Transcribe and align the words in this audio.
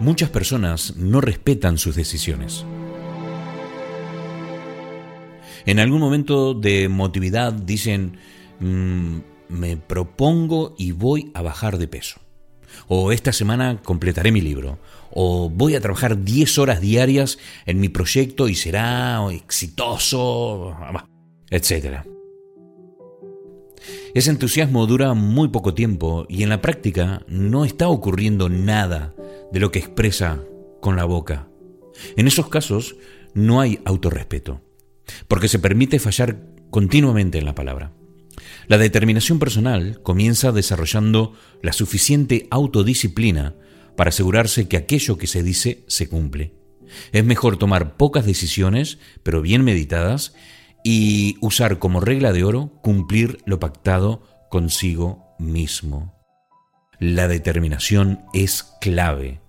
Muchas 0.00 0.30
personas 0.30 0.96
no 0.96 1.20
respetan 1.20 1.76
sus 1.76 1.94
decisiones. 1.94 2.64
En 5.66 5.78
algún 5.78 6.00
momento 6.00 6.54
de 6.54 6.84
emotividad 6.84 7.52
dicen, 7.52 8.16
mm, 8.60 9.18
me 9.50 9.76
propongo 9.76 10.74
y 10.78 10.92
voy 10.92 11.30
a 11.34 11.42
bajar 11.42 11.76
de 11.76 11.86
peso. 11.86 12.18
O 12.88 13.12
esta 13.12 13.34
semana 13.34 13.82
completaré 13.82 14.32
mi 14.32 14.40
libro. 14.40 14.78
O 15.10 15.50
voy 15.50 15.74
a 15.74 15.80
trabajar 15.80 16.24
10 16.24 16.58
horas 16.58 16.80
diarias 16.80 17.38
en 17.66 17.78
mi 17.78 17.90
proyecto 17.90 18.48
y 18.48 18.54
será 18.54 19.20
exitoso, 19.30 20.74
etc. 21.50 22.04
Ese 24.14 24.30
entusiasmo 24.30 24.86
dura 24.86 25.12
muy 25.12 25.48
poco 25.48 25.74
tiempo 25.74 26.24
y 26.26 26.42
en 26.42 26.48
la 26.48 26.62
práctica 26.62 27.22
no 27.28 27.66
está 27.66 27.88
ocurriendo 27.88 28.48
nada 28.48 29.14
de 29.52 29.60
lo 29.60 29.70
que 29.70 29.78
expresa 29.78 30.42
con 30.80 30.96
la 30.96 31.04
boca. 31.04 31.48
En 32.16 32.26
esos 32.26 32.48
casos 32.48 32.96
no 33.34 33.60
hay 33.60 33.80
autorrespeto, 33.84 34.62
porque 35.28 35.48
se 35.48 35.58
permite 35.58 35.98
fallar 35.98 36.40
continuamente 36.70 37.38
en 37.38 37.44
la 37.44 37.54
palabra. 37.54 37.92
La 38.68 38.78
determinación 38.78 39.38
personal 39.38 40.00
comienza 40.02 40.52
desarrollando 40.52 41.34
la 41.62 41.72
suficiente 41.72 42.46
autodisciplina 42.50 43.54
para 43.96 44.10
asegurarse 44.10 44.68
que 44.68 44.76
aquello 44.76 45.18
que 45.18 45.26
se 45.26 45.42
dice 45.42 45.84
se 45.88 46.08
cumple. 46.08 46.54
Es 47.12 47.24
mejor 47.24 47.56
tomar 47.56 47.96
pocas 47.96 48.26
decisiones, 48.26 48.98
pero 49.22 49.42
bien 49.42 49.62
meditadas, 49.62 50.34
y 50.82 51.36
usar 51.40 51.78
como 51.78 52.00
regla 52.00 52.32
de 52.32 52.44
oro 52.44 52.72
cumplir 52.82 53.38
lo 53.44 53.60
pactado 53.60 54.22
consigo 54.48 55.34
mismo. 55.38 56.19
La 57.00 57.28
determinación 57.28 58.20
es 58.34 58.62
clave, 58.78 59.40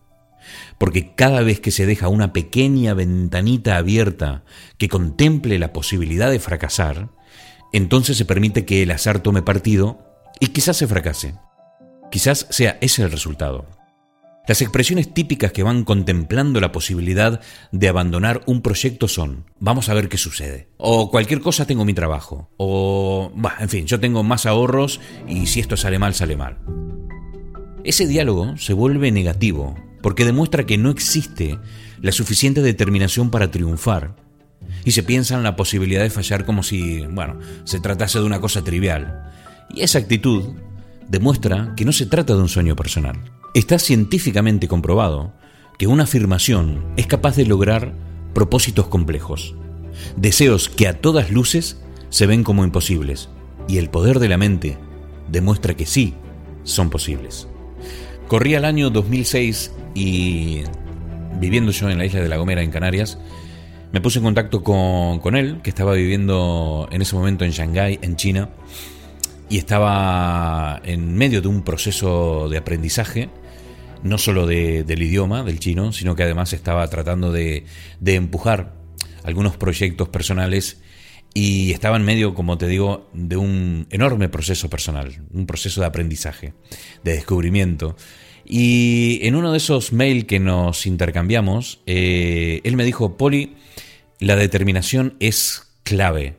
porque 0.77 1.13
cada 1.15 1.41
vez 1.41 1.59
que 1.59 1.71
se 1.71 1.85
deja 1.85 2.07
una 2.07 2.31
pequeña 2.31 2.93
ventanita 2.93 3.75
abierta 3.75 4.45
que 4.77 4.87
contemple 4.87 5.59
la 5.59 5.73
posibilidad 5.73 6.31
de 6.31 6.39
fracasar, 6.39 7.09
entonces 7.73 8.17
se 8.17 8.23
permite 8.23 8.63
que 8.63 8.83
el 8.83 8.91
azar 8.91 9.19
tome 9.19 9.41
partido 9.41 9.99
y 10.39 10.47
quizás 10.47 10.77
se 10.77 10.87
fracase. 10.87 11.35
Quizás 12.09 12.47
sea 12.49 12.77
ese 12.79 13.03
el 13.03 13.11
resultado. 13.11 13.67
Las 14.47 14.61
expresiones 14.61 15.13
típicas 15.13 15.51
que 15.51 15.63
van 15.63 15.83
contemplando 15.83 16.61
la 16.61 16.71
posibilidad 16.71 17.41
de 17.73 17.89
abandonar 17.89 18.43
un 18.45 18.61
proyecto 18.61 19.09
son, 19.09 19.45
vamos 19.59 19.89
a 19.89 19.93
ver 19.93 20.07
qué 20.07 20.17
sucede. 20.17 20.69
O 20.77 21.11
cualquier 21.11 21.41
cosa 21.41 21.67
tengo 21.67 21.83
mi 21.83 21.93
trabajo. 21.93 22.49
O, 22.55 23.31
en 23.59 23.69
fin, 23.69 23.85
yo 23.87 23.99
tengo 23.99 24.23
más 24.23 24.45
ahorros 24.45 25.01
y 25.27 25.47
si 25.47 25.59
esto 25.59 25.75
sale 25.75 25.99
mal, 25.99 26.13
sale 26.15 26.37
mal. 26.37 26.57
Ese 27.83 28.05
diálogo 28.07 28.57
se 28.57 28.73
vuelve 28.73 29.11
negativo 29.11 29.75
porque 30.01 30.25
demuestra 30.25 30.65
que 30.65 30.77
no 30.77 30.89
existe 30.89 31.57
la 31.99 32.11
suficiente 32.11 32.61
determinación 32.61 33.31
para 33.31 33.49
triunfar 33.49 34.15
y 34.85 34.91
se 34.91 35.03
piensa 35.03 35.35
en 35.35 35.43
la 35.43 35.55
posibilidad 35.55 36.01
de 36.01 36.09
fallar 36.09 36.45
como 36.45 36.63
si, 36.63 37.05
bueno, 37.07 37.39
se 37.63 37.79
tratase 37.79 38.19
de 38.19 38.25
una 38.25 38.39
cosa 38.39 38.63
trivial. 38.63 39.31
Y 39.73 39.81
esa 39.81 39.99
actitud 39.99 40.53
demuestra 41.07 41.73
que 41.75 41.85
no 41.85 41.91
se 41.91 42.05
trata 42.05 42.35
de 42.35 42.41
un 42.41 42.49
sueño 42.49 42.75
personal. 42.75 43.19
Está 43.53 43.79
científicamente 43.79 44.67
comprobado 44.67 45.33
que 45.77 45.87
una 45.87 46.03
afirmación 46.03 46.83
es 46.97 47.07
capaz 47.07 47.35
de 47.35 47.45
lograr 47.45 47.93
propósitos 48.33 48.87
complejos, 48.87 49.55
deseos 50.15 50.69
que 50.69 50.87
a 50.87 51.01
todas 51.01 51.31
luces 51.31 51.81
se 52.09 52.27
ven 52.27 52.43
como 52.43 52.63
imposibles, 52.63 53.29
y 53.67 53.77
el 53.77 53.89
poder 53.89 54.19
de 54.19 54.29
la 54.29 54.37
mente 54.37 54.77
demuestra 55.31 55.75
que 55.75 55.85
sí 55.85 56.13
son 56.63 56.89
posibles. 56.89 57.47
Corría 58.31 58.59
el 58.59 58.63
año 58.63 58.89
2006 58.91 59.73
y 59.93 60.61
viviendo 61.41 61.73
yo 61.73 61.89
en 61.89 61.97
la 61.97 62.05
isla 62.05 62.21
de 62.21 62.29
La 62.29 62.37
Gomera, 62.37 62.61
en 62.61 62.71
Canarias, 62.71 63.19
me 63.91 63.99
puse 63.99 64.19
en 64.19 64.23
contacto 64.23 64.63
con, 64.63 65.19
con 65.19 65.35
él, 65.35 65.59
que 65.61 65.69
estaba 65.69 65.95
viviendo 65.95 66.87
en 66.93 67.01
ese 67.01 67.13
momento 67.13 67.43
en 67.43 67.51
Shanghái, 67.51 67.99
en 68.01 68.15
China, 68.15 68.47
y 69.49 69.57
estaba 69.57 70.79
en 70.85 71.13
medio 71.13 71.41
de 71.41 71.49
un 71.49 71.61
proceso 71.61 72.47
de 72.47 72.57
aprendizaje 72.57 73.29
no 74.01 74.17
solo 74.17 74.47
del 74.47 75.03
idioma, 75.03 75.43
del 75.43 75.59
chino, 75.59 75.91
sino 75.91 76.15
que 76.15 76.23
además 76.23 76.53
estaba 76.53 76.87
tratando 76.87 77.33
de, 77.33 77.65
de 77.99 78.15
empujar 78.15 78.75
algunos 79.25 79.57
proyectos 79.57 80.07
personales 80.07 80.80
y 81.33 81.71
estaba 81.71 81.97
en 81.97 82.03
medio, 82.03 82.33
como 82.33 82.57
te 82.57 82.67
digo, 82.67 83.09
de 83.13 83.37
un 83.37 83.87
enorme 83.89 84.29
proceso 84.29 84.69
personal, 84.69 85.21
un 85.33 85.45
proceso 85.45 85.81
de 85.81 85.87
aprendizaje, 85.87 86.53
de 87.03 87.13
descubrimiento. 87.13 87.95
Y 88.45 89.19
en 89.23 89.35
uno 89.35 89.51
de 89.51 89.57
esos 89.57 89.93
mails 89.93 90.25
que 90.25 90.39
nos 90.39 90.85
intercambiamos, 90.85 91.79
eh, 91.85 92.59
él 92.63 92.75
me 92.75 92.83
dijo, 92.83 93.17
Poli, 93.17 93.55
la 94.19 94.35
determinación 94.35 95.15
es 95.19 95.71
clave. 95.83 96.35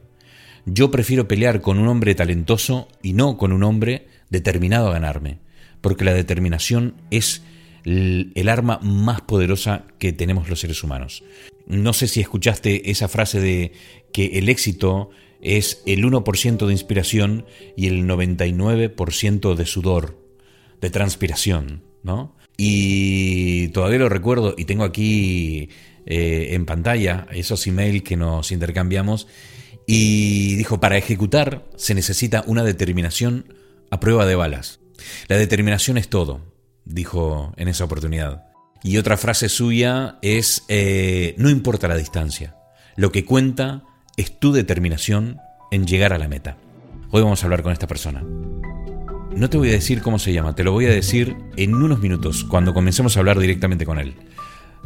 Yo 0.66 0.90
prefiero 0.90 1.26
pelear 1.26 1.60
con 1.60 1.78
un 1.78 1.88
hombre 1.88 2.14
talentoso 2.14 2.88
y 3.02 3.14
no 3.14 3.36
con 3.36 3.52
un 3.52 3.62
hombre 3.62 4.08
determinado 4.30 4.88
a 4.88 4.92
ganarme, 4.92 5.38
porque 5.80 6.04
la 6.04 6.14
determinación 6.14 6.94
es 7.10 7.42
el 7.84 8.48
arma 8.48 8.78
más 8.82 9.22
poderosa 9.22 9.86
que 9.98 10.12
tenemos 10.12 10.48
los 10.48 10.60
seres 10.60 10.84
humanos. 10.84 11.24
No 11.66 11.92
sé 11.92 12.06
si 12.06 12.20
escuchaste 12.20 12.90
esa 12.90 13.08
frase 13.08 13.40
de 13.40 13.72
que 14.12 14.38
el 14.38 14.48
éxito 14.48 15.10
es 15.40 15.82
el 15.86 16.04
1% 16.04 16.66
de 16.66 16.72
inspiración 16.72 17.46
y 17.76 17.86
el 17.86 18.04
99% 18.06 19.54
de 19.54 19.66
sudor, 19.66 20.18
de 20.80 20.90
transpiración, 20.90 21.82
¿no? 22.02 22.36
Y 22.56 23.68
todavía 23.68 23.98
lo 23.98 24.08
recuerdo 24.08 24.54
y 24.56 24.66
tengo 24.66 24.84
aquí 24.84 25.70
eh, 26.06 26.48
en 26.50 26.66
pantalla 26.66 27.26
esos 27.32 27.66
emails 27.66 28.02
que 28.02 28.16
nos 28.16 28.52
intercambiamos 28.52 29.26
y 29.86 30.54
dijo, 30.56 30.78
para 30.78 30.98
ejecutar 30.98 31.66
se 31.76 31.94
necesita 31.94 32.44
una 32.46 32.62
determinación 32.62 33.54
a 33.90 33.98
prueba 34.00 34.26
de 34.26 34.36
balas. 34.36 34.80
La 35.28 35.38
determinación 35.38 35.98
es 35.98 36.08
todo 36.08 36.52
dijo 36.84 37.52
en 37.56 37.68
esa 37.68 37.84
oportunidad. 37.84 38.46
Y 38.82 38.98
otra 38.98 39.16
frase 39.16 39.48
suya 39.48 40.18
es, 40.22 40.64
eh, 40.68 41.34
no 41.38 41.50
importa 41.50 41.88
la 41.88 41.96
distancia, 41.96 42.56
lo 42.96 43.12
que 43.12 43.24
cuenta 43.24 43.84
es 44.16 44.38
tu 44.38 44.52
determinación 44.52 45.38
en 45.70 45.86
llegar 45.86 46.12
a 46.12 46.18
la 46.18 46.28
meta. 46.28 46.56
Hoy 47.10 47.22
vamos 47.22 47.42
a 47.42 47.46
hablar 47.46 47.62
con 47.62 47.72
esta 47.72 47.86
persona. 47.86 48.22
No 49.34 49.48
te 49.48 49.56
voy 49.56 49.70
a 49.70 49.72
decir 49.72 50.02
cómo 50.02 50.18
se 50.18 50.32
llama, 50.32 50.54
te 50.54 50.64
lo 50.64 50.72
voy 50.72 50.86
a 50.86 50.90
decir 50.90 51.36
en 51.56 51.74
unos 51.74 52.00
minutos, 52.00 52.44
cuando 52.44 52.74
comencemos 52.74 53.16
a 53.16 53.20
hablar 53.20 53.38
directamente 53.38 53.86
con 53.86 53.98
él. 53.98 54.14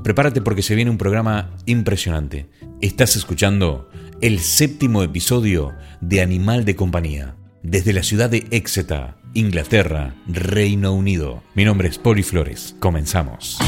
Prepárate 0.03 0.41
porque 0.41 0.63
se 0.63 0.75
viene 0.75 0.91
un 0.91 0.99
programa 0.99 1.51
impresionante. 1.67 2.49
Estás 2.81 3.17
escuchando 3.17 3.91
el 4.21 4.41
séptimo 4.41 5.03
episodio 5.03 5.73
de 6.01 6.21
Animal 6.21 6.65
de 6.65 6.77
Compañía, 6.77 7.35
desde 7.63 7.93
la 7.93 8.03
ciudad 8.03 8.31
de 8.31 8.47
Exeter, 8.51 9.15
Inglaterra, 9.35 10.15
Reino 10.29 10.93
Unido. 10.93 11.43
Mi 11.55 11.65
nombre 11.65 11.89
es 11.89 11.99
Poli 11.99 12.23
Flores. 12.23 12.77
Comenzamos. 12.79 13.59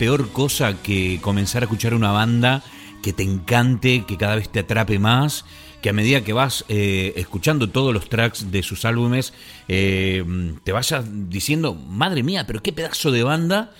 Peor 0.00 0.30
cosa 0.30 0.82
que 0.82 1.18
comenzar 1.20 1.62
a 1.62 1.66
escuchar 1.66 1.92
una 1.92 2.10
banda 2.10 2.62
que 3.02 3.12
te 3.12 3.22
encante, 3.22 4.06
que 4.06 4.16
cada 4.16 4.34
vez 4.34 4.48
te 4.48 4.60
atrape 4.60 4.98
más, 4.98 5.44
que 5.82 5.90
a 5.90 5.92
medida 5.92 6.24
que 6.24 6.32
vas 6.32 6.64
eh, 6.70 7.12
escuchando 7.16 7.68
todos 7.68 7.92
los 7.92 8.08
tracks 8.08 8.50
de 8.50 8.62
sus 8.62 8.86
álbumes, 8.86 9.34
eh, 9.68 10.24
te 10.64 10.72
vayas 10.72 11.04
diciendo, 11.28 11.74
madre 11.74 12.22
mía, 12.22 12.46
pero 12.46 12.62
qué 12.62 12.72
pedazo 12.72 13.10
de 13.10 13.24
banda, 13.24 13.74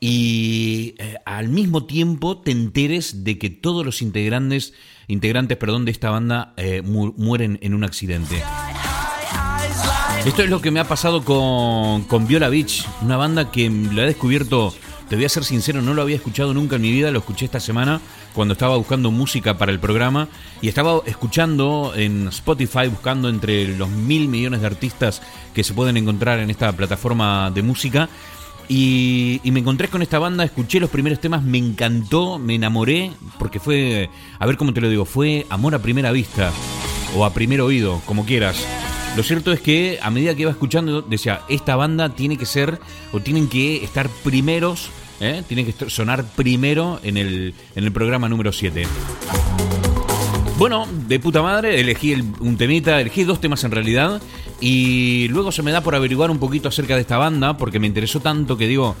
y 0.00 0.96
eh, 0.98 1.18
al 1.24 1.48
mismo 1.50 1.86
tiempo 1.86 2.38
te 2.38 2.50
enteres 2.50 3.22
de 3.22 3.38
que 3.38 3.48
todos 3.48 3.86
los 3.86 4.02
integrantes, 4.02 4.74
integrantes 5.06 5.56
perdón, 5.56 5.84
de 5.84 5.92
esta 5.92 6.10
banda 6.10 6.52
mueren 6.82 7.60
en 7.62 7.74
un 7.74 7.84
accidente. 7.84 8.42
Esto 10.26 10.42
es 10.42 10.50
lo 10.50 10.60
que 10.60 10.72
me 10.72 10.80
ha 10.80 10.88
pasado 10.88 11.24
con, 11.24 12.02
con 12.04 12.26
Viola 12.26 12.48
Beach, 12.48 12.84
una 13.02 13.16
banda 13.16 13.52
que 13.52 13.70
la 13.70 14.02
he 14.02 14.06
descubierto 14.06 14.74
te 15.10 15.16
voy 15.16 15.24
a 15.24 15.28
ser 15.28 15.44
sincero, 15.44 15.82
no 15.82 15.92
lo 15.92 16.02
había 16.02 16.14
escuchado 16.14 16.54
nunca 16.54 16.76
en 16.76 16.82
mi 16.82 16.92
vida, 16.92 17.10
lo 17.10 17.18
escuché 17.18 17.44
esta 17.44 17.58
semana 17.58 18.00
cuando 18.32 18.52
estaba 18.52 18.76
buscando 18.76 19.10
música 19.10 19.58
para 19.58 19.72
el 19.72 19.80
programa 19.80 20.28
y 20.62 20.68
estaba 20.68 21.02
escuchando 21.04 21.92
en 21.96 22.28
Spotify, 22.28 22.86
buscando 22.86 23.28
entre 23.28 23.76
los 23.76 23.88
mil 23.88 24.28
millones 24.28 24.60
de 24.60 24.68
artistas 24.68 25.20
que 25.52 25.64
se 25.64 25.74
pueden 25.74 25.96
encontrar 25.96 26.38
en 26.38 26.48
esta 26.48 26.70
plataforma 26.70 27.50
de 27.50 27.60
música. 27.60 28.08
Y, 28.68 29.40
me 29.46 29.58
encontré 29.58 29.88
con 29.88 30.00
esta 30.00 30.20
banda, 30.20 30.44
escuché 30.44 30.78
los 30.78 30.90
primeros 30.90 31.18
temas, 31.18 31.42
me 31.42 31.58
encantó, 31.58 32.38
me 32.38 32.54
enamoré, 32.54 33.10
porque 33.36 33.58
fue, 33.58 34.08
a 34.38 34.46
ver 34.46 34.56
cómo 34.56 34.72
te 34.72 34.80
lo 34.80 34.88
digo, 34.88 35.06
fue 35.06 35.44
amor 35.50 35.74
a 35.74 35.80
primera 35.80 36.12
vista 36.12 36.52
o 37.16 37.24
a 37.24 37.34
primer 37.34 37.62
oído, 37.62 38.00
como 38.06 38.24
quieras. 38.24 38.64
Lo 39.16 39.24
cierto 39.24 39.50
es 39.50 39.60
que 39.60 39.98
a 40.00 40.10
medida 40.12 40.36
que 40.36 40.42
iba 40.42 40.52
escuchando, 40.52 41.02
decía, 41.02 41.40
esta 41.48 41.74
banda 41.74 42.10
tiene 42.10 42.36
que 42.36 42.46
ser 42.46 42.78
o 43.10 43.18
tienen 43.18 43.48
que 43.48 43.82
estar 43.82 44.08
primeros 44.22 44.88
¿eh? 45.20 45.42
tiene 45.46 45.64
que 45.64 45.90
sonar 45.90 46.24
primero 46.34 47.00
en 47.02 47.16
el, 47.16 47.54
en 47.76 47.84
el 47.84 47.92
programa 47.92 48.28
número 48.28 48.52
7. 48.52 48.86
Bueno, 50.58 50.86
de 51.08 51.18
puta 51.18 51.40
madre, 51.40 51.80
elegí 51.80 52.12
un 52.12 52.56
temita, 52.58 53.00
elegí 53.00 53.24
dos 53.24 53.40
temas 53.40 53.64
en 53.64 53.70
realidad, 53.70 54.20
y 54.60 55.26
luego 55.28 55.52
se 55.52 55.62
me 55.62 55.72
da 55.72 55.80
por 55.80 55.94
averiguar 55.94 56.30
un 56.30 56.38
poquito 56.38 56.68
acerca 56.68 56.96
de 56.96 57.00
esta 57.00 57.16
banda, 57.16 57.56
porque 57.56 57.78
me 57.78 57.86
interesó 57.86 58.20
tanto 58.20 58.58
que 58.58 58.66
digo, 58.66 58.94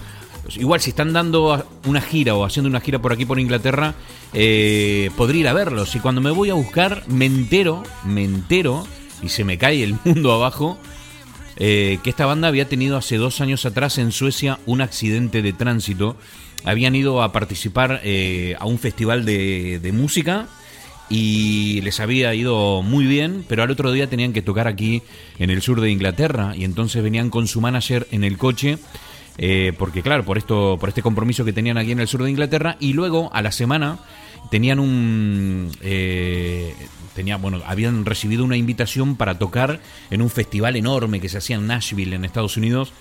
igual 0.56 0.80
si 0.80 0.90
están 0.90 1.12
dando 1.12 1.66
una 1.84 2.00
gira 2.00 2.34
o 2.34 2.44
haciendo 2.44 2.70
una 2.70 2.80
gira 2.80 3.00
por 3.00 3.12
aquí 3.12 3.26
por 3.26 3.38
Inglaterra, 3.38 3.94
eh, 4.32 5.10
podría 5.18 5.40
ir 5.40 5.48
a 5.48 5.52
verlos. 5.52 5.94
Y 5.94 6.00
cuando 6.00 6.22
me 6.22 6.30
voy 6.30 6.48
a 6.48 6.54
buscar, 6.54 7.04
me 7.08 7.26
entero, 7.26 7.82
me 8.04 8.24
entero, 8.24 8.86
y 9.22 9.28
se 9.28 9.44
me 9.44 9.58
cae 9.58 9.82
el 9.82 9.96
mundo 10.04 10.32
abajo, 10.32 10.78
eh, 11.62 11.98
que 12.02 12.08
esta 12.08 12.24
banda 12.24 12.48
había 12.48 12.68
tenido 12.68 12.96
hace 12.96 13.18
dos 13.18 13.42
años 13.42 13.66
atrás 13.66 13.98
en 13.98 14.12
Suecia 14.12 14.58
un 14.64 14.80
accidente 14.80 15.42
de 15.42 15.52
tránsito. 15.52 16.16
Habían 16.64 16.94
ido 16.94 17.22
a 17.22 17.32
participar 17.32 18.00
eh, 18.02 18.56
a 18.58 18.64
un 18.64 18.78
festival 18.78 19.26
de, 19.26 19.90
música 19.92 20.48
y 21.10 21.82
les 21.82 22.00
había 22.00 22.34
ido 22.34 22.80
muy 22.80 23.04
bien, 23.04 23.44
pero 23.46 23.62
al 23.62 23.70
otro 23.70 23.92
día 23.92 24.08
tenían 24.08 24.32
que 24.32 24.40
tocar 24.40 24.68
aquí 24.68 25.02
en 25.38 25.50
el 25.50 25.60
sur 25.60 25.82
de 25.82 25.90
Inglaterra 25.90 26.54
y 26.56 26.64
entonces 26.64 27.02
venían 27.02 27.28
con 27.28 27.46
su 27.46 27.60
manager 27.60 28.06
en 28.10 28.24
el 28.24 28.38
coche. 28.38 28.78
Eh, 29.36 29.74
porque 29.78 30.02
claro, 30.02 30.24
por 30.24 30.38
esto, 30.38 30.78
por 30.80 30.88
este 30.88 31.02
compromiso 31.02 31.44
que 31.44 31.52
tenían 31.52 31.76
aquí 31.76 31.92
en 31.92 32.00
el 32.00 32.08
sur 32.08 32.22
de 32.22 32.30
Inglaterra, 32.30 32.76
y 32.80 32.94
luego 32.94 33.30
a 33.34 33.42
la 33.42 33.52
semana 33.52 33.98
tenían 34.48 34.78
un 34.78 35.70
tenía, 37.14 37.36
bueno, 37.36 37.60
habían 37.66 38.04
recibido 38.04 38.44
una 38.44 38.56
invitación 38.56 39.16
para 39.16 39.38
tocar 39.38 39.80
en 40.10 40.22
un 40.22 40.30
festival 40.30 40.76
enorme 40.76 41.20
que 41.20 41.28
se 41.28 41.38
hacía 41.38 41.56
en 41.56 41.66
Nashville, 41.66 42.16
en 42.16 42.24
Estados 42.24 42.56
Unidos, 42.56 42.92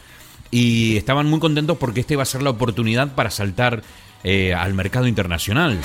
y 0.52 0.98
estaban 0.98 1.28
muy 1.28 1.40
contentos 1.40 1.78
porque 1.78 2.02
esta 2.02 2.14
iba 2.14 2.24
a 2.24 2.26
ser 2.26 2.42
la 2.42 2.50
oportunidad 2.50 3.14
para 3.16 3.30
saltar 3.30 3.84
eh, 4.24 4.54
al 4.54 4.74
mercado 4.74 5.08
internacional. 5.08 5.78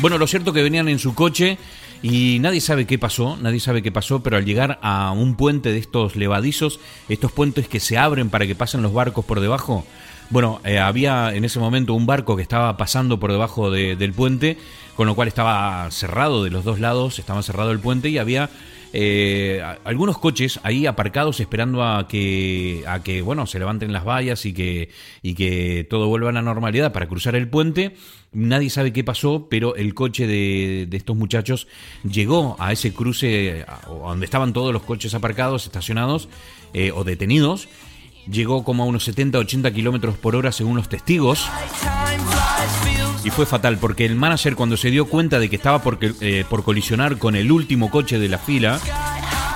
Bueno, 0.00 0.18
lo 0.18 0.26
cierto 0.26 0.52
que 0.52 0.62
venían 0.62 0.88
en 0.88 0.98
su 0.98 1.14
coche 1.14 1.58
y 2.02 2.38
nadie 2.40 2.60
sabe 2.60 2.86
qué 2.86 2.98
pasó, 2.98 3.36
nadie 3.36 3.60
sabe 3.60 3.82
qué 3.82 3.92
pasó, 3.92 4.22
pero 4.22 4.36
al 4.36 4.44
llegar 4.44 4.78
a 4.82 5.12
un 5.12 5.36
puente 5.36 5.72
de 5.72 5.78
estos 5.78 6.16
levadizos, 6.16 6.80
estos 7.08 7.32
puentes 7.32 7.68
que 7.68 7.80
se 7.80 7.98
abren 7.98 8.30
para 8.30 8.46
que 8.46 8.54
pasen 8.54 8.82
los 8.82 8.92
barcos 8.92 9.24
por 9.24 9.40
debajo, 9.40 9.84
bueno, 10.30 10.60
eh, 10.64 10.78
había 10.78 11.34
en 11.34 11.44
ese 11.44 11.58
momento 11.58 11.94
un 11.94 12.06
barco 12.06 12.36
que 12.36 12.42
estaba 12.42 12.76
pasando 12.76 13.20
por 13.20 13.30
debajo 13.30 13.70
del 13.70 14.12
puente, 14.12 14.56
con 14.96 15.06
lo 15.06 15.14
cual 15.14 15.28
estaba 15.28 15.90
cerrado 15.90 16.44
de 16.44 16.50
los 16.50 16.64
dos 16.64 16.80
lados, 16.80 17.18
estaba 17.18 17.42
cerrado 17.42 17.70
el 17.72 17.80
puente 17.80 18.08
y 18.08 18.18
había 18.18 18.50
eh, 18.96 19.60
algunos 19.82 20.18
coches 20.18 20.60
ahí 20.62 20.86
aparcados 20.86 21.40
esperando 21.40 21.82
a 21.82 22.06
que, 22.06 22.84
a 22.86 23.02
que 23.02 23.22
bueno, 23.22 23.44
se 23.46 23.58
levanten 23.58 23.92
las 23.92 24.04
vallas 24.04 24.46
y 24.46 24.54
que, 24.54 24.88
y 25.20 25.34
que 25.34 25.84
todo 25.90 26.06
vuelva 26.06 26.30
a 26.30 26.32
la 26.32 26.42
normalidad 26.42 26.92
para 26.92 27.08
cruzar 27.08 27.34
el 27.34 27.48
puente. 27.48 27.96
Nadie 28.32 28.70
sabe 28.70 28.92
qué 28.92 29.02
pasó, 29.02 29.48
pero 29.50 29.74
el 29.74 29.94
coche 29.94 30.28
de, 30.28 30.88
estos 30.92 31.16
muchachos 31.16 31.66
llegó 32.08 32.54
a 32.60 32.72
ese 32.72 32.92
cruce 32.92 33.66
donde 33.88 34.24
estaban 34.26 34.52
todos 34.52 34.72
los 34.72 34.82
coches 34.82 35.12
aparcados, 35.14 35.66
estacionados 35.66 36.28
eh, 36.72 36.92
o 36.92 37.02
detenidos 37.02 37.68
llegó 38.30 38.64
como 38.64 38.82
a 38.82 38.86
unos 38.86 39.08
70-80 39.08 39.72
kilómetros 39.72 40.16
por 40.16 40.36
hora 40.36 40.52
según 40.52 40.76
los 40.76 40.88
testigos. 40.88 41.48
Y 43.24 43.30
fue 43.30 43.46
fatal 43.46 43.78
porque 43.78 44.04
el 44.04 44.16
manager 44.16 44.54
cuando 44.54 44.76
se 44.76 44.90
dio 44.90 45.06
cuenta 45.06 45.38
de 45.38 45.48
que 45.48 45.56
estaba 45.56 45.82
por, 45.82 45.98
eh, 46.02 46.44
por 46.48 46.62
colisionar 46.62 47.18
con 47.18 47.36
el 47.36 47.50
último 47.50 47.90
coche 47.90 48.18
de 48.18 48.28
la 48.28 48.38
fila, 48.38 48.78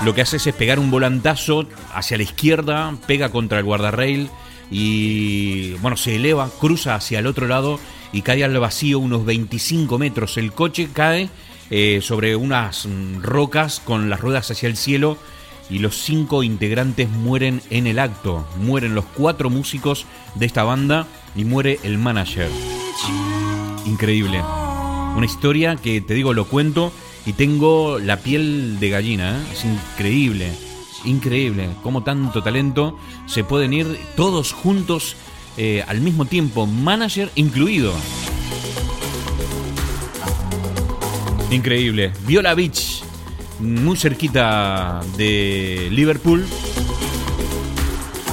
lo 0.03 0.15
que 0.15 0.21
hace 0.21 0.37
es 0.37 0.55
pegar 0.55 0.79
un 0.79 0.89
volantazo 0.89 1.67
hacia 1.93 2.17
la 2.17 2.23
izquierda, 2.23 2.95
pega 3.05 3.29
contra 3.29 3.59
el 3.59 3.65
guardarrail 3.65 4.29
y 4.71 5.73
bueno, 5.75 5.97
se 5.97 6.15
eleva, 6.15 6.49
cruza 6.59 6.95
hacia 6.95 7.19
el 7.19 7.27
otro 7.27 7.47
lado 7.47 7.79
y 8.11 8.21
cae 8.21 8.43
al 8.43 8.57
vacío 8.59 8.99
unos 8.99 9.25
25 9.25 9.99
metros. 9.99 10.37
El 10.37 10.51
coche 10.51 10.89
cae 10.91 11.29
eh, 11.69 11.99
sobre 12.01 12.35
unas 12.35 12.85
mm, 12.85 13.21
rocas 13.21 13.79
con 13.79 14.09
las 14.09 14.19
ruedas 14.19 14.49
hacia 14.49 14.67
el 14.67 14.77
cielo 14.77 15.17
y 15.69 15.79
los 15.79 15.95
cinco 15.97 16.43
integrantes 16.43 17.09
mueren 17.09 17.61
en 17.69 17.87
el 17.87 17.99
acto. 17.99 18.45
Mueren 18.61 18.95
los 18.95 19.05
cuatro 19.05 19.49
músicos 19.49 20.05
de 20.35 20.45
esta 20.45 20.63
banda 20.63 21.07
y 21.35 21.45
muere 21.45 21.79
el 21.83 21.97
manager. 21.97 22.49
Increíble. 23.85 24.41
Una 25.15 25.25
historia 25.25 25.75
que 25.75 26.01
te 26.01 26.13
digo, 26.13 26.33
lo 26.33 26.45
cuento 26.45 26.91
y 27.25 27.33
tengo 27.33 27.99
la 27.99 28.17
piel 28.17 28.79
de 28.79 28.89
gallina. 28.89 29.37
¿eh? 29.37 29.43
Es 29.53 29.65
increíble. 29.65 30.51
Increíble. 31.05 31.69
Cómo 31.83 32.03
tanto 32.03 32.43
talento 32.43 32.97
se 33.25 33.43
pueden 33.43 33.73
ir 33.73 33.99
todos 34.15 34.51
juntos 34.51 35.15
eh, 35.57 35.83
al 35.87 36.01
mismo 36.01 36.25
tiempo, 36.25 36.65
manager 36.65 37.31
incluido. 37.35 37.93
Increíble. 41.51 42.13
Viola 42.25 42.53
Beach 42.53 42.98
muy 43.59 43.97
cerquita 43.97 45.01
de 45.17 45.89
Liverpool. 45.91 46.45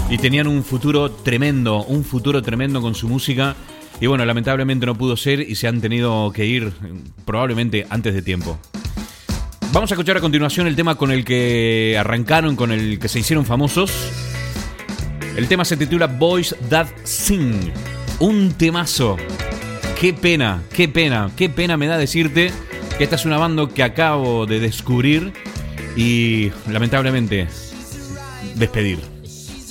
Y 0.08 0.18
tenían 0.18 0.46
un 0.46 0.62
futuro 0.62 1.10
tremendo, 1.10 1.82
un 1.82 2.04
futuro 2.04 2.42
tremendo 2.42 2.80
con 2.80 2.94
su 2.94 3.08
música. 3.08 3.56
Y 4.00 4.06
bueno, 4.06 4.24
lamentablemente 4.24 4.86
no 4.86 4.94
pudo 4.94 5.16
ser 5.16 5.40
y 5.40 5.54
se 5.54 5.68
han 5.68 5.80
tenido 5.80 6.30
que 6.32 6.46
ir 6.46 6.72
probablemente 7.24 7.86
antes 7.90 8.14
de 8.14 8.22
tiempo. 8.22 8.58
Vamos 9.72 9.90
a 9.90 9.94
escuchar 9.94 10.16
a 10.16 10.20
continuación 10.20 10.66
el 10.66 10.76
tema 10.76 10.94
con 10.94 11.10
el 11.10 11.24
que 11.24 11.96
arrancaron, 11.98 12.56
con 12.56 12.72
el 12.72 12.98
que 12.98 13.08
se 13.08 13.18
hicieron 13.18 13.44
famosos. 13.44 13.90
El 15.36 15.48
tema 15.48 15.64
se 15.64 15.76
titula 15.76 16.06
Boys 16.06 16.54
That 16.70 16.86
Sing. 17.04 17.72
Un 18.20 18.52
temazo. 18.52 19.16
Qué 20.00 20.14
pena, 20.14 20.62
qué 20.74 20.88
pena, 20.88 21.30
qué 21.36 21.48
pena 21.48 21.76
me 21.76 21.86
da 21.86 21.98
decirte 21.98 22.52
esta 22.98 23.16
es 23.16 23.24
una 23.24 23.36
banda 23.36 23.68
que 23.68 23.82
acabo 23.82 24.46
de 24.46 24.58
descubrir 24.60 25.32
y 25.96 26.50
lamentablemente 26.70 27.46
despedir. 28.54 29.00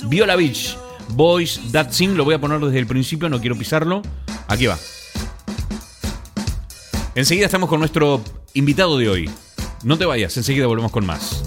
Viola 0.08 0.36
Beach, 0.36 0.76
Boys 1.08 1.60
That 1.72 1.90
Sing. 1.90 2.16
Lo 2.16 2.24
voy 2.24 2.34
a 2.34 2.40
poner 2.40 2.60
desde 2.60 2.78
el 2.78 2.86
principio, 2.86 3.28
no 3.28 3.40
quiero 3.40 3.56
pisarlo. 3.56 4.02
Aquí 4.46 4.66
va. 4.66 4.78
Enseguida 7.14 7.46
estamos 7.46 7.68
con 7.68 7.80
nuestro 7.80 8.22
invitado 8.54 8.98
de 8.98 9.08
hoy. 9.08 9.30
No 9.82 9.98
te 9.98 10.04
vayas, 10.04 10.36
enseguida 10.36 10.66
volvemos 10.66 10.92
con 10.92 11.04
más. 11.06 11.42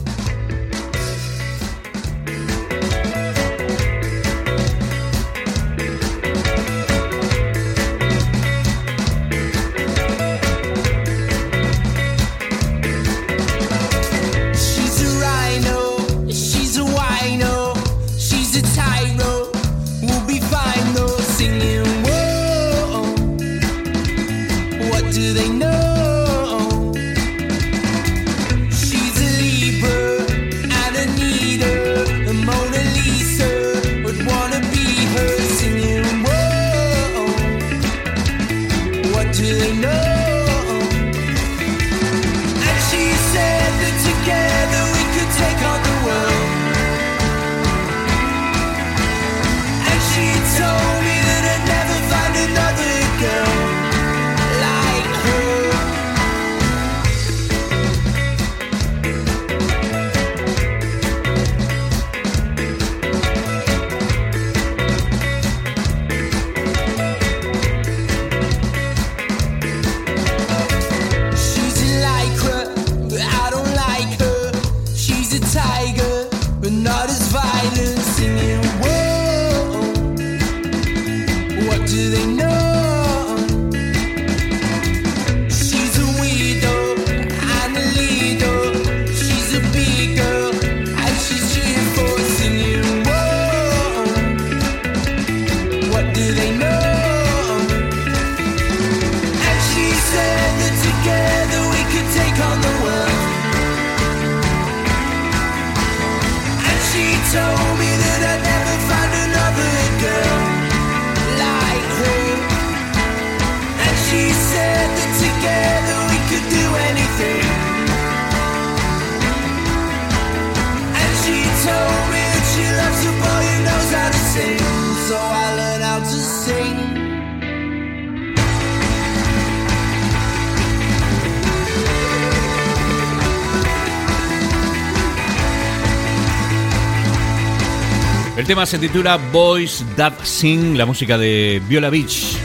Tema 138.49 138.65
se 138.65 138.79
titula 138.79 139.17
Boys 139.31 139.85
That 139.95 140.23
Sing, 140.23 140.75
la 140.75 140.87
música 140.87 141.19
de 141.19 141.61
Viola 141.69 141.91
Beach. 141.91 142.35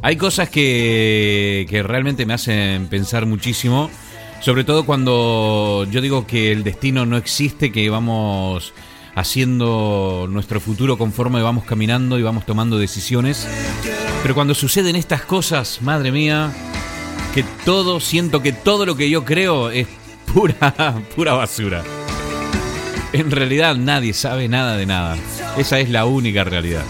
Hay 0.00 0.16
cosas 0.16 0.48
que, 0.48 1.66
que 1.68 1.82
realmente 1.82 2.24
me 2.24 2.32
hacen 2.32 2.86
pensar 2.86 3.26
muchísimo, 3.26 3.90
sobre 4.40 4.64
todo 4.64 4.86
cuando 4.86 5.86
yo 5.90 6.00
digo 6.00 6.26
que 6.26 6.50
el 6.50 6.64
destino 6.64 7.04
no 7.04 7.18
existe, 7.18 7.70
que 7.70 7.90
vamos 7.90 8.72
haciendo 9.14 10.26
nuestro 10.30 10.60
futuro 10.60 10.96
conforme 10.96 11.42
vamos 11.42 11.64
caminando 11.64 12.18
y 12.18 12.22
vamos 12.22 12.46
tomando 12.46 12.78
decisiones. 12.78 13.46
Pero 14.22 14.34
cuando 14.34 14.54
suceden 14.54 14.96
estas 14.96 15.26
cosas, 15.26 15.82
madre 15.82 16.10
mía, 16.10 16.50
que 17.34 17.44
todo, 17.66 18.00
siento 18.00 18.40
que 18.40 18.54
todo 18.54 18.86
lo 18.86 18.96
que 18.96 19.10
yo 19.10 19.26
creo 19.26 19.68
es 19.68 19.88
pura, 20.32 21.02
pura 21.14 21.34
basura. 21.34 21.84
En 23.12 23.30
realidad 23.30 23.74
nadie 23.74 24.12
sabe 24.12 24.48
nada 24.48 24.76
de 24.76 24.86
nada. 24.86 25.16
Esa 25.56 25.80
es 25.80 25.90
la 25.90 26.04
única 26.04 26.44
realidad. 26.44 26.84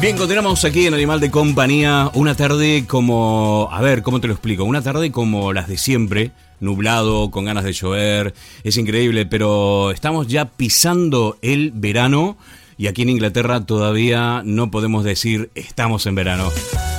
Bien, 0.00 0.16
continuamos 0.16 0.64
aquí 0.64 0.88
en 0.88 0.94
Animal 0.94 1.20
de 1.20 1.30
Compañía. 1.30 2.10
Una 2.14 2.34
tarde 2.34 2.86
como. 2.88 3.68
A 3.70 3.80
ver, 3.80 4.02
¿cómo 4.02 4.20
te 4.20 4.26
lo 4.26 4.32
explico? 4.32 4.64
Una 4.64 4.82
tarde 4.82 5.12
como 5.12 5.52
las 5.52 5.68
de 5.68 5.78
siempre. 5.78 6.32
Nublado, 6.58 7.30
con 7.30 7.44
ganas 7.44 7.62
de 7.62 7.72
llover. 7.72 8.34
Es 8.64 8.76
increíble, 8.76 9.26
pero 9.26 9.92
estamos 9.92 10.26
ya 10.26 10.46
pisando 10.46 11.38
el 11.42 11.70
verano 11.72 12.36
y 12.82 12.88
aquí 12.88 13.02
en 13.02 13.10
Inglaterra 13.10 13.64
todavía 13.64 14.42
no 14.44 14.72
podemos 14.72 15.04
decir 15.04 15.50
estamos 15.54 16.04
en 16.06 16.16
verano. 16.16 16.50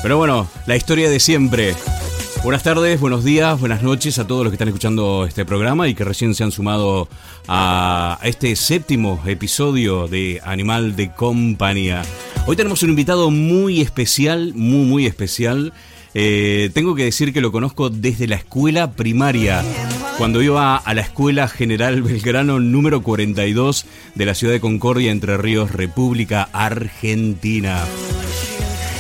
Pero 0.02 0.18
bueno, 0.18 0.48
la 0.66 0.78
historia 0.78 1.10
de 1.10 1.20
siempre. 1.20 1.76
Buenas 2.42 2.64
tardes, 2.64 3.02
buenos 3.02 3.26
días, 3.26 3.60
buenas 3.60 3.84
noches 3.84 4.18
a 4.18 4.26
todos 4.26 4.46
los 4.46 4.52
que 4.52 4.56
están 4.56 4.70
escuchando 4.70 5.26
este 5.28 5.44
programa 5.44 5.90
y 5.90 5.94
que 5.94 6.06
recién 6.06 6.36
se 6.36 6.46
han 6.46 6.54
sumado 6.54 7.10
a 7.50 8.18
este 8.24 8.56
séptimo 8.56 9.22
episodio 9.26 10.08
de 10.08 10.40
Animal 10.46 10.96
de 10.96 11.12
Compañía. 11.12 12.04
Hoy 12.48 12.56
tenemos 12.56 12.82
un 12.84 12.92
invitado 12.92 13.30
muy 13.30 13.82
especial, 13.82 14.54
muy, 14.56 14.86
muy 14.86 15.06
especial. 15.06 15.74
Eh, 16.14 16.70
tengo 16.74 16.96
que 16.96 17.04
decir 17.04 17.34
que 17.34 17.42
lo 17.42 17.52
conozco 17.52 17.90
desde 17.90 18.28
la 18.28 18.38
escuela 18.38 18.92
primaria, 18.92 19.62
cuando 20.18 20.42
iba 20.42 20.78
a 20.78 20.94
la 20.94 21.02
Escuela 21.02 21.48
General 21.48 22.02
Belgrano 22.02 22.60
número 22.60 23.02
42 23.02 23.86
de 24.16 24.26
la 24.26 24.36
ciudad 24.36 24.54
de 24.54 24.60
Concordia, 24.60 25.12
Entre 25.12 25.38
Ríos, 25.38 25.72
República 25.72 26.50
Argentina. 26.54 27.84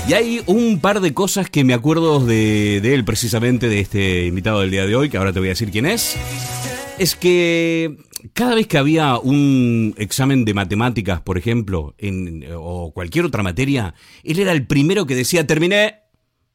Y 0.08 0.14
hay 0.14 0.42
un 0.48 0.80
par 0.80 1.00
de 1.00 1.14
cosas 1.14 1.50
que 1.50 1.64
me 1.64 1.74
acuerdo 1.74 2.20
de, 2.26 2.78
él 2.78 3.06
precisamente, 3.06 3.70
de 3.70 3.80
este 3.80 4.26
invitado 4.26 4.62
del 4.62 4.72
día 4.72 4.86
de 4.86 4.96
hoy, 4.96 5.10
que 5.10 5.18
ahora 5.18 5.32
te 5.32 5.40
voy 5.40 5.50
a 5.50 5.52
decir 5.52 5.72
quién 5.72 5.86
es. 5.86 6.18
Es 6.98 7.16
que 7.16 7.98
cada 8.34 8.56
vez 8.56 8.68
que 8.68 8.78
había 8.78 9.18
un 9.18 9.94
examen 9.98 10.46
de 10.46 10.54
matemáticas, 10.54 11.22
por 11.22 11.38
ejemplo, 11.38 11.96
o 12.58 12.92
cualquier 12.94 13.26
otra 13.26 13.44
materia, 13.44 13.94
él 14.24 14.40
era 14.40 14.52
el 14.52 14.68
primero 14.68 15.06
que 15.06 15.16
decía, 15.16 15.48
terminé, 15.48 16.00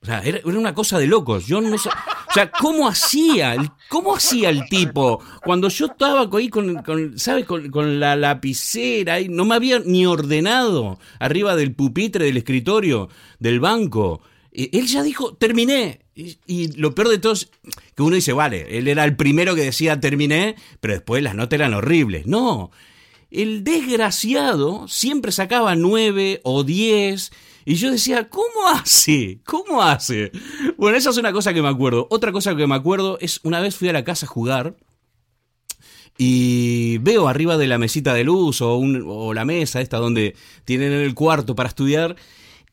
o 0.02 0.06
sea, 0.06 0.20
era, 0.20 0.40
una 0.44 0.74
cosa 0.74 0.98
de 0.98 1.06
locos. 1.06 1.46
Yo 1.46 1.60
no 1.60 1.78
sé. 1.78 1.90
O 2.28 2.32
sea, 2.32 2.50
¿cómo 2.50 2.86
hacía? 2.86 3.56
¿Cómo 3.88 4.14
hacía 4.14 4.50
el 4.50 4.68
tipo? 4.68 5.22
Cuando 5.44 5.68
yo 5.68 5.86
estaba 5.86 6.28
ahí 6.36 6.48
con, 6.48 6.82
¿sabes? 7.18 7.46
Con, 7.46 8.00
la 8.00 8.16
lapicera 8.16 9.20
y 9.20 9.28
no 9.28 9.44
me 9.44 9.54
había 9.54 9.78
ni 9.78 10.04
ordenado 10.06 10.98
arriba 11.18 11.56
del 11.56 11.74
pupitre 11.74 12.26
del 12.26 12.36
escritorio, 12.36 13.08
del 13.38 13.60
banco. 13.60 14.20
Él 14.52 14.86
ya 14.86 15.02
dijo, 15.02 15.34
terminé. 15.34 16.00
Y, 16.14 16.72
lo 16.72 16.94
peor 16.94 17.08
de 17.08 17.18
todo 17.18 17.32
es 17.32 17.50
que 17.94 18.02
uno 18.02 18.16
dice, 18.16 18.32
vale, 18.32 18.76
él 18.76 18.88
era 18.88 19.04
el 19.04 19.16
primero 19.16 19.54
que 19.54 19.62
decía 19.62 20.00
terminé, 20.00 20.56
pero 20.80 20.94
después 20.94 21.22
las 21.22 21.34
notas 21.34 21.60
eran 21.60 21.74
horribles. 21.74 22.26
No, 22.26 22.72
el 23.30 23.62
desgraciado 23.62 24.88
siempre 24.88 25.32
sacaba 25.32 25.76
nueve 25.76 26.40
o 26.42 26.64
diez 26.64 27.30
y 27.68 27.74
yo 27.74 27.90
decía, 27.90 28.30
¿cómo 28.30 28.66
hace? 28.72 29.42
¿Cómo 29.44 29.82
hace? 29.82 30.32
Bueno, 30.78 30.96
esa 30.96 31.10
es 31.10 31.18
una 31.18 31.34
cosa 31.34 31.52
que 31.52 31.60
me 31.60 31.68
acuerdo. 31.68 32.06
Otra 32.08 32.32
cosa 32.32 32.56
que 32.56 32.66
me 32.66 32.74
acuerdo 32.74 33.18
es 33.20 33.40
una 33.42 33.60
vez 33.60 33.76
fui 33.76 33.90
a 33.90 33.92
la 33.92 34.04
casa 34.04 34.24
a 34.24 34.28
jugar 34.30 34.74
y 36.16 36.96
veo 36.96 37.28
arriba 37.28 37.58
de 37.58 37.66
la 37.66 37.76
mesita 37.76 38.14
de 38.14 38.24
luz 38.24 38.62
o, 38.62 38.78
o 38.78 39.34
la 39.34 39.44
mesa 39.44 39.82
esta 39.82 39.98
donde 39.98 40.34
tienen 40.64 40.92
el 40.92 41.14
cuarto 41.14 41.54
para 41.54 41.68
estudiar 41.68 42.16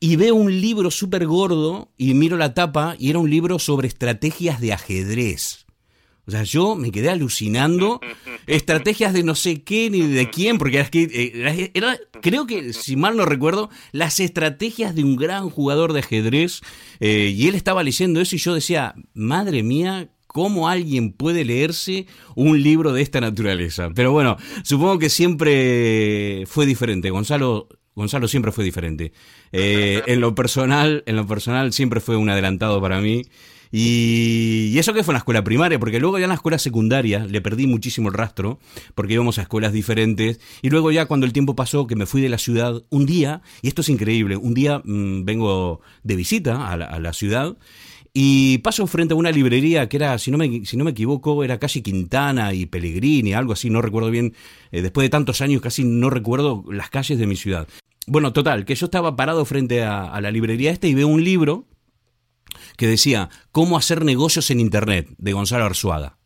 y 0.00 0.16
veo 0.16 0.34
un 0.34 0.62
libro 0.62 0.90
súper 0.90 1.26
gordo 1.26 1.90
y 1.98 2.14
miro 2.14 2.38
la 2.38 2.54
tapa 2.54 2.96
y 2.98 3.10
era 3.10 3.18
un 3.18 3.28
libro 3.28 3.58
sobre 3.58 3.88
estrategias 3.88 4.62
de 4.62 4.72
ajedrez. 4.72 5.65
O 6.26 6.30
sea, 6.30 6.42
yo 6.42 6.74
me 6.74 6.90
quedé 6.90 7.08
alucinando. 7.08 8.00
Estrategias 8.46 9.12
de 9.12 9.22
no 9.22 9.34
sé 9.34 9.62
qué 9.62 9.90
ni 9.90 10.02
de 10.02 10.28
quién, 10.30 10.58
porque 10.58 10.78
era, 10.78 10.88
eh, 10.92 11.70
era, 11.74 11.98
creo 12.20 12.46
que, 12.46 12.72
si 12.72 12.96
mal 12.96 13.16
no 13.16 13.24
recuerdo, 13.24 13.70
las 13.92 14.18
estrategias 14.20 14.94
de 14.94 15.04
un 15.04 15.16
gran 15.16 15.48
jugador 15.50 15.92
de 15.92 16.00
ajedrez. 16.00 16.62
Eh, 17.00 17.32
y 17.36 17.46
él 17.46 17.54
estaba 17.54 17.82
leyendo 17.82 18.20
eso 18.20 18.34
y 18.34 18.38
yo 18.38 18.54
decía, 18.54 18.94
madre 19.14 19.62
mía, 19.62 20.10
¿Cómo 20.36 20.68
alguien 20.68 21.12
puede 21.14 21.46
leerse 21.46 22.06
un 22.34 22.62
libro 22.62 22.92
de 22.92 23.00
esta 23.00 23.22
naturaleza? 23.22 23.88
Pero 23.94 24.12
bueno, 24.12 24.36
supongo 24.64 24.98
que 24.98 25.08
siempre 25.08 26.44
fue 26.46 26.66
diferente. 26.66 27.08
Gonzalo, 27.08 27.68
Gonzalo 27.94 28.28
siempre 28.28 28.52
fue 28.52 28.62
diferente. 28.62 29.14
Eh, 29.50 30.02
en 30.06 30.20
lo 30.20 30.34
personal, 30.34 31.02
en 31.06 31.16
lo 31.16 31.26
personal 31.26 31.72
siempre 31.72 32.00
fue 32.00 32.18
un 32.18 32.28
adelantado 32.28 32.82
para 32.82 33.00
mí. 33.00 33.22
Y, 33.72 34.78
eso 34.78 34.92
que 34.92 35.02
fue 35.02 35.12
en 35.12 35.16
la 35.16 35.18
escuela 35.18 35.44
primaria, 35.44 35.78
porque 35.78 36.00
luego 36.00 36.18
ya 36.18 36.24
en 36.24 36.30
la 36.30 36.34
escuela 36.34 36.58
secundaria 36.58 37.26
le 37.26 37.40
perdí 37.40 37.66
muchísimo 37.66 38.08
el 38.08 38.14
rastro, 38.14 38.58
porque 38.94 39.14
íbamos 39.14 39.38
a 39.38 39.42
escuelas 39.42 39.72
diferentes. 39.72 40.40
Y 40.62 40.70
luego 40.70 40.90
ya 40.90 41.06
cuando 41.06 41.26
el 41.26 41.32
tiempo 41.32 41.56
pasó, 41.56 41.86
que 41.86 41.96
me 41.96 42.06
fui 42.06 42.20
de 42.20 42.28
la 42.28 42.38
ciudad, 42.38 42.82
un 42.90 43.06
día, 43.06 43.42
y 43.62 43.68
esto 43.68 43.80
es 43.80 43.88
increíble, 43.88 44.36
un 44.36 44.54
día 44.54 44.80
mm, 44.84 45.24
vengo 45.24 45.80
de 46.02 46.16
visita 46.16 46.72
a 46.72 47.00
la 47.00 47.12
ciudad 47.12 47.56
y 48.18 48.56
paso 48.58 48.86
frente 48.86 49.12
a 49.12 49.16
una 49.18 49.30
librería 49.30 49.90
que 49.90 49.98
era, 49.98 50.16
si 50.16 50.30
no 50.30 50.38
me, 50.38 50.64
si 50.64 50.78
no 50.78 50.84
me 50.84 50.92
equivoco, 50.92 51.44
era 51.44 51.58
casi 51.58 51.82
Quintana 51.82 52.54
y 52.54 52.64
Pellegrini, 52.64 53.34
algo 53.34 53.52
así, 53.52 53.68
no 53.68 53.82
recuerdo 53.82 54.10
bien. 54.10 54.32
Eh, 54.72 54.80
después 54.80 55.04
de 55.04 55.10
tantos 55.10 55.42
años 55.42 55.60
casi 55.60 55.84
no 55.84 56.08
recuerdo 56.08 56.64
las 56.70 56.88
calles 56.88 57.18
de 57.18 57.26
mi 57.26 57.36
ciudad. 57.36 57.68
Bueno, 58.06 58.32
total, 58.32 58.64
que 58.64 58.74
yo 58.74 58.86
estaba 58.86 59.16
parado 59.16 59.44
frente 59.44 59.82
a, 59.82 60.18
la 60.22 60.30
librería 60.30 60.70
esta 60.70 60.86
y 60.86 60.94
veo 60.94 61.08
un 61.08 61.24
libro 61.24 61.66
que 62.76 62.86
decía 62.86 63.28
Cómo 63.52 63.76
hacer 63.76 64.04
negocios 64.04 64.50
en 64.50 64.60
Internet, 64.60 65.08
de 65.18 65.32
Gonzalo 65.32 65.64
Arzuaga. 65.64 66.16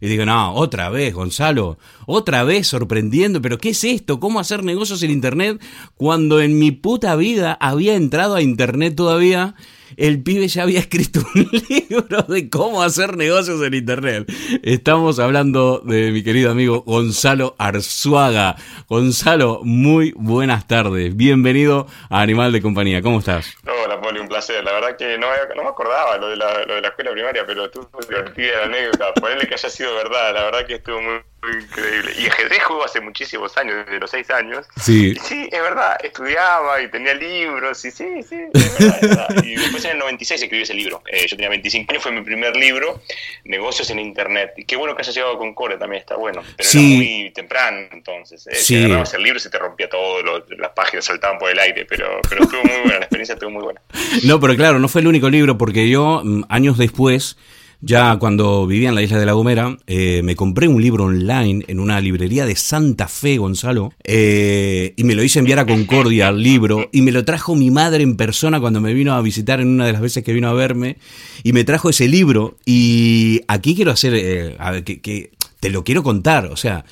Y 0.00 0.06
digo, 0.06 0.24
no, 0.24 0.54
otra 0.54 0.90
vez, 0.90 1.12
Gonzalo, 1.12 1.78
otra 2.06 2.44
vez 2.44 2.68
sorprendiendo, 2.68 3.42
pero 3.42 3.58
¿qué 3.58 3.70
es 3.70 3.82
esto? 3.82 4.20
¿Cómo 4.20 4.38
hacer 4.38 4.62
negocios 4.62 5.02
en 5.02 5.10
Internet 5.10 5.60
cuando 5.96 6.40
en 6.40 6.58
mi 6.58 6.70
puta 6.70 7.16
vida 7.16 7.58
había 7.60 7.96
entrado 7.96 8.36
a 8.36 8.42
Internet 8.42 8.94
todavía 8.94 9.56
el 9.96 10.22
pibe 10.22 10.48
ya 10.48 10.62
había 10.62 10.80
escrito 10.88 11.20
un 11.34 11.48
libro 11.68 12.22
de 12.22 12.48
cómo 12.48 12.82
hacer 12.82 13.16
negocios 13.16 13.62
en 13.62 13.74
Internet. 13.74 14.30
Estamos 14.62 15.18
hablando 15.18 15.78
de 15.78 16.10
mi 16.10 16.22
querido 16.22 16.50
amigo 16.50 16.82
Gonzalo 16.82 17.54
Arzuaga. 17.58 18.56
Gonzalo, 18.88 19.60
muy 19.62 20.12
buenas 20.16 20.66
tardes. 20.66 21.16
Bienvenido 21.16 21.86
a 22.10 22.20
Animal 22.20 22.52
de 22.52 22.62
Compañía. 22.62 23.02
¿Cómo 23.02 23.18
estás? 23.20 23.54
Hola, 23.84 24.00
Poli, 24.00 24.20
un 24.20 24.28
placer. 24.28 24.62
La 24.64 24.72
verdad 24.72 24.96
que 24.96 25.18
no, 25.18 25.26
me 25.28 25.68
acordaba 25.68 26.16
lo 26.18 26.28
de, 26.28 26.36
la, 26.36 26.88
escuela 26.88 27.12
primaria, 27.12 27.44
pero 27.46 27.66
estuvo 27.66 27.88
divertida 28.08 28.60
la 28.60 28.64
anécdota. 28.64 29.14
Ponele 29.14 29.46
que 29.46 29.54
haya 29.54 29.70
sido 29.70 29.94
verdad. 29.94 30.34
La 30.34 30.44
verdad 30.44 30.66
que 30.66 30.74
estuvo 30.74 31.00
muy 31.00 31.20
increíble. 31.46 32.12
Y 32.18 32.26
ajedrez 32.26 32.62
juego 32.64 32.84
hace 32.84 33.00
muchísimos 33.00 33.56
años, 33.56 33.86
desde 33.86 34.00
los 34.00 34.10
seis 34.10 34.30
años. 34.30 34.66
Sí. 34.80 35.12
Y 35.12 35.14
sí, 35.16 35.48
es 35.50 35.62
verdad, 35.62 35.96
estudiaba 36.02 36.80
y 36.82 36.90
tenía 36.90 37.14
libros, 37.14 37.84
y 37.84 37.90
sí, 37.90 38.22
sí, 38.28 38.36
es 38.52 39.00
verdad, 39.00 39.28
Y 39.44 39.54
después 39.54 39.84
en 39.84 39.92
el 39.92 39.98
96 39.98 40.42
escribí 40.42 40.62
ese 40.62 40.74
libro. 40.74 41.02
Eh, 41.10 41.26
yo 41.28 41.36
tenía 41.36 41.48
25 41.50 41.90
años, 41.92 42.02
fue 42.02 42.12
mi 42.12 42.22
primer 42.22 42.56
libro, 42.56 43.00
Negocios 43.44 43.90
en 43.90 43.98
Internet. 43.98 44.52
Y 44.56 44.64
qué 44.64 44.76
bueno 44.76 44.94
que 44.94 45.02
haya 45.02 45.12
llegado 45.12 45.34
a 45.34 45.38
Concordia 45.38 45.78
también, 45.78 46.00
está 46.00 46.16
bueno. 46.16 46.42
Pero 46.56 46.68
era 46.70 46.80
muy 46.80 47.32
temprano 47.34 47.88
entonces. 47.92 48.46
Eh. 48.46 48.54
Si 48.54 48.76
agarrabas 48.76 49.14
el 49.14 49.22
libro 49.22 49.38
se 49.38 49.50
te 49.50 49.58
rompía 49.58 49.88
todo, 49.88 50.22
las 50.22 50.70
páginas 50.70 51.04
saltaban 51.04 51.38
por 51.38 51.50
el 51.50 51.58
aire, 51.58 51.86
pero, 51.86 52.20
pero 52.28 52.42
estuvo 52.42 52.62
muy 52.62 52.76
buena, 52.82 52.98
la 52.98 53.04
experiencia 53.04 53.34
estuvo 53.34 53.50
muy 53.50 53.62
buena. 53.62 53.80
No, 54.24 54.40
pero 54.40 54.56
claro, 54.56 54.78
no 54.78 54.88
fue 54.88 55.00
el 55.00 55.06
único 55.06 55.30
libro, 55.30 55.56
porque 55.58 55.88
yo, 55.88 56.22
mm, 56.24 56.44
años 56.48 56.76
después, 56.76 57.36
ya 57.80 58.16
cuando 58.18 58.66
vivía 58.66 58.88
en 58.88 58.94
la 58.94 59.02
isla 59.02 59.18
de 59.18 59.26
La 59.26 59.32
Gomera, 59.32 59.76
eh, 59.86 60.22
me 60.24 60.34
compré 60.34 60.66
un 60.66 60.82
libro 60.82 61.04
online 61.04 61.64
en 61.68 61.78
una 61.78 62.00
librería 62.00 62.44
de 62.44 62.56
Santa 62.56 63.06
Fe, 63.06 63.38
Gonzalo, 63.38 63.92
eh, 64.02 64.94
y 64.96 65.04
me 65.04 65.14
lo 65.14 65.22
hice 65.22 65.38
enviar 65.38 65.60
a 65.60 65.66
Concordia 65.66 66.28
el 66.28 66.42
libro, 66.42 66.88
y 66.92 67.02
me 67.02 67.12
lo 67.12 67.24
trajo 67.24 67.54
mi 67.54 67.70
madre 67.70 68.02
en 68.02 68.16
persona 68.16 68.60
cuando 68.60 68.80
me 68.80 68.94
vino 68.94 69.14
a 69.14 69.22
visitar 69.22 69.60
en 69.60 69.68
una 69.68 69.86
de 69.86 69.92
las 69.92 70.02
veces 70.02 70.24
que 70.24 70.32
vino 70.32 70.48
a 70.48 70.54
verme, 70.54 70.98
y 71.44 71.52
me 71.52 71.64
trajo 71.64 71.90
ese 71.90 72.08
libro, 72.08 72.56
y 72.66 73.42
aquí 73.46 73.76
quiero 73.76 73.92
hacer, 73.92 74.12
eh, 74.14 74.56
que, 74.84 75.00
que 75.00 75.30
te 75.60 75.70
lo 75.70 75.84
quiero 75.84 76.02
contar, 76.02 76.46
o 76.46 76.56
sea, 76.56 76.84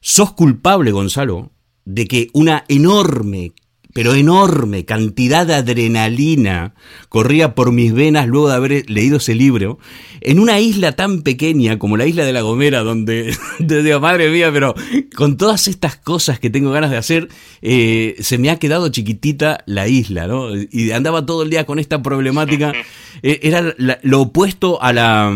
sos 0.00 0.32
culpable, 0.34 0.92
Gonzalo, 0.92 1.50
de 1.86 2.06
que 2.06 2.28
una 2.34 2.64
enorme 2.68 3.52
pero 3.96 4.12
enorme 4.12 4.84
cantidad 4.84 5.46
de 5.46 5.54
adrenalina 5.54 6.74
corría 7.08 7.54
por 7.54 7.72
mis 7.72 7.94
venas 7.94 8.26
luego 8.28 8.50
de 8.50 8.54
haber 8.54 8.90
leído 8.90 9.16
ese 9.16 9.34
libro, 9.34 9.78
en 10.20 10.38
una 10.38 10.60
isla 10.60 10.92
tan 10.92 11.22
pequeña 11.22 11.78
como 11.78 11.96
la 11.96 12.04
isla 12.04 12.26
de 12.26 12.34
La 12.34 12.42
Gomera, 12.42 12.80
donde, 12.82 13.34
digo, 13.58 13.98
madre 13.98 14.28
mía, 14.28 14.50
pero 14.52 14.74
con 15.16 15.38
todas 15.38 15.66
estas 15.66 15.96
cosas 15.96 16.38
que 16.38 16.50
tengo 16.50 16.72
ganas 16.72 16.90
de 16.90 16.98
hacer, 16.98 17.28
eh, 17.62 18.16
se 18.20 18.36
me 18.36 18.50
ha 18.50 18.58
quedado 18.58 18.90
chiquitita 18.90 19.64
la 19.64 19.88
isla, 19.88 20.26
¿no? 20.26 20.50
Y 20.54 20.90
andaba 20.90 21.24
todo 21.24 21.42
el 21.42 21.48
día 21.48 21.64
con 21.64 21.78
esta 21.78 22.02
problemática. 22.02 22.74
Eh, 23.22 23.40
era 23.44 23.74
lo 23.78 24.20
opuesto 24.20 24.80
a 24.82 24.92
la 24.92 25.32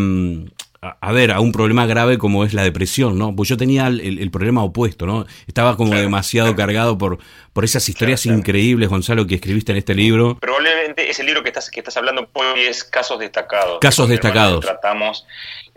a, 0.83 1.13
ver, 1.13 1.31
a 1.31 1.41
un 1.41 1.53
problema 1.53 1.85
grave 1.85 2.17
como 2.17 2.45
es 2.45 2.55
la 2.55 2.63
depresión, 2.63 3.19
¿no? 3.19 3.37
Pues 3.37 3.49
yo 3.49 3.57
tenía 3.59 3.87
el, 3.87 4.31
problema 4.31 4.63
opuesto, 4.65 5.05
¿no? 5.05 5.27
Estaba 5.47 5.77
como 5.77 5.95
demasiado 5.95 6.57
cargado 6.57 6.97
por, 6.97 7.19
por 7.53 7.65
esas 7.65 7.87
historias 7.89 8.25
increíbles, 8.25 8.89
Gonzalo, 8.89 9.27
que 9.27 9.35
escribiste 9.35 9.73
en 9.73 9.79
este 9.79 9.95
libro. 9.95 10.39
Probablemente 10.41 11.11
ese 11.11 11.23
libro 11.23 11.43
que 11.43 11.51
estás, 11.51 11.71
que 11.71 11.81
estás 11.81 11.97
hablando 11.99 12.31
hoy 12.33 12.61
es 12.61 12.85
Casos 12.85 13.19
Destacados. 13.19 13.79
Casos 13.81 14.09
Destacados. 14.09 14.65
Tratamos 14.65 15.27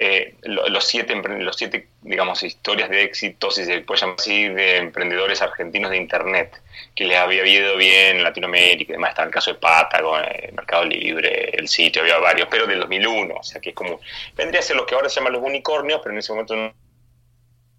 eh, 0.06 0.36
los, 0.44 0.86
siete, 0.86 1.16
los 1.16 1.56
siete, 1.56 1.88
digamos, 2.02 2.44
historias 2.44 2.90
de 2.90 3.04
éxito, 3.04 3.50
si 3.52 3.66
se 3.66 3.82
puede 3.82 4.02
llamar 4.02 4.16
así, 4.20 4.50
de 4.50 4.78
emprendedores 4.78 5.42
argentinos 5.42 5.92
de 5.92 5.98
Internet, 5.98 6.62
que 6.96 7.06
les 7.06 7.18
había 7.18 7.46
ido 7.46 7.78
bien 7.78 8.18
en 8.18 8.24
Latinoamérica 8.24 8.92
y 8.92 8.96
demás. 8.96 9.12
Está 9.12 9.24
el 9.24 9.32
caso 9.32 9.54
de 9.54 9.60
Patagon, 9.60 10.24
el 10.24 10.30
eh, 10.30 10.52
Mercado 10.54 10.86
Libre, 10.86 11.52
el 11.54 11.68
sitio, 11.68 12.02
había 12.02 12.18
varios, 12.18 12.48
pero 12.50 12.68
del 12.68 12.80
2001, 12.82 13.36
o 13.36 13.44
sea 13.44 13.62
que 13.62 13.70
es 13.70 13.76
como, 13.76 14.00
vendría 14.36 14.60
a 14.60 14.64
ser 14.64 14.76
lo 14.76 14.86
que 14.86 14.96
ahora 14.96 15.10
se 15.10 15.16
llaman 15.16 15.34
los 15.34 15.44
unicornios, 15.44 16.02
pero 16.04 16.14
en 16.14 16.20
ese 16.20 16.34
momento 16.34 16.56
no 16.56 16.74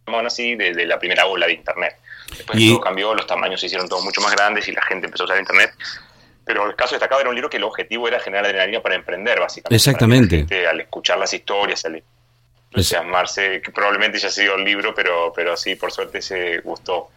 llamaban 0.07 0.27
así, 0.27 0.55
de, 0.57 0.87
la 0.87 0.99
primera 0.99 1.27
ola 1.27 1.47
de 1.47 1.53
Internet. 1.53 1.97
Después 2.37 2.59
todo 2.59 2.81
cambió, 2.81 3.15
los 3.15 3.27
tamaños 3.27 3.61
se 3.61 3.67
hicieron 3.67 3.89
todos 3.89 4.03
mucho 4.03 4.21
más 4.21 4.33
grandes 4.33 4.67
y 4.69 4.73
la 4.73 4.83
gente 4.83 5.07
empezó 5.07 5.25
a 5.25 5.27
usar 5.27 5.39
Internet 5.39 5.73
pero 6.45 6.67
el 6.67 6.77
caso 6.77 6.95
destacado 6.95 7.21
era 7.21 7.31
un 7.31 7.35
libro 7.35 7.49
que 7.49 7.57
el 7.57 7.65
objetivo 7.65 8.07
era 8.07 8.21
generar 8.21 8.45
adrenalina 8.45 8.83
para 8.83 8.95
emprender, 8.95 9.41
básicamente. 9.41 9.75
Exactamente. 9.75 10.67
al 10.67 10.81
escuchar 10.81 11.19
las 11.19 11.33
historias, 11.33 11.85
al 11.85 12.03
entusiasmarse, 12.75 13.63
que 13.63 13.71
probablemente 13.71 14.19
ya 14.19 14.31
sido 14.31 14.57
el 14.57 14.65
libro, 14.65 14.95
pero, 14.95 15.33
pero 15.35 15.57
sí, 15.57 15.77
por 15.77 15.93
suerte 15.93 16.21
se 16.21 16.61
gustó. 16.61 17.09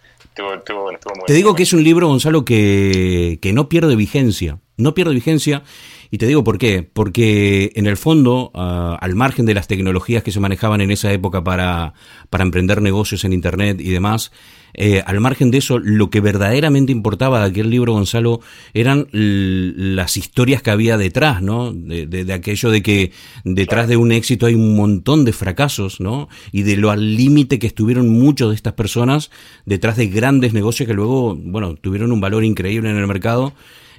Te 1.25 1.33
digo 1.33 1.55
que 1.55 1.63
es 1.63 1.73
un 1.73 1.83
libro, 1.83 2.07
Gonzalo, 2.07 2.45
que, 2.45 3.39
que 3.41 3.53
no 3.53 3.69
pierde 3.69 3.95
vigencia. 3.95 4.59
No 4.77 4.93
pierde 4.93 5.15
vigencia. 5.15 5.63
Y 6.11 6.19
te 6.19 6.27
digo 6.27 6.43
por 6.43 6.59
qué. 6.59 6.83
Porque 6.83 7.71
en 7.73 7.87
el 7.87 7.97
fondo, 7.97 8.51
ah, 8.53 8.97
al 9.01 9.15
margen 9.15 9.47
de 9.47 9.55
las 9.55 9.67
tecnologías 9.67 10.21
que 10.21 10.31
se 10.31 10.39
manejaban 10.39 10.81
en 10.81 10.91
esa 10.91 11.11
época 11.11 11.43
para, 11.43 11.93
para 12.29 12.43
emprender 12.43 12.81
negocios 12.81 13.23
en 13.25 13.33
Internet 13.33 13.79
y 13.79 13.89
demás, 13.89 14.31
eh, 14.79 15.01
al 15.07 15.19
margen 15.19 15.49
de 15.49 15.57
eso, 15.57 15.79
lo 15.79 16.11
que 16.11 16.21
verdaderamente 16.21 16.91
importaba 16.91 17.39
de 17.39 17.47
aquel 17.47 17.71
libro, 17.71 17.93
Gonzalo, 17.93 18.41
eran 18.75 19.07
las 19.11 20.17
historias 20.17 20.61
que 20.61 20.69
había 20.69 20.97
detrás, 20.97 21.41
¿no? 21.41 21.73
De, 21.73 22.31
aquello 22.31 22.69
de 22.69 22.83
que 22.83 23.11
detrás 23.43 23.87
de 23.87 23.97
un 23.97 24.11
éxito 24.11 24.45
hay 24.45 24.53
un 24.53 24.75
montón 24.75 25.25
de 25.25 25.33
fracasos, 25.33 25.99
¿no? 25.99 26.29
Y 26.51 26.61
de 26.61 26.77
lo 26.77 26.91
al 26.91 27.15
límite 27.15 27.57
que 27.57 27.65
estuvieron 27.65 28.07
muchos 28.07 28.49
de 28.49 28.55
estas 28.55 28.73
personas 28.73 29.31
detrás 29.65 29.97
de 29.97 30.07
grandes 30.07 30.53
negocios 30.53 30.85
que 30.85 30.93
luego, 30.93 31.35
bueno, 31.35 31.73
tuvieron 31.73 32.11
un 32.11 32.21
valor 32.21 32.45
increíble 32.45 32.91
en 32.91 32.97
el 32.97 33.07
mercado. 33.07 33.53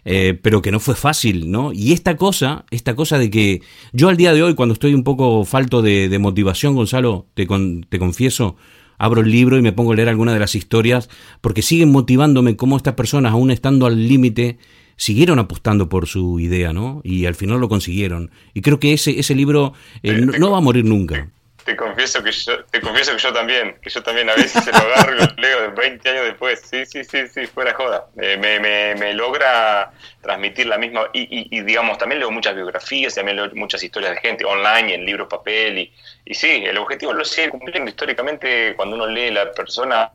Eh, 0.05 0.39
pero 0.41 0.63
que 0.63 0.71
no 0.71 0.81
fue 0.81 0.95
fácil, 0.95 1.51
¿no? 1.51 1.73
Y 1.73 1.93
esta 1.93 2.17
cosa, 2.17 2.65
esta 2.71 2.95
cosa 2.95 3.19
de 3.19 3.29
que 3.29 3.61
yo 3.93 4.09
al 4.09 4.17
día 4.17 4.33
de 4.33 4.43
hoy, 4.43 4.55
cuando 4.55 4.73
estoy 4.73 4.95
un 4.95 5.03
poco 5.03 5.45
falto 5.45 5.83
de, 5.83 6.17
motivación, 6.19 6.77
Gonzalo, 6.77 7.27
te, 7.35 7.47
te 7.47 7.99
confieso, 7.99 8.57
abro 8.99 9.23
el 9.23 9.31
libro 9.31 9.57
y 9.57 9.63
me 9.63 9.73
pongo 9.73 9.93
a 9.93 9.97
leer 9.97 10.09
alguna 10.09 10.35
de 10.35 10.41
las 10.41 10.55
historias, 10.55 11.09
porque 11.41 11.63
siguen 11.63 11.91
motivándome 11.91 12.57
cómo 12.57 12.77
estas 12.77 12.95
personas, 12.95 13.33
aún 13.33 13.51
estando 13.51 13.87
al 13.87 14.09
límite, 14.09 14.59
siguieron 14.97 15.39
apostando 15.39 15.89
por 15.89 16.07
su 16.07 16.39
idea, 16.41 16.73
¿no? 16.73 17.01
Y 17.05 17.25
al 17.25 17.35
final 17.35 17.61
lo 17.61 17.69
consiguieron. 17.69 18.31
Y 18.53 18.61
creo 18.61 18.79
que 18.79 18.93
ese, 18.93 19.19
ese 19.19 19.35
libro 19.35 19.73
eh, 20.03 20.21
no, 20.21 20.51
va 20.51 20.59
a 20.59 20.61
morir 20.61 20.85
nunca. 20.85 21.31
Te 21.69 21.77
confieso 21.77 22.23
que 22.23 22.33
yo, 22.33 22.65
te 22.65 22.81
confieso 22.81 23.13
que 23.13 23.19
yo 23.19 23.31
también, 23.31 23.77
que 23.83 23.91
yo 23.91 24.03
también 24.03 24.31
a 24.31 24.35
veces 24.35 24.65
se 24.65 24.73
lo 24.73 24.79
agarro 24.79 25.17
lo 25.17 25.27
leo 25.37 25.61
de 25.61 25.69
20 25.69 26.09
años 26.09 26.25
después. 26.25 26.63
Sí, 26.63 26.87
sí, 26.87 27.05
sí, 27.05 27.29
sí, 27.29 27.47
fuera 27.47 27.75
joda. 27.75 28.07
me, 28.15 28.39
me, 28.39 28.95
me, 28.95 29.13
logra 29.13 29.93
transmitir 30.23 30.67
la 30.67 30.79
misma, 30.79 31.11
y, 31.13 31.55
y, 31.55 31.61
digamos, 31.61 31.99
también 31.99 32.21
leo 32.21 32.31
muchas 32.31 32.55
biografías, 32.55 33.15
también 33.15 33.37
leo 33.37 33.51
muchas 33.53 33.83
historias 33.83 34.13
de 34.13 34.21
gente 34.21 34.47
online, 34.47 34.95
en 34.95 35.05
libros, 35.05 35.29
papel, 35.29 35.79
y, 35.79 35.93
y 36.25 36.33
sí, 36.33 36.65
el 36.65 36.79
objetivo 36.79 37.13
lo 37.13 37.23
sigue 37.27 37.51
cumpliendo 37.51 37.91
históricamente 37.91 38.75
cuando 38.75 38.97
uno 38.97 39.07
lee 39.07 39.31
la 39.31 39.53
persona 39.53 40.11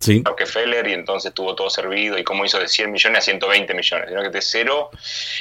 Sí. 0.00 0.22
Rockefeller 0.24 0.88
y 0.88 0.94
entonces 0.94 1.34
tuvo 1.34 1.54
todo 1.54 1.68
servido 1.68 2.16
y 2.16 2.24
cómo 2.24 2.46
hizo 2.46 2.58
de 2.58 2.68
100 2.68 2.90
millones 2.90 3.18
a 3.18 3.22
120 3.22 3.74
millones, 3.74 4.08
sino 4.08 4.22
que 4.22 4.30
de 4.30 4.40
cero. 4.40 4.90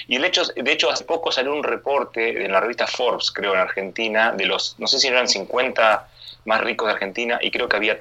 Y 0.08 0.18
el 0.18 0.26
hecho, 0.26 0.44
de 0.54 0.72
hecho, 0.72 0.90
hace 0.90 1.06
poco 1.06 1.32
salió 1.32 1.54
un 1.54 1.64
reporte 1.64 2.44
en 2.44 2.52
la 2.52 2.60
revista 2.60 2.86
Forbes, 2.86 3.32
creo, 3.32 3.54
en 3.54 3.62
Argentina, 3.62 4.34
de 4.34 4.46
los, 4.46 4.76
no 4.78 4.88
sé 4.88 5.00
si 5.00 5.08
eran 5.08 5.30
50 5.30 6.08
más 6.44 6.62
ricos 6.62 6.88
de 6.88 6.94
Argentina 6.94 7.40
y 7.42 7.52
creo 7.52 7.70
que 7.70 7.78
había, 7.78 8.00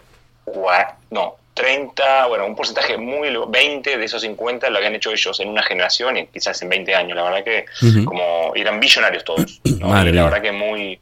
no, 1.11 1.37
30, 1.55 2.27
bueno, 2.27 2.47
un 2.47 2.57
porcentaje 2.57 2.97
muy, 2.97 3.29
20 3.49 3.97
de 3.97 4.05
esos 4.05 4.23
50 4.23 4.71
lo 4.71 4.79
habían 4.79 4.95
hecho 4.95 5.13
ellos 5.13 5.39
en 5.41 5.49
una 5.49 5.63
generación 5.63 6.17
y 6.17 6.27
quizás 6.27 6.61
en 6.63 6.69
20 6.69 6.95
años, 6.95 7.17
la 7.17 7.25
verdad 7.25 7.45
que 7.45 7.67
como 8.05 8.53
eran 8.55 8.81
billonarios 8.81 9.25
todos. 9.25 9.61
la 9.65 10.03
verdad 10.03 10.43
que 10.43 10.53
muy 10.53 11.01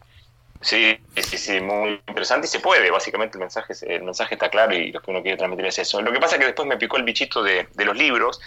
Sí, 0.60 0.98
sí, 1.16 1.38
sí, 1.38 1.60
muy 1.60 2.00
interesante 2.08 2.46
y 2.46 2.50
se 2.50 2.60
puede, 2.60 2.90
básicamente 2.90 3.36
el 3.36 3.40
mensaje, 3.40 3.74
el 3.86 4.02
mensaje 4.02 4.34
está 4.34 4.48
claro 4.48 4.74
y 4.74 4.92
lo 4.92 5.00
que 5.00 5.10
uno 5.10 5.22
quiere 5.22 5.36
transmitir 5.36 5.66
es 5.66 5.78
eso. 5.78 6.00
Lo 6.00 6.12
que 6.12 6.18
pasa 6.18 6.36
es 6.36 6.40
que 6.40 6.46
después 6.46 6.66
me 6.66 6.76
picó 6.76 6.96
el 6.96 7.02
bichito 7.02 7.42
de, 7.42 7.66
los 7.76 7.96
libros 7.96 8.40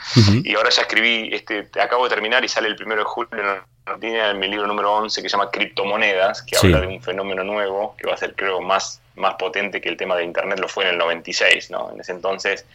y 0.44 0.56
ahora 0.56 0.70
ya 0.70 0.82
escribí, 0.82 1.30
este, 1.32 1.68
acabo 1.80 2.04
de 2.04 2.10
terminar 2.10 2.44
y 2.44 2.50
sale 2.50 2.68
el 2.68 2.76
primero 2.76 3.02
de 3.02 3.06
julio 3.06 3.30
en 3.34 3.62
Argentina 3.86 4.32
en 4.32 4.40
mi 4.40 4.48
libro 4.48 4.68
número 4.68 4.94
11 4.96 5.22
que 5.22 5.30
se 5.30 5.38
llama 5.38 5.50
Criptomonedas, 5.50 6.44
que 6.44 6.58
habla 6.58 6.82
de 6.82 6.88
un 6.88 7.02
fenómeno 7.02 7.44
nuevo 7.44 7.96
que 7.98 8.08
va 8.08 8.14
a 8.14 8.18
ser 8.18 8.36
creo 8.36 8.62
más, 8.62 9.02
más 9.16 9.36
potente 9.36 9.82
que 9.82 9.90
el 9.90 9.98
tema 9.98 10.16
de 10.16 10.24
Internet 10.24 10.60
lo 10.60 10.68
fue 10.68 10.84
en 10.86 10.92
el 10.92 10.98
96, 10.98 11.72
¿no? 11.72 11.92
En 11.92 12.02
ese 12.02 12.12
entonces, 12.12 12.66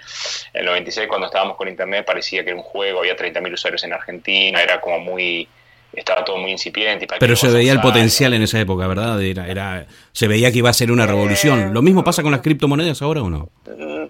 en 0.52 0.60
el 0.60 0.66
96 0.66 1.06
cuando 1.08 1.26
estábamos 1.26 1.56
con 1.56 1.68
Internet 1.68 2.06
parecía 2.06 2.44
que 2.44 2.50
era 2.50 2.58
un 2.58 2.64
juego, 2.64 3.00
había 3.00 3.16
30.000 3.16 3.52
usuarios 3.52 3.84
en 3.84 3.92
Argentina, 3.92 4.62
era 4.62 4.80
como 4.80 4.98
muy 5.00 5.48
estaba 5.96 6.24
todo 6.24 6.38
muy 6.38 6.50
incipiente. 6.50 7.07
Pero 7.18 7.37
se 7.37 7.48
veía 7.48 7.72
el 7.72 7.80
potencial 7.80 8.35
en 8.35 8.42
esa 8.42 8.61
época, 8.61 8.87
¿verdad? 8.87 9.20
Era, 9.22 9.48
era, 9.48 9.87
se 10.12 10.28
veía 10.28 10.50
que 10.52 10.59
iba 10.59 10.70
a 10.70 10.74
ser 10.74 10.90
una 10.90 11.07
revolución. 11.07 11.61
Eh, 11.61 11.70
¿Lo 11.72 11.83
mismo 11.83 12.04
pasa 12.04 12.22
con 12.22 12.33
las 12.33 12.40
criptomonedas 12.40 13.02
ahora 13.02 13.22
o 13.22 13.30
no? 13.30 13.48
Mm, 13.66 14.07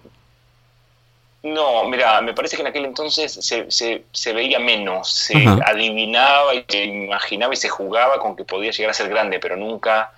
no, 1.45 1.87
mira, 1.87 2.21
me 2.21 2.33
parece 2.33 2.55
que 2.55 2.63
en 2.63 2.67
aquel 2.69 2.85
entonces 2.85 3.31
se, 3.31 3.67
se, 3.69 4.33
veía 4.33 4.57
menos, 4.57 5.11
se 5.11 5.33
adivinaba 5.65 6.55
y 6.55 6.65
se 6.67 6.85
imaginaba 6.85 7.53
y 7.53 7.57
se 7.57 7.69
jugaba 7.69 8.19
con 8.19 8.35
que 8.35 8.43
podía 8.43 8.71
llegar 8.71 8.89
a 8.89 8.93
ser 8.95 9.09
grande, 9.09 9.39
pero 9.39 9.55
nunca 9.55 10.11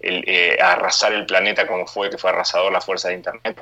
el, 0.00 0.22
eh, 0.26 0.58
arrasar 0.60 1.14
el 1.14 1.24
planeta 1.24 1.66
como 1.66 1.86
fue, 1.86 2.10
que 2.10 2.18
fue 2.18 2.28
arrasador 2.28 2.70
la 2.70 2.82
fuerza 2.82 3.08
de 3.08 3.14
Internet. 3.14 3.58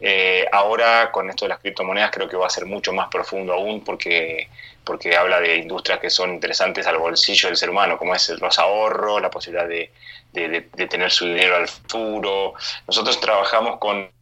Eh, 0.00 0.46
ahora, 0.52 1.10
con 1.12 1.28
esto 1.28 1.44
de 1.44 1.50
las 1.50 1.58
criptomonedas, 1.58 2.10
creo 2.10 2.28
que 2.28 2.36
va 2.36 2.46
a 2.46 2.50
ser 2.50 2.64
mucho 2.64 2.94
más 2.94 3.08
profundo 3.08 3.52
aún 3.52 3.82
porque 3.82 4.48
porque 4.84 5.16
habla 5.16 5.40
de 5.40 5.56
industrias 5.56 5.98
que 5.98 6.10
son 6.10 6.34
interesantes 6.34 6.86
al 6.86 6.98
bolsillo 6.98 7.48
del 7.48 7.56
ser 7.56 7.70
humano, 7.70 7.98
como 7.98 8.14
es 8.14 8.28
los 8.28 8.58
ahorros, 8.58 9.20
la 9.20 9.30
posibilidad 9.30 9.66
de, 9.66 9.90
de, 10.32 10.86
tener 10.86 11.10
su 11.10 11.26
dinero 11.26 11.56
al 11.56 11.68
futuro. 11.68 12.54
Nosotros 12.86 13.20
trabajamos 13.20 13.78
con 13.78 14.12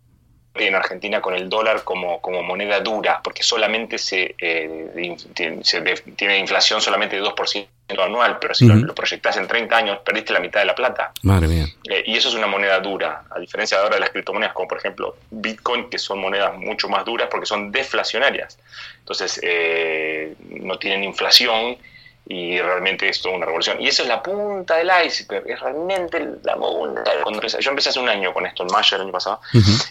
en 0.55 0.75
Argentina 0.75 1.23
con 1.23 1.35
el 1.35 1.49
dólar 1.49 1.83
como, 1.83 2.21
como 2.21 2.43
moneda 2.43 2.81
dura, 2.81 3.21
porque 3.25 3.43
solamente 3.43 3.97
se, 3.97 4.35
eh, 4.39 5.17
tiene 6.15 6.39
inflación 6.39 6.83
solamente 6.83 7.17
de 7.17 7.23
2% 7.23 7.67
anual, 8.01 8.39
pero 8.41 8.55
si 8.55 8.67
lo, 8.67 8.95
proyectas 8.95 9.37
en 9.37 9.47
30 9.47 9.77
años, 9.77 9.99
perdiste 10.05 10.33
la 10.33 10.41
mitad 10.41 10.61
de 10.61 10.67
la 10.67 10.75
plata. 10.75 11.13
Madre 11.23 11.49
mía. 11.49 11.67
Eh, 11.91 12.05
y 12.07 12.17
eso 12.17 12.29
es 12.29 12.35
una 12.35 12.47
moneda 12.47 12.79
dura, 12.81 13.25
a 13.31 13.39
diferencia 13.39 13.77
de 13.77 13.83
ahora 13.83 13.97
de 13.97 14.01
las 14.01 14.11
criptomonedas, 14.11 14.55
como 14.55 14.69
por 14.69 14.79
ejemplo 14.79 15.17
Bitcoin, 15.31 15.91
que 15.91 15.99
son 15.99 16.21
monedas 16.21 16.57
mucho 16.57 16.89
más 16.89 17.05
duras 17.05 17.29
porque 17.31 17.47
son 17.47 17.73
deflacionarias. 17.73 18.59
Entonces, 19.01 19.41
eh, 19.43 20.35
no 20.49 20.79
tienen 20.79 21.05
inflación 21.05 21.77
y 22.27 22.61
realmente 22.61 23.09
es 23.09 23.21
toda 23.21 23.37
una 23.37 23.47
revolución. 23.47 23.81
Y 23.81 23.89
eso 23.89 24.03
es 24.03 24.09
la 24.09 24.23
punta 24.23 24.77
del 24.77 24.91
iceberg, 25.05 25.49
es 25.49 25.61
realmente 25.61 26.25
la 26.45 26.55
punta. 26.55 27.03
Cuando 27.23 27.47
yo 27.47 27.71
empecé 27.71 27.89
hace 27.89 27.99
un 27.99 28.09
año 28.09 28.33
con 28.33 28.47
esto, 28.47 28.63
en 28.63 28.73
mayo 28.73 28.97
del 28.97 29.07
año 29.07 29.13
pasado, 29.13 29.41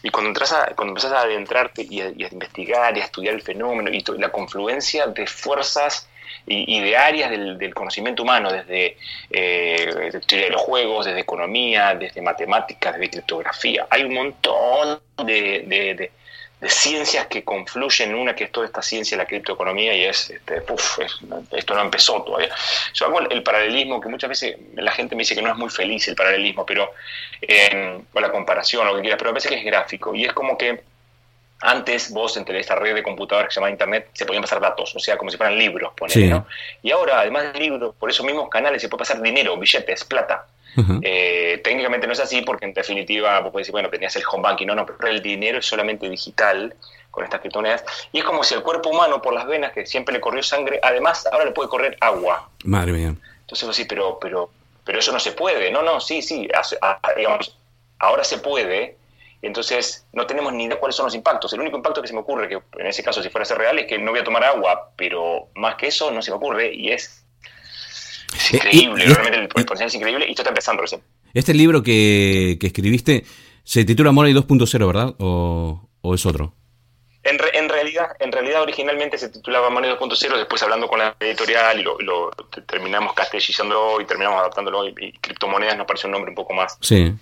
y 0.01 0.09
cuando, 0.09 0.29
entras 0.29 0.53
a, 0.53 0.65
cuando 0.75 0.91
empezás 0.91 1.11
a 1.11 1.21
adentrarte 1.21 1.85
y 1.89 2.01
a, 2.01 2.07
investigar 2.09 2.97
y 2.97 3.01
a 3.01 3.03
estudiar 3.03 3.35
el 3.35 3.41
fenómeno 3.41 3.91
y 3.91 4.03
la 4.17 4.31
confluencia 4.31 5.07
de 5.07 5.27
fuerzas 5.27 6.07
y, 6.45 6.79
de 6.79 6.97
áreas 6.97 7.29
del, 7.29 7.73
conocimiento 7.73 8.23
humano, 8.23 8.51
desde 8.51 8.97
eh, 9.29 10.19
teoría 10.27 10.47
de 10.47 10.51
los 10.51 10.61
juegos, 10.61 11.05
desde 11.05 11.19
economía, 11.19 11.95
desde 11.95 12.21
matemáticas, 12.21 12.93
desde 12.93 13.09
criptografía. 13.09 13.87
Hay 13.89 14.03
un 14.03 14.13
montón 14.13 15.01
de, 15.25 16.11
ciencias 16.67 17.25
que 17.25 17.43
confluyen 17.43 18.11
en 18.11 18.15
una 18.15 18.35
que 18.35 18.43
es 18.43 18.51
toda 18.51 18.67
esta 18.67 18.83
ciencia 18.83 19.17
de 19.17 19.23
la 19.23 19.27
criptoeconomía 19.27 19.95
y 19.95 20.05
es, 20.05 20.29
este, 20.29 20.61
esto 21.51 21.73
no 21.73 21.81
empezó 21.81 22.21
todavía. 22.21 22.49
Yo 22.93 23.07
hago 23.07 23.19
el, 23.19 23.41
paralelismo 23.41 23.99
que 23.99 24.09
muchas 24.09 24.29
veces 24.29 24.57
la 24.75 24.91
gente 24.91 25.15
me 25.15 25.21
dice 25.21 25.33
que 25.33 25.41
no 25.41 25.49
es 25.49 25.57
muy 25.57 25.69
feliz 25.69 26.07
el 26.07 26.15
paralelismo, 26.15 26.65
pero 26.65 26.91
eh, 27.41 27.99
o 28.13 28.19
la 28.19 28.31
comparación, 28.31 28.85
lo 28.85 28.95
que 28.95 29.01
quieras, 29.01 29.17
pero 29.17 29.31
a 29.31 29.33
veces 29.33 29.49
que 29.49 29.57
es 29.57 29.65
gráfico 29.65 30.13
y 30.13 30.25
es 30.25 30.33
como 30.33 30.55
que 30.55 30.90
antes 31.61 32.11
vos 32.11 32.35
entre 32.37 32.59
esta 32.59 32.75
red 32.75 32.95
de 32.95 33.03
computadoras 33.03 33.49
que 33.49 33.53
se 33.53 33.59
llama 33.59 33.69
Internet 33.69 34.09
se 34.13 34.25
podían 34.25 34.41
pasar 34.41 34.59
datos, 34.59 34.95
o 34.95 34.99
sea, 34.99 35.17
como 35.17 35.29
si 35.29 35.37
fueran 35.37 35.57
libros, 35.57 35.93
¿no? 35.99 36.47
Y 36.81 36.91
ahora, 36.91 37.21
además 37.21 37.53
de 37.53 37.59
libros, 37.59 37.95
por 37.97 38.09
esos 38.09 38.25
mismos 38.25 38.49
canales 38.49 38.81
se 38.81 38.89
puede 38.89 38.99
pasar 38.99 39.21
dinero, 39.21 39.57
billetes, 39.57 40.03
plata. 40.03 40.45
Eh, 41.01 41.59
técnicamente 41.63 42.07
no 42.07 42.13
es 42.13 42.19
así 42.19 42.41
porque 42.43 42.65
en 42.65 42.73
definitiva 42.73 43.39
vos 43.41 43.51
podés 43.51 43.65
decir, 43.65 43.73
bueno, 43.73 43.89
tenías 43.89 44.15
el 44.15 44.23
home 44.31 44.43
banking, 44.43 44.67
no, 44.67 44.75
no, 44.75 44.85
pero 44.85 45.09
el 45.09 45.21
dinero 45.21 45.59
es 45.59 45.65
solamente 45.65 46.09
digital 46.09 46.73
con 47.11 47.25
estas 47.25 47.41
criptomonedas. 47.41 47.83
Y 48.11 48.19
es 48.19 48.23
como 48.23 48.43
si 48.43 48.55
el 48.55 48.63
cuerpo 48.63 48.89
humano, 48.89 49.21
por 49.21 49.33
las 49.33 49.45
venas 49.45 49.73
que 49.73 49.85
siempre 49.85 50.13
le 50.13 50.21
corrió 50.21 50.41
sangre, 50.41 50.79
además 50.81 51.27
ahora 51.31 51.45
le 51.45 51.51
puede 51.51 51.69
correr 51.69 51.97
agua. 51.99 52.49
Madre 52.63 52.93
mía. 52.93 53.13
Entonces 53.41 53.67
vos 53.67 53.75
decís, 53.75 53.87
pero, 53.89 54.17
pero, 54.19 54.49
pero 54.85 54.99
eso 54.99 55.11
no 55.11 55.19
se 55.19 55.33
puede. 55.33 55.71
No, 55.71 55.81
no, 55.81 55.99
sí, 55.99 56.21
sí, 56.21 56.47
digamos, 57.17 57.57
ahora 57.99 58.23
se 58.23 58.37
puede, 58.37 58.95
entonces 59.41 60.05
no 60.13 60.27
tenemos 60.27 60.53
ni 60.53 60.65
idea 60.65 60.79
cuáles 60.79 60.95
son 60.95 61.05
los 61.05 61.15
impactos. 61.15 61.51
El 61.53 61.61
único 61.61 61.77
impacto 61.77 62.01
que 62.01 62.07
se 62.07 62.13
me 62.13 62.19
ocurre, 62.19 62.47
que 62.47 62.59
en 62.79 62.87
ese 62.87 63.03
caso 63.03 63.23
si 63.23 63.29
fuera 63.29 63.43
a 63.43 63.45
ser 63.45 63.57
real, 63.57 63.79
es 63.79 63.87
que 63.87 63.97
no 63.97 64.11
voy 64.11 64.19
a 64.19 64.23
tomar 64.23 64.43
agua, 64.43 64.91
pero 64.95 65.49
más 65.55 65.75
que 65.75 65.87
eso 65.87 66.11
no 66.11 66.21
se 66.21 66.31
me 66.31 66.37
ocurre 66.37 66.73
y 66.73 66.91
es, 66.91 67.25
eh, 68.33 68.57
increíble, 68.57 69.05
realmente 69.05 69.39
el, 69.39 69.47
potencial 69.47 69.87
es 69.87 69.95
increíble 69.95 70.25
y 70.27 70.31
esto 70.31 70.43
está 70.43 70.51
empezando 70.51 70.81
recién. 70.83 71.01
Este 71.33 71.53
libro 71.53 71.81
que, 71.81 72.57
escribiste 72.61 73.25
se 73.63 73.83
titula 73.83 74.11
Money 74.11 74.33
2.0, 74.33 74.87
¿verdad? 74.87 75.15
¿O, 75.19 75.89
es 76.13 76.25
otro? 76.25 76.53
En, 77.23 77.37
en, 77.53 77.69
realidad, 77.69 78.07
en 78.19 78.31
realidad 78.31 78.61
originalmente 78.61 79.17
se 79.17 79.29
titulaba 79.29 79.69
Money 79.69 79.91
2.0, 79.91 80.37
después 80.37 80.61
hablando 80.63 80.87
con 80.87 80.99
la 80.99 81.15
editorial 81.19 81.79
y 81.79 81.83
lo, 81.83 82.31
terminamos 82.67 83.13
castellizando 83.13 83.99
y 84.01 84.05
terminamos 84.05 84.39
adaptándolo 84.39 84.87
y, 84.87 85.13
criptomonedas 85.13 85.77
nos 85.77 85.87
pareció 85.87 86.07
un 86.07 86.13
nombre 86.13 86.29
un 86.29 86.35
poco 86.35 86.53
más 86.53 86.77
sí, 86.81 87.13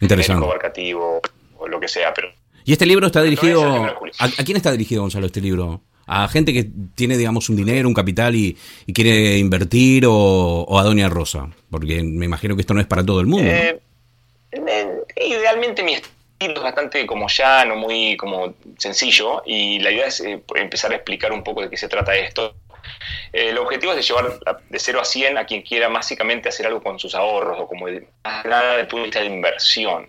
interesante. 0.00 0.44
abarcativo, 0.44 1.20
o 1.58 1.68
lo 1.68 1.80
que 1.80 1.88
sea, 1.88 2.12
pero... 2.14 2.28
¿Y 2.64 2.72
este 2.72 2.86
libro 2.86 3.06
está 3.06 3.22
dirigido... 3.22 3.84
¿A, 4.18 4.28
quién 4.44 4.56
está 4.56 4.72
dirigido, 4.72 5.02
Gonzalo, 5.02 5.26
este 5.26 5.40
libro? 5.40 5.82
¿A 6.06 6.26
gente 6.28 6.52
que 6.52 6.66
tiene, 6.94 7.16
digamos, 7.16 7.48
un 7.50 7.56
dinero, 7.56 7.86
un 7.86 7.94
capital 7.94 8.34
y, 8.34 8.56
quiere 8.94 9.36
invertir 9.36 10.04
o, 10.06 10.78
a 10.78 10.82
Doña 10.82 11.08
Rosa? 11.08 11.48
Porque 11.70 12.02
me 12.02 12.24
imagino 12.24 12.54
que 12.56 12.62
esto 12.62 12.74
no 12.74 12.80
es 12.80 12.86
para 12.86 13.04
todo 13.04 13.20
el 13.20 13.26
mundo. 13.26 13.50
Eh, 13.50 13.78
idealmente 15.16 15.82
mi 15.82 15.94
estilo 15.94 16.54
es 16.56 16.62
bastante 16.62 17.06
como 17.06 17.28
llano, 17.28 17.76
muy 17.76 18.16
como 18.16 18.54
sencillo 18.78 19.42
y 19.44 19.80
la 19.80 19.90
idea 19.90 20.06
es 20.06 20.20
eh, 20.20 20.42
empezar 20.54 20.92
a 20.92 20.96
explicar 20.96 21.32
un 21.32 21.42
poco 21.42 21.62
de 21.62 21.70
qué 21.70 21.76
se 21.76 21.88
trata 21.88 22.16
esto. 22.16 22.54
Eh, 23.32 23.50
el 23.50 23.58
objetivo 23.58 23.92
es 23.92 23.98
de 23.98 24.02
llevar 24.02 24.38
de 24.68 24.78
0 24.78 25.00
a 25.00 25.04
100 25.04 25.38
a 25.38 25.44
quien 25.44 25.62
quiera 25.62 25.88
básicamente 25.88 26.48
hacer 26.48 26.66
algo 26.66 26.82
con 26.82 26.98
sus 26.98 27.14
ahorros 27.14 27.58
o 27.60 27.66
como 27.66 27.86
nada 27.88 28.76
de 28.76 28.84
punto 28.84 28.98
de 28.98 29.02
vista 29.04 29.20
de 29.20 29.26
inversión. 29.26 30.08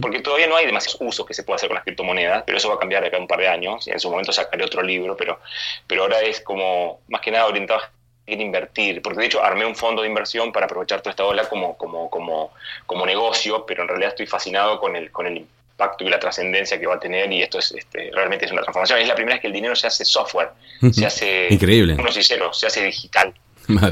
Porque 0.00 0.20
todavía 0.20 0.46
no 0.46 0.56
hay 0.56 0.66
demasiados 0.66 0.98
usos 1.00 1.26
que 1.26 1.34
se 1.34 1.42
pueda 1.42 1.56
hacer 1.56 1.68
con 1.68 1.74
las 1.74 1.84
criptomonedas, 1.84 2.44
pero 2.46 2.58
eso 2.58 2.68
va 2.68 2.76
a 2.76 2.78
cambiar 2.78 3.04
acá 3.04 3.18
un 3.18 3.26
par 3.26 3.40
de 3.40 3.48
años. 3.48 3.86
En 3.88 3.98
su 4.00 4.10
momento 4.10 4.32
sacaré 4.32 4.64
otro 4.64 4.82
libro, 4.82 5.16
pero, 5.16 5.40
pero 5.86 6.02
ahora 6.02 6.20
es 6.20 6.40
como 6.40 7.00
más 7.08 7.20
que 7.20 7.30
nada 7.30 7.46
orientado 7.46 7.80
a 7.80 7.90
invertir, 8.26 9.02
porque 9.02 9.20
de 9.20 9.26
hecho 9.26 9.42
armé 9.42 9.66
un 9.66 9.76
fondo 9.76 10.02
de 10.02 10.08
inversión 10.08 10.52
para 10.52 10.66
aprovechar 10.66 11.02
toda 11.02 11.10
esta 11.10 11.24
ola 11.24 11.48
como, 11.48 11.76
como, 11.76 12.08
como, 12.08 12.52
como 12.86 13.04
negocio, 13.04 13.66
pero 13.66 13.82
en 13.82 13.88
realidad 13.88 14.10
estoy 14.10 14.26
fascinado 14.26 14.80
con 14.80 14.96
el, 14.96 15.10
con 15.10 15.26
el 15.26 15.46
impacto 15.74 16.04
y 16.04 16.08
la 16.08 16.18
trascendencia 16.18 16.78
que 16.78 16.86
va 16.86 16.94
a 16.94 17.00
tener 17.00 17.30
y 17.32 17.42
esto 17.42 17.58
es 17.58 17.72
este, 17.72 18.10
realmente 18.12 18.46
es 18.46 18.52
una 18.52 18.62
transformación. 18.62 19.00
Es 19.00 19.08
la 19.08 19.14
primera 19.14 19.34
vez 19.34 19.42
que 19.42 19.48
el 19.48 19.52
dinero 19.52 19.76
se 19.76 19.88
hace 19.88 20.04
software, 20.04 20.50
se 20.92 21.04
hace 21.04 21.48
increíble, 21.50 21.94
unos 21.94 22.16
y 22.16 22.22
ceros, 22.22 22.58
se 22.58 22.66
hace 22.66 22.84
digital. 22.84 23.34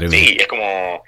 sí, 0.09 0.37
es 0.39 0.47
como 0.47 1.03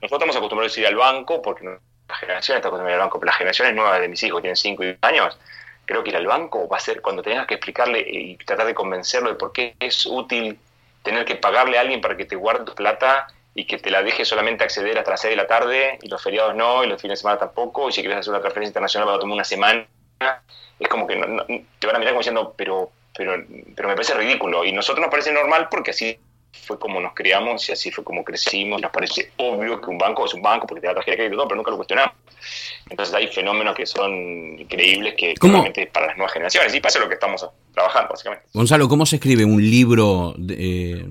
nosotros 0.00 0.12
estamos 0.12 0.36
acostumbrados 0.36 0.76
a 0.76 0.80
ir 0.80 0.86
al 0.86 0.96
banco 0.96 1.42
porque 1.42 1.64
la 2.08 2.14
generación 2.14 2.56
está 2.56 2.68
acostumbrada 2.68 2.96
al 2.96 3.06
banco, 3.06 3.20
pero 3.20 3.26
las 3.26 3.36
generaciones 3.36 3.74
nuevas 3.74 4.00
de 4.00 4.08
mis 4.08 4.22
hijos 4.22 4.40
tienen 4.40 4.56
5 4.56 4.82
y 4.82 4.86
10 4.86 4.98
años, 5.02 5.38
creo 5.84 6.02
que 6.02 6.10
ir 6.10 6.16
al 6.16 6.26
banco 6.26 6.68
va 6.68 6.76
a 6.76 6.80
ser 6.80 7.00
cuando 7.00 7.22
tengas 7.22 7.46
que 7.46 7.54
explicarle 7.54 8.00
y 8.00 8.36
tratar 8.36 8.66
de 8.66 8.74
convencerlo 8.74 9.30
de 9.30 9.36
por 9.36 9.52
qué 9.52 9.74
es 9.80 10.06
útil 10.06 10.58
tener 11.02 11.24
que 11.24 11.36
pagarle 11.36 11.78
a 11.78 11.82
alguien 11.82 12.00
para 12.00 12.16
que 12.16 12.24
te 12.24 12.36
guarde 12.36 12.64
tu 12.64 12.74
plata 12.74 13.28
y 13.54 13.64
que 13.64 13.78
te 13.78 13.90
la 13.90 14.02
deje 14.02 14.24
solamente 14.24 14.64
acceder 14.64 14.98
hasta 14.98 15.10
las 15.10 15.20
6 15.20 15.32
de 15.32 15.36
la 15.36 15.46
tarde 15.46 15.98
y 16.02 16.08
los 16.08 16.22
feriados 16.22 16.54
no, 16.54 16.84
y 16.84 16.88
los 16.88 17.00
fines 17.00 17.18
de 17.18 17.22
semana 17.22 17.38
tampoco, 17.38 17.88
y 17.88 17.92
si 17.92 18.02
quieres 18.02 18.18
hacer 18.18 18.30
una 18.30 18.40
transferencia 18.40 18.70
internacional 18.70 19.08
va 19.08 19.14
a 19.14 19.18
tomar 19.18 19.34
una 19.34 19.44
semana, 19.44 19.86
es 20.78 20.88
como 20.88 21.06
que 21.06 21.14
te 21.78 21.86
van 21.86 21.96
a 21.96 21.98
mirar 21.98 22.12
como 22.12 22.20
diciendo, 22.20 22.54
pero, 22.56 22.92
pero, 23.16 23.42
pero 23.74 23.88
me 23.88 23.94
parece 23.94 24.14
ridículo, 24.14 24.64
y 24.64 24.72
nosotros 24.72 25.00
nos 25.00 25.10
parece 25.10 25.32
normal 25.32 25.68
porque 25.70 25.90
así 25.90 26.18
fue 26.52 26.78
como 26.78 27.00
nos 27.00 27.14
criamos 27.14 27.68
y 27.68 27.72
así 27.72 27.90
fue 27.90 28.04
como 28.04 28.24
crecimos, 28.24 28.80
nos 28.80 28.90
parece 28.90 29.32
obvio 29.36 29.80
que 29.80 29.90
un 29.90 29.98
banco 29.98 30.24
es 30.26 30.34
un 30.34 30.42
banco 30.42 30.66
porque 30.66 30.80
te 30.80 30.86
da 30.86 30.94
tarjeta 30.94 31.22
de 31.22 31.28
crédito, 31.28 31.48
pero 31.48 31.56
nunca 31.56 31.70
lo 31.70 31.76
cuestionamos. 31.76 32.14
Entonces 32.88 33.14
hay 33.14 33.26
fenómenos 33.28 33.74
que 33.74 33.86
son 33.86 34.58
increíbles 34.58 35.14
que 35.16 35.34
realmente 35.40 35.86
para 35.86 36.06
las 36.08 36.16
nuevas 36.16 36.32
generaciones, 36.32 36.74
y 36.74 36.78
es 36.78 37.00
lo 37.00 37.08
que 37.08 37.14
estamos 37.14 37.46
trabajando, 37.74 38.10
básicamente. 38.10 38.46
Gonzalo, 38.52 38.88
¿cómo 38.88 39.06
se 39.06 39.16
escribe 39.16 39.44
un 39.44 39.62
libro 39.62 40.34
de, 40.36 40.54
eh, 40.58 41.06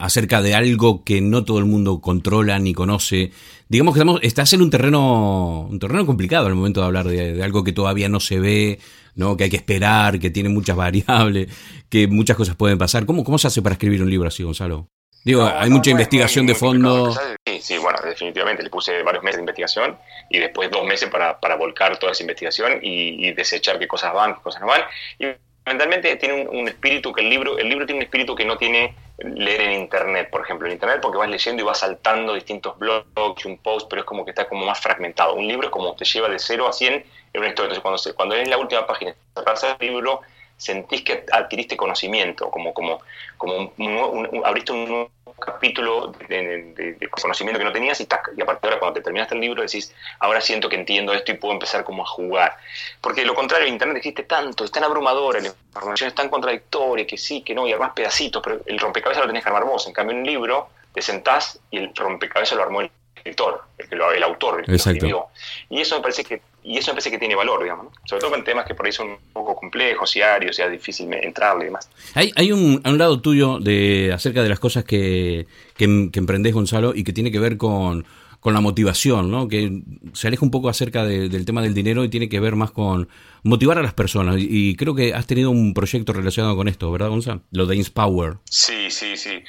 acerca 0.00 0.40
de 0.40 0.54
algo 0.54 1.04
que 1.04 1.20
no 1.20 1.44
todo 1.44 1.58
el 1.58 1.66
mundo 1.66 2.00
controla 2.00 2.58
ni 2.58 2.72
conoce. 2.72 3.32
Digamos 3.68 3.94
que 3.94 4.00
estamos, 4.00 4.20
estás 4.22 4.52
en 4.54 4.62
un 4.62 4.70
terreno, 4.70 5.68
un 5.70 5.78
terreno 5.78 6.06
complicado 6.06 6.46
al 6.46 6.54
momento 6.54 6.80
de 6.80 6.86
hablar 6.86 7.06
de, 7.06 7.42
algo 7.44 7.62
que 7.62 7.72
todavía 7.72 8.08
no 8.08 8.18
se 8.18 8.40
ve, 8.40 8.78
¿no? 9.14 9.36
que 9.36 9.44
hay 9.44 9.50
que 9.50 9.58
esperar, 9.58 10.18
que 10.18 10.30
tiene 10.30 10.48
muchas 10.48 10.74
variables, 10.88 11.48
que 11.90 12.08
muchas 12.08 12.36
cosas 12.36 12.56
pueden 12.56 12.78
pasar. 12.78 13.04
¿Cómo, 13.04 13.22
cómo 13.22 13.36
se 13.36 13.48
hace 13.48 13.60
para 13.60 13.74
escribir 13.74 14.02
un 14.02 14.08
libro 14.08 14.28
así, 14.28 14.42
Gonzalo? 14.42 14.88
Digo, 15.22 15.46
hay 15.46 15.68
mucha 15.68 15.90
investigación 15.90 16.46
de 16.46 16.54
fondo. 16.54 17.12
Sí, 17.44 17.60
sí, 17.60 17.76
bueno, 17.76 17.98
definitivamente. 18.02 18.62
Le 18.62 18.70
puse 18.70 19.02
varios 19.02 19.22
meses 19.22 19.36
de 19.36 19.42
investigación 19.42 19.98
y 20.30 20.38
después 20.38 20.70
dos 20.70 20.86
meses 20.86 21.10
para, 21.10 21.38
para 21.38 21.56
volcar 21.56 21.98
toda 21.98 22.12
esa 22.12 22.22
investigación 22.22 22.80
y, 22.82 23.28
y 23.28 23.34
desechar 23.34 23.78
qué 23.78 23.86
cosas 23.86 24.14
van, 24.14 24.34
qué 24.34 24.40
cosas 24.40 24.62
no 24.62 24.68
van. 24.68 24.80
Y 25.18 25.26
fundamentalmente 25.64 26.16
tiene 26.16 26.48
un, 26.48 26.68
espíritu 26.68 27.12
que 27.12 27.20
el 27.20 27.30
libro, 27.30 27.58
el 27.58 27.68
libro 27.68 27.86
tiene 27.86 27.98
un 27.98 28.04
espíritu 28.04 28.34
que 28.34 28.44
no 28.44 28.56
tiene 28.56 28.94
leer 29.18 29.60
en 29.60 29.72
internet, 29.72 30.30
por 30.30 30.40
ejemplo, 30.42 30.66
en 30.66 30.72
internet 30.72 31.00
porque 31.02 31.18
vas 31.18 31.28
leyendo 31.28 31.62
y 31.62 31.66
vas 31.66 31.78
saltando 31.78 32.34
distintos 32.34 32.78
blogs, 32.78 33.44
un 33.44 33.58
post, 33.58 33.88
pero 33.88 34.00
es 34.00 34.06
como 34.06 34.24
que 34.24 34.30
está 34.30 34.48
como 34.48 34.64
más 34.64 34.80
fragmentado. 34.80 35.34
Un 35.34 35.46
libro 35.46 35.66
es 35.66 35.70
como 35.70 35.94
te 35.94 36.04
lleva 36.04 36.28
de 36.28 36.38
0 36.38 36.66
a 36.66 36.72
100 36.72 36.94
en 36.94 37.04
una 37.34 37.48
historia. 37.48 37.74
Entonces, 37.74 37.82
cuando, 37.82 38.16
cuando 38.16 38.34
es 38.36 38.48
la 38.48 38.58
última 38.58 38.86
página, 38.86 39.14
cerras 39.34 39.76
el 39.78 39.86
libro, 39.86 40.22
sentís 40.60 41.02
que 41.02 41.24
adquiriste 41.32 41.76
conocimiento, 41.76 42.50
como, 42.50 42.74
como, 42.74 43.00
como 43.38 43.72
un, 43.78 44.42
abriste 44.44 44.72
un 44.72 44.86
nuevo 44.86 45.10
capítulo 45.40 46.12
de, 46.28 46.98
conocimiento 47.10 47.58
que 47.58 47.64
no 47.64 47.72
tenías 47.72 47.98
y, 48.00 48.06
y 48.36 48.42
a 48.42 48.44
partir 48.44 48.60
de 48.60 48.68
ahora 48.68 48.78
cuando 48.78 48.94
te 48.94 49.00
terminaste 49.00 49.34
el 49.34 49.40
libro 49.40 49.62
decís, 49.62 49.94
ahora 50.18 50.40
siento 50.42 50.68
que 50.68 50.76
entiendo 50.76 51.14
esto 51.14 51.32
y 51.32 51.36
puedo 51.36 51.54
empezar 51.54 51.82
como 51.82 52.02
a 52.02 52.06
jugar. 52.06 52.58
Porque 53.00 53.24
lo 53.24 53.34
contrario, 53.34 53.66
en 53.66 53.72
Internet 53.72 53.96
existe 53.96 54.24
tanto, 54.24 54.64
es 54.64 54.70
tan 54.70 54.84
abrumadora, 54.84 55.40
la 55.40 55.48
información 55.48 56.08
es 56.08 56.14
tan 56.14 56.28
contradictoria, 56.28 57.06
que 57.06 57.16
sí, 57.16 57.40
que 57.40 57.54
no, 57.54 57.66
y 57.66 57.72
armás 57.72 57.92
pedacitos, 57.94 58.42
pero 58.42 58.60
el 58.66 58.78
rompecabezas 58.78 59.22
lo 59.22 59.28
tenés 59.28 59.42
que 59.42 59.48
armar 59.48 59.64
vos. 59.64 59.86
En 59.86 59.94
cambio, 59.94 60.12
en 60.12 60.20
un 60.20 60.26
libro 60.26 60.68
te 60.92 61.00
sentás 61.00 61.58
y 61.70 61.78
el 61.78 61.94
rompecabezas 61.94 62.56
lo 62.56 62.62
armó 62.62 62.82
el 62.82 62.90
escritor, 63.16 63.64
el, 63.78 64.00
el 64.00 64.22
autor, 64.22 64.62
el 64.66 64.74
Exacto. 64.74 65.30
Y 65.70 65.80
eso 65.80 65.96
me 65.96 66.02
parece 66.02 66.22
que 66.22 66.42
y 66.62 66.78
eso 66.78 66.90
me 66.90 66.94
parece 66.94 67.10
que 67.10 67.18
tiene 67.18 67.34
valor, 67.34 67.62
digamos, 67.62 67.88
sobre 68.04 68.20
todo 68.22 68.36
en 68.36 68.44
temas 68.44 68.66
que 68.66 68.74
por 68.74 68.86
ahí 68.86 68.92
son 68.92 69.08
un 69.10 69.18
poco 69.32 69.56
complejos 69.56 70.14
y 70.16 70.22
arios, 70.22 70.56
sea 70.56 70.68
difícil 70.68 71.12
entrarle 71.12 71.64
y 71.64 71.66
demás. 71.66 71.88
Hay, 72.14 72.32
hay 72.36 72.52
un, 72.52 72.82
un 72.84 72.98
lado 72.98 73.20
tuyo 73.20 73.58
de 73.58 74.12
acerca 74.12 74.42
de 74.42 74.48
las 74.48 74.60
cosas 74.60 74.84
que, 74.84 75.46
que, 75.76 76.10
que 76.12 76.18
emprendés, 76.18 76.52
Gonzalo, 76.54 76.94
y 76.94 77.04
que 77.04 77.12
tiene 77.12 77.30
que 77.30 77.38
ver 77.38 77.56
con, 77.56 78.04
con 78.40 78.54
la 78.54 78.60
motivación, 78.60 79.30
¿no? 79.30 79.48
que 79.48 79.82
se 80.14 80.26
aleja 80.26 80.44
un 80.44 80.50
poco 80.50 80.68
acerca 80.68 81.04
del 81.04 81.44
tema 81.44 81.62
del 81.62 81.74
dinero 81.74 82.04
y 82.04 82.08
tiene 82.08 82.28
que 82.28 82.40
ver 82.40 82.56
más 82.56 82.70
con 82.70 83.08
motivar 83.42 83.78
a 83.78 83.82
las 83.82 83.92
personas. 83.92 84.36
Y, 84.38 84.74
creo 84.76 84.94
que 84.94 85.14
has 85.14 85.26
tenido 85.26 85.50
un 85.50 85.74
proyecto 85.74 86.12
relacionado 86.12 86.56
con 86.56 86.66
esto, 86.66 86.90
¿verdad, 86.90 87.10
Gonzalo? 87.10 87.42
Lo 87.52 87.66
de 87.66 87.76
Inspower. 87.76 88.38
Sí, 88.48 88.90
sí, 88.90 89.16
sí. 89.16 89.42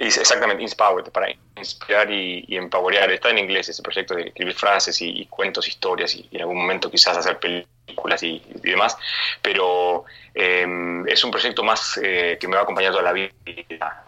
Exactamente, 0.00 0.62
Inspired, 0.62 1.10
para 1.12 1.28
inspirar 1.56 2.08
y, 2.08 2.44
y. 2.46 2.56
Está 2.56 3.30
en 3.30 3.38
inglés 3.38 3.68
ese 3.68 3.82
proyecto 3.82 4.14
de 4.14 4.28
escribir 4.28 4.54
frases 4.54 5.02
y, 5.02 5.26
cuentos, 5.26 5.66
historias 5.66 6.14
y, 6.14 6.28
en 6.30 6.42
algún 6.42 6.56
momento 6.56 6.88
quizás 6.88 7.16
hacer 7.16 7.40
películas 7.40 8.22
y, 8.22 8.40
demás. 8.62 8.96
Pero 9.42 10.04
em, 10.34 11.04
es 11.08 11.24
un 11.24 11.32
proyecto 11.32 11.64
más 11.64 11.98
eh, 12.00 12.38
que 12.40 12.46
me 12.46 12.54
va 12.54 12.60
a 12.60 12.62
acompañar 12.62 12.92
toda 12.92 13.02
la 13.02 13.12
vida. 13.12 13.32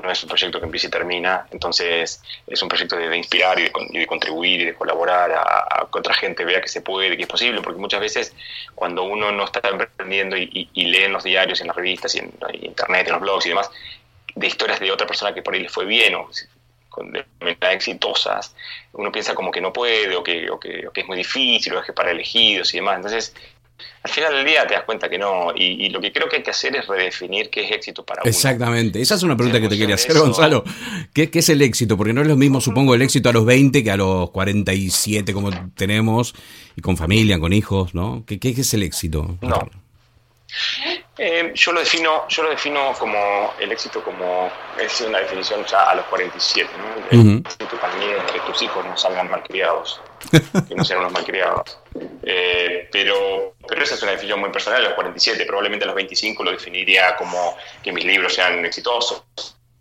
No 0.01 0.13
es 0.13 0.23
un 0.23 0.29
proyecto 0.29 0.61
que 0.61 0.67
empieza 0.67 0.87
y 0.87 0.91
termina. 0.91 1.49
Entonces 1.51 2.23
es 2.47 2.63
un 2.63 2.69
proyecto 2.69 2.97
de, 2.97 3.17
inspirar 3.17 3.59
y 3.59 3.65
de, 3.65 4.07
contribuir 4.07 4.61
y 4.61 4.65
de 4.67 4.75
colaborar 4.75 5.33
a, 5.33 5.89
que 5.93 5.99
otra 5.99 6.15
gente 6.15 6.45
vea 6.45 6.61
que 6.61 6.69
se 6.69 6.83
puede, 6.83 7.17
que 7.17 7.25
es 7.25 7.29
posible. 7.29 7.63
Porque 7.63 7.81
muchas 7.81 8.01
veces 8.01 8.33
cuando 8.77 9.03
uno 9.03 9.33
no 9.33 9.45
está 9.45 9.61
emprendiendo 9.69 10.37
y, 10.37 10.71
lee 10.73 11.05
en 11.05 11.13
los 11.13 11.25
diarios, 11.25 11.61
en 11.61 11.67
las 11.67 11.75
revistas 11.75 12.15
y 12.15 12.21
en 12.21 12.33
internet, 12.63 13.09
en 13.09 13.13
los 13.15 13.23
blogs 13.23 13.47
y 13.47 13.49
demás, 13.49 13.71
de 14.35 14.47
historias 14.47 14.81
de 14.81 14.91
otra 14.91 15.07
persona 15.07 15.35
que 15.35 15.43
por 15.43 15.55
ahí 15.55 15.61
le 15.61 15.69
fue 15.69 15.85
bien 15.85 16.15
o 16.15 16.29
con 16.89 17.11
metas 17.41 17.73
exitosas, 17.73 18.55
uno 18.93 19.11
piensa 19.11 19.35
como 19.35 19.51
que 19.51 19.61
no 19.61 19.73
puede 19.73 20.15
o 20.17 20.23
que, 20.23 20.51
o 20.51 20.59
que, 20.59 20.91
es 20.93 21.07
muy 21.07 21.17
difícil 21.17 21.73
o 21.73 21.81
es 21.81 21.87
que 21.87 21.93
para 21.93 22.11
elegidos 22.11 22.75
y 22.75 22.79
demás. 22.79 22.97
Entonces, 22.97 23.35
al 24.03 24.11
final 24.11 24.35
del 24.35 24.45
día 24.45 24.67
te 24.67 24.75
das 24.75 24.85
cuenta 24.85 25.09
que 25.09 25.17
no. 25.17 25.53
Y, 25.55 25.89
lo 25.89 26.01
que 26.01 26.13
creo 26.13 26.29
que 26.29 26.37
hay 26.37 26.43
que 26.43 26.51
hacer 26.51 26.77
es 26.77 26.87
redefinir 26.87 27.49
qué 27.49 27.65
es 27.65 27.73
éxito 27.73 28.05
para 28.05 28.23
uno. 28.23 28.29
Exactamente. 28.29 29.01
Esa 29.01 29.15
es 29.15 29.23
una 29.23 29.37
pregunta 29.37 29.61
que 29.61 29.69
te 29.69 29.79
quería 29.79 29.95
hacer, 29.95 30.19
Gonzalo. 30.19 30.65
¿Qué, 31.15 31.31
¿Qué, 31.31 31.39
es 31.39 31.49
el 31.49 31.63
éxito? 31.63 31.97
Porque 31.97 32.13
no 32.13 32.21
es 32.21 32.27
lo 32.27 32.37
mismo, 32.37 32.61
supongo, 32.61 32.95
el 32.95 33.03
éxito 33.03 33.29
a 33.29 33.33
los 33.33 33.45
20 33.45 33.85
que 33.85 33.91
a 33.91 33.97
los 33.97 34.31
47 34.31 35.33
como 35.33 35.51
tenemos, 35.75 36.35
y 36.77 36.81
con 36.81 36.97
familia, 36.97 37.39
con 37.39 37.53
hijos, 37.53 37.95
¿no? 37.95 38.25
¿Qué, 38.27 38.39
qué 38.41 38.51
es 38.51 38.75
el 38.75 38.83
éxito? 38.83 39.39
No. 39.41 39.71
Eh, 41.23 41.53
yo 41.55 41.73
lo 41.73 41.81
defino, 41.81 42.27
yo 42.29 42.45
lo 42.45 42.49
defino 42.49 42.95
como 42.99 43.53
el 43.59 43.71
éxito 43.71 44.03
como 44.03 44.51
es 44.81 45.03
una 45.03 45.19
definición 45.19 45.63
ya 45.67 45.91
a 45.91 45.95
los 45.95 46.07
47, 46.07 46.71
¿no? 46.79 47.11
El 47.11 47.39
éxito 47.41 47.79
para 47.79 47.95
mí 47.97 48.07
es 48.07 48.33
que 48.33 48.41
tus 48.41 48.63
hijos 48.63 48.83
no 48.87 48.97
salgan 48.97 49.31
malcriados, 49.31 50.01
que 50.67 50.75
no 50.75 50.83
sean 50.83 51.01
unos 51.01 51.13
malcriados. 51.13 51.79
Eh, 52.23 52.89
pero, 52.91 53.53
pero 53.69 53.83
esa 53.83 53.97
es 53.97 54.03
una 54.03 54.13
definición 54.13 54.41
muy 54.41 54.49
personal 54.49 54.81
a 54.81 54.89
los 54.89 54.95
47, 54.95 55.45
probablemente 55.45 55.85
a 55.85 55.89
los 55.89 55.97
25 55.97 56.43
lo 56.43 56.53
definiría 56.53 57.15
como 57.17 57.55
que 57.83 57.93
mis 57.93 58.07
libros 58.07 58.33
sean 58.33 58.65
exitosos, 58.65 59.23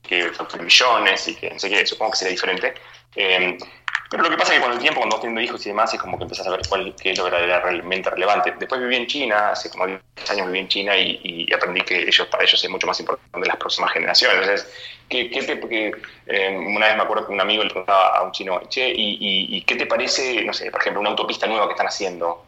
que 0.03 0.33
facturen 0.33 0.65
millones 0.65 1.25
y 1.29 1.35
que 1.35 1.51
no 1.51 1.57
sé 1.57 1.69
qué, 1.69 1.85
supongo 1.85 2.11
que 2.11 2.17
sería 2.17 2.31
diferente. 2.31 2.73
Eh, 3.15 3.57
pero 4.09 4.23
lo 4.23 4.29
que 4.29 4.37
pasa 4.37 4.53
es 4.53 4.59
que 4.59 4.65
con 4.65 4.73
el 4.73 4.79
tiempo, 4.79 5.01
cuando 5.01 5.15
vas 5.15 5.21
teniendo 5.21 5.41
hijos 5.41 5.63
y 5.65 5.69
demás, 5.69 5.93
es 5.93 5.99
como 5.99 6.17
que 6.17 6.23
empezás 6.23 6.47
a 6.47 6.49
ver 6.49 6.61
cuál 6.67 6.95
qué 6.99 7.11
es 7.11 7.17
lo 7.19 7.29
realmente 7.29 8.09
relevante. 8.09 8.55
Después 8.57 8.81
viví 8.81 8.95
en 8.95 9.05
China, 9.05 9.51
hace 9.51 9.69
como 9.69 9.85
10 9.85 10.01
años 10.31 10.47
viví 10.47 10.59
en 10.59 10.67
China 10.67 10.97
y, 10.97 11.47
aprendí 11.53 11.81
que 11.81 12.01
ellos 12.01 12.27
para 12.27 12.43
ellos 12.43 12.63
es 12.63 12.69
mucho 12.71 12.87
más 12.87 12.99
importante 12.99 13.47
las 13.47 13.57
próximas 13.57 13.91
generaciones. 13.91 14.41
Entonces, 14.41 14.73
¿qué, 15.07 15.29
qué 15.29 15.43
te, 15.43 15.91
eh, 16.25 16.57
una 16.57 16.87
vez 16.87 16.95
me 16.95 17.03
acuerdo 17.03 17.27
que 17.27 17.33
un 17.33 17.41
amigo 17.41 17.63
le 17.63 17.69
preguntaba 17.69 18.17
a 18.17 18.23
un 18.23 18.31
chino, 18.31 18.59
che, 18.67 18.89
y, 18.89 19.47
y, 19.55 19.61
qué 19.61 19.75
te 19.75 19.85
parece, 19.85 20.43
no 20.43 20.53
sé, 20.53 20.71
por 20.71 20.81
ejemplo, 20.81 21.01
una 21.01 21.11
autopista 21.11 21.45
nueva 21.45 21.67
que 21.67 21.73
están 21.73 21.87
haciendo? 21.87 22.45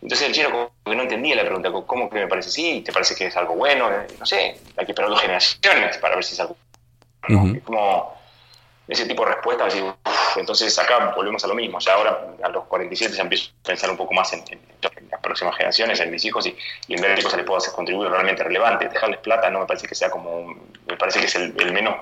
Entonces 0.00 0.26
el 0.26 0.34
chino 0.34 0.50
como 0.50 0.72
que 0.84 0.96
no 0.96 1.02
entendía 1.02 1.36
la 1.36 1.44
pregunta, 1.44 1.70
¿cómo 1.86 2.08
que 2.08 2.16
me 2.16 2.28
parece? 2.28 2.50
Sí, 2.50 2.82
¿te 2.84 2.92
parece 2.92 3.14
que 3.14 3.26
es 3.26 3.36
algo 3.36 3.56
bueno? 3.56 3.90
No 4.18 4.26
sé, 4.26 4.58
hay 4.76 4.86
que 4.86 4.92
esperar 4.92 5.10
dos 5.10 5.20
generaciones 5.20 5.98
para 5.98 6.14
ver 6.14 6.24
si 6.24 6.34
es 6.34 6.40
algo 6.40 6.56
bueno. 7.28 7.60
como 7.64 8.14
ese 8.88 9.06
tipo 9.06 9.24
de 9.24 9.32
entonces 10.40 10.78
acá 10.78 11.12
volvemos 11.14 11.44
a 11.44 11.48
lo 11.48 11.54
mismo, 11.54 11.78
ya 11.78 11.94
ahora 11.94 12.34
a 12.42 12.48
los 12.48 12.64
47 12.64 13.14
ya 13.14 13.22
empiezo 13.22 13.50
a 13.50 13.66
pensar 13.66 13.90
un 13.90 13.96
poco 13.96 14.14
más 14.14 14.32
en, 14.32 14.42
las 15.10 15.20
próximas 15.20 15.56
generaciones, 15.56 16.00
en 16.00 16.10
mis 16.10 16.24
hijos 16.24 16.46
y, 16.46 16.56
en 16.88 17.00
ver 17.00 17.14
qué 17.14 17.22
cosas 17.22 17.38
les 17.38 17.46
puedo 17.46 17.58
hacer 17.58 17.72
contribuir 17.72 18.10
realmente 18.10 18.42
relevante, 18.42 18.88
dejarles 18.88 19.20
plata 19.20 19.50
no 19.50 19.60
me 19.60 19.66
parece 19.66 19.86
que 19.86 19.94
sea 19.94 20.10
como, 20.10 20.54
me 20.86 20.96
parece 20.96 21.20
que 21.20 21.26
es 21.26 21.34
el, 21.36 21.52
menos 21.72 21.96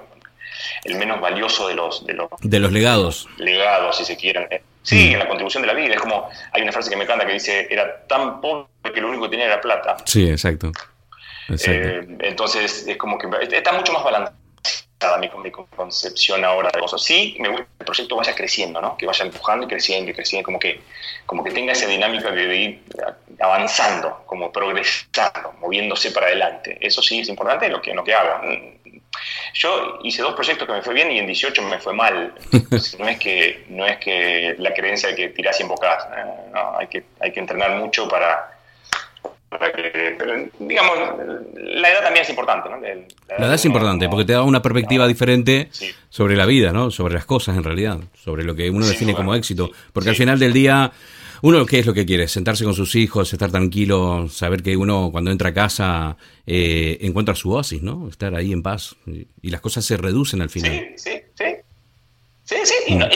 el 0.85 0.97
menos 0.97 1.21
valioso 1.21 1.69
de 1.69 1.75
los 1.75 2.07
de 2.07 2.15
los, 2.15 2.29
de 2.41 2.59
los 2.59 2.73
legados. 2.73 3.29
legados 3.39 3.97
si 3.97 4.05
se 4.05 4.17
quieren 4.17 4.47
sí 4.83 5.11
mm. 5.11 5.13
en 5.13 5.19
la 5.19 5.29
contribución 5.29 5.63
de 5.63 5.67
la 5.69 5.75
vida. 5.75 5.95
Es 5.95 6.01
como 6.01 6.29
hay 6.53 6.63
una 6.63 6.73
frase 6.73 6.91
que 6.91 6.97
me 6.97 7.05
encanta 7.05 7.27
que 7.27 7.33
dice 7.33 7.67
era 7.71 8.05
tan 8.07 8.41
pobre 8.41 8.67
que 8.95 9.01
lo 9.01 9.09
único 9.09 9.25
que 9.25 9.31
tenía 9.31 9.47
era 9.47 9.61
plata 9.61 9.97
sí 10.05 10.29
exacto, 10.29 10.71
eh, 11.49 12.07
entonces 12.21 12.87
es 12.87 12.97
como 12.97 13.19
que 13.19 13.29
está 13.51 13.73
mucho 13.73 13.93
más 13.93 14.05
balanceado 14.05 14.42
mi, 15.19 15.31
mi, 15.43 15.51
concepción 15.51 16.45
ahora 16.45 16.71
de 16.73 16.81
cosas. 16.81 17.03
Sí, 17.03 17.37
me 17.39 17.49
gusta 17.49 17.65
que 17.65 17.71
el 17.81 17.87
proyecto 17.87 18.17
vaya 18.17 18.35
creciendo, 18.35 18.81
¿no? 18.81 18.97
Que 18.97 19.07
vaya 19.07 19.25
empujando 19.25 19.67
y 19.67 19.69
creciendo 19.69 20.11
y 20.11 20.15
creciendo, 20.15 20.45
como 20.45 20.59
que, 20.59 20.81
como 21.27 21.45
que 21.45 21.51
tenga 21.51 21.73
esa 21.73 21.87
dinámica 21.87 22.31
de, 22.31 22.57
ir 22.57 22.83
avanzando, 23.41 24.23
como 24.27 24.53
progresando, 24.53 25.55
moviéndose 25.61 26.11
para 26.11 26.27
adelante. 26.27 26.79
Eso 26.81 27.03
sí 27.03 27.21
es 27.21 27.29
importante 27.29 27.69
lo 27.69 27.81
que, 27.81 27.95
lo 27.95 28.05
que 28.05 28.15
hago. 28.15 28.41
Yo 29.55 29.99
hice 30.03 30.23
dos 30.23 30.35
proyectos 30.35 30.67
que 30.67 30.73
me 30.73 30.83
fue 30.83 30.95
bien 30.95 31.11
y 31.11 31.19
en 31.19 31.27
18 31.27 31.63
me 31.63 31.79
fue 31.79 31.93
mal. 31.93 32.35
no 32.99 33.09
es 33.09 33.19
que, 33.19 33.65
no 33.69 33.87
es 33.87 33.99
que 33.99 34.55
la 34.59 34.73
creencia 34.73 35.11
de 35.11 35.15
que 35.15 35.29
tirás 35.29 35.59
y 35.61 35.63
embocás. 35.63 36.07
No, 36.53 36.79
hay, 36.79 36.87
que, 36.87 37.05
hay 37.21 37.33
que 37.33 37.41
entrenar 37.41 37.73
mucho 37.73 38.09
para 38.09 38.52
pero, 39.59 40.49
digamos, 40.59 40.99
la 41.55 41.91
edad 41.91 42.03
también 42.03 42.23
es 42.23 42.31
importante, 42.31 42.69
¿no? 42.69 42.81
La 42.81 43.47
edad, 43.47 43.55
es 43.55 43.65
importante 43.65 44.09
porque 44.09 44.25
te 44.25 44.33
da 44.33 44.43
una 44.43 44.63
perspectiva 44.63 45.07
diferente 45.07 45.69
sobre 46.09 46.37
la 46.37 46.47
vida, 46.47 46.73
¿no? 46.73 46.91
Sobre 46.91 47.15
las 47.15 47.25
cosas 47.25 47.57
en 47.57 47.65
realidad, 47.65 47.99
sobre 48.15 48.45
lo 48.45 48.55
que 48.55 48.71
uno 48.71 48.87
define 48.87 49.15
como 49.15 49.35
éxito. 49.35 49.71
Porque 49.93 50.11
al 50.11 50.17
final 50.17 50.39
del 50.39 50.53
día, 50.53 50.93
uno, 51.43 51.67
¿qué 51.67 51.81
es 51.81 51.87
lo 51.87 51.95
que 51.95 52.07
quiere? 52.07 52.29
Sentarse 52.29 52.65
con 52.65 52.75
sus 52.75 52.95
hijos, 52.95 53.33
estar 53.33 53.51
tranquilo, 53.51 54.29
saber 54.29 54.63
que 54.63 54.77
uno 54.77 55.11
cuando 55.11 55.31
entra 55.31 55.51
a 55.51 55.55
casa 55.55 56.17
eh, 56.47 56.99
encuentra 57.01 57.35
su 57.35 57.53
oasis, 57.53 57.83
¿no? 57.83 58.09
Estar 58.09 58.35
ahí 58.35 58.53
en 58.53 58.63
paz 58.63 58.97
y 59.07 59.51
las 59.51 59.61
cosas 59.61 59.85
se 59.85 59.97
reducen 59.97 60.41
al 60.41 60.51
final. 60.51 60.73
Sí, 60.97 61.11
sí, 61.11 61.23
sí. 61.35 61.52
Sí, 62.53 62.67
sí, 62.67 62.75
y 62.87 62.97
no, 62.97 63.09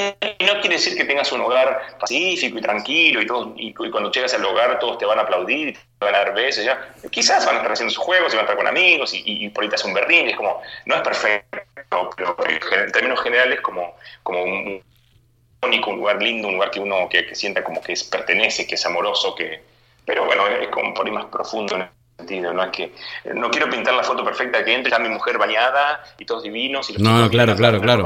quiere 0.60 0.76
decir 0.76 0.96
que 0.96 1.04
tengas 1.04 1.30
un 1.30 1.42
hogar 1.42 1.98
pacífico 2.00 2.58
y 2.58 2.62
tranquilo 2.62 3.20
y, 3.20 3.26
todo, 3.26 3.52
y, 3.56 3.74
cuando 3.74 4.10
llegas 4.10 4.32
al 4.32 4.44
hogar 4.44 4.78
todos 4.78 4.96
te 4.96 5.04
van 5.04 5.18
a 5.18 5.22
aplaudir, 5.22 5.74
te 5.74 6.04
van 6.04 6.14
a 6.14 6.18
dar 6.18 6.34
besos, 6.34 6.64
ya. 6.64 6.94
Quizás 7.10 7.44
van 7.44 7.56
a 7.56 7.58
estar 7.58 7.72
haciendo 7.72 7.92
sus 7.92 8.02
juegos 8.02 8.32
y 8.32 8.36
van 8.36 8.46
a 8.46 8.48
estar 8.48 8.56
con 8.56 8.66
amigos 8.66 9.10
y, 9.12 9.48
por 9.50 9.62
ahí 9.62 9.68
te 9.68 9.74
hace 9.74 9.86
un 9.86 9.94
berrín, 9.94 10.28
es 10.28 10.36
como, 10.36 10.62
no 10.86 10.94
es 10.94 11.02
perfecto, 11.02 12.10
pero 12.16 12.36
en 12.48 12.92
términos 12.92 13.20
generales 13.20 13.60
como, 13.60 13.94
como 14.22 14.42
un 14.42 14.82
único, 15.62 15.90
un 15.90 15.96
lugar 15.96 16.22
lindo, 16.22 16.48
un 16.48 16.54
lugar 16.54 16.70
que 16.70 16.80
uno 16.80 17.08
que, 17.08 17.34
sienta 17.34 17.62
como 17.62 17.82
que 17.82 17.92
es, 17.92 18.04
pertenece, 18.04 18.66
que 18.66 18.76
es 18.76 18.86
amoroso, 18.86 19.34
que 19.34 19.60
pero 20.06 20.24
bueno, 20.24 20.46
es 20.46 20.68
como 20.68 20.94
por 20.94 21.04
ahí 21.04 21.12
más 21.12 21.26
profundo 21.26 21.76
sentido, 22.16 22.52
no 22.52 22.64
es 22.64 22.70
que 22.70 22.92
no 23.34 23.50
quiero 23.50 23.68
pintar 23.68 23.94
la 23.94 24.02
foto 24.02 24.24
perfecta 24.24 24.64
que 24.64 24.74
entre 24.74 24.90
ya 24.90 24.98
mi 24.98 25.08
mujer 25.08 25.38
bañada 25.38 26.02
y 26.18 26.24
todos 26.24 26.42
divinos 26.42 26.88
y 26.90 26.94
los 26.94 27.02
No, 27.02 27.28
claro, 27.28 27.54
claro, 27.56 27.80
claro. 27.80 28.04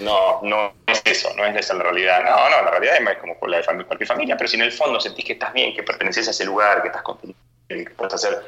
No, 0.00 0.40
no 0.42 0.72
es 0.86 1.02
eso, 1.04 1.30
no 1.36 1.44
es 1.44 1.56
esa 1.56 1.74
la 1.74 1.84
realidad. 1.84 2.22
No, 2.24 2.50
no, 2.50 2.62
la 2.62 2.70
realidad 2.70 2.96
es 2.96 3.18
como 3.18 3.36
la 3.46 3.58
de 3.58 3.84
cualquier 3.84 4.06
familia, 4.06 4.36
pero 4.36 4.48
si 4.48 4.56
en 4.56 4.62
el 4.62 4.72
fondo 4.72 5.00
sentís 5.00 5.24
que 5.24 5.32
estás 5.32 5.52
bien, 5.52 5.74
que 5.74 5.82
perteneces 5.82 6.28
a 6.28 6.30
ese 6.30 6.44
lugar, 6.44 6.82
que 6.82 6.88
estás 6.88 7.02
contento, 7.02 7.36
que 7.66 7.90
puedes 7.96 8.14
hacer 8.14 8.38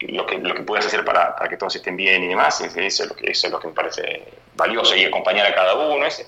lo 0.00 0.26
que, 0.26 0.38
lo 0.38 0.54
que 0.54 0.62
puedes 0.62 0.86
hacer 0.86 1.04
para, 1.04 1.34
para 1.34 1.48
que 1.48 1.56
todos 1.56 1.74
estén 1.76 1.96
bien 1.96 2.22
y 2.22 2.28
demás, 2.28 2.60
eso 2.60 2.80
es, 2.80 3.08
lo 3.08 3.16
que, 3.16 3.30
eso 3.30 3.46
es 3.46 3.52
lo 3.52 3.58
que 3.58 3.68
me 3.68 3.74
parece 3.74 4.24
valioso 4.54 4.94
y 4.94 5.04
acompañar 5.04 5.46
a 5.46 5.54
cada 5.54 5.74
uno. 5.74 6.04
Es, 6.06 6.24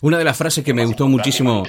una 0.00 0.18
de 0.18 0.24
las 0.24 0.36
frases 0.36 0.64
que 0.64 0.74
me 0.74 0.84
gustó 0.84 1.06
muchísimo, 1.06 1.64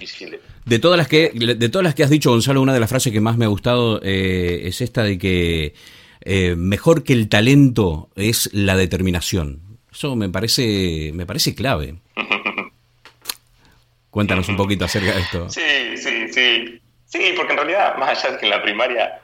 de 0.65 0.79
todas 0.79 0.97
las 0.97 1.07
que, 1.07 1.29
de 1.29 1.69
todas 1.69 1.83
las 1.83 1.93
que 1.93 2.03
has 2.03 2.09
dicho, 2.09 2.31
Gonzalo, 2.31 2.61
una 2.61 2.73
de 2.73 2.79
las 2.79 2.89
frases 2.89 3.13
que 3.13 3.21
más 3.21 3.37
me 3.37 3.45
ha 3.45 3.49
gustado 3.49 4.01
eh, 4.03 4.61
es 4.63 4.81
esta 4.81 5.03
de 5.03 5.19
que 5.19 5.75
eh, 6.21 6.55
mejor 6.55 7.03
que 7.03 7.13
el 7.13 7.29
talento 7.29 8.09
es 8.15 8.49
la 8.51 8.75
determinación. 8.75 9.61
Eso 9.91 10.15
me 10.15 10.29
parece, 10.29 11.11
me 11.13 11.25
parece 11.25 11.53
clave. 11.53 11.95
Cuéntanos 14.09 14.49
un 14.49 14.57
poquito 14.57 14.85
acerca 14.85 15.13
de 15.13 15.21
esto. 15.21 15.49
Sí, 15.49 15.97
sí, 15.97 16.33
sí. 16.33 16.81
Sí, 17.05 17.33
porque 17.35 17.53
en 17.53 17.57
realidad, 17.57 17.97
más 17.97 18.09
allá 18.09 18.33
de 18.33 18.39
que 18.39 18.45
en 18.45 18.49
la 18.49 18.63
primaria, 18.63 19.21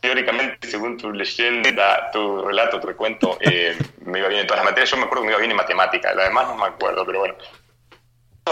teóricamente, 0.00 0.68
según 0.68 0.96
tu 0.96 1.10
leyenda, 1.10 2.10
tu 2.12 2.42
relato, 2.42 2.78
tu 2.78 2.86
recuento, 2.86 3.36
eh, 3.40 3.76
me 4.06 4.20
iba 4.20 4.28
bien 4.28 4.42
en 4.42 4.46
todas 4.46 4.62
las 4.62 4.70
materias. 4.70 4.90
Yo 4.92 4.96
me 4.96 5.04
acuerdo 5.04 5.22
que 5.22 5.26
me 5.26 5.32
iba 5.32 5.40
bien 5.40 5.50
en 5.50 5.56
matemática. 5.56 6.10
Además 6.16 6.46
no 6.46 6.56
me 6.56 6.66
acuerdo, 6.66 7.04
pero 7.04 7.18
bueno 7.18 7.34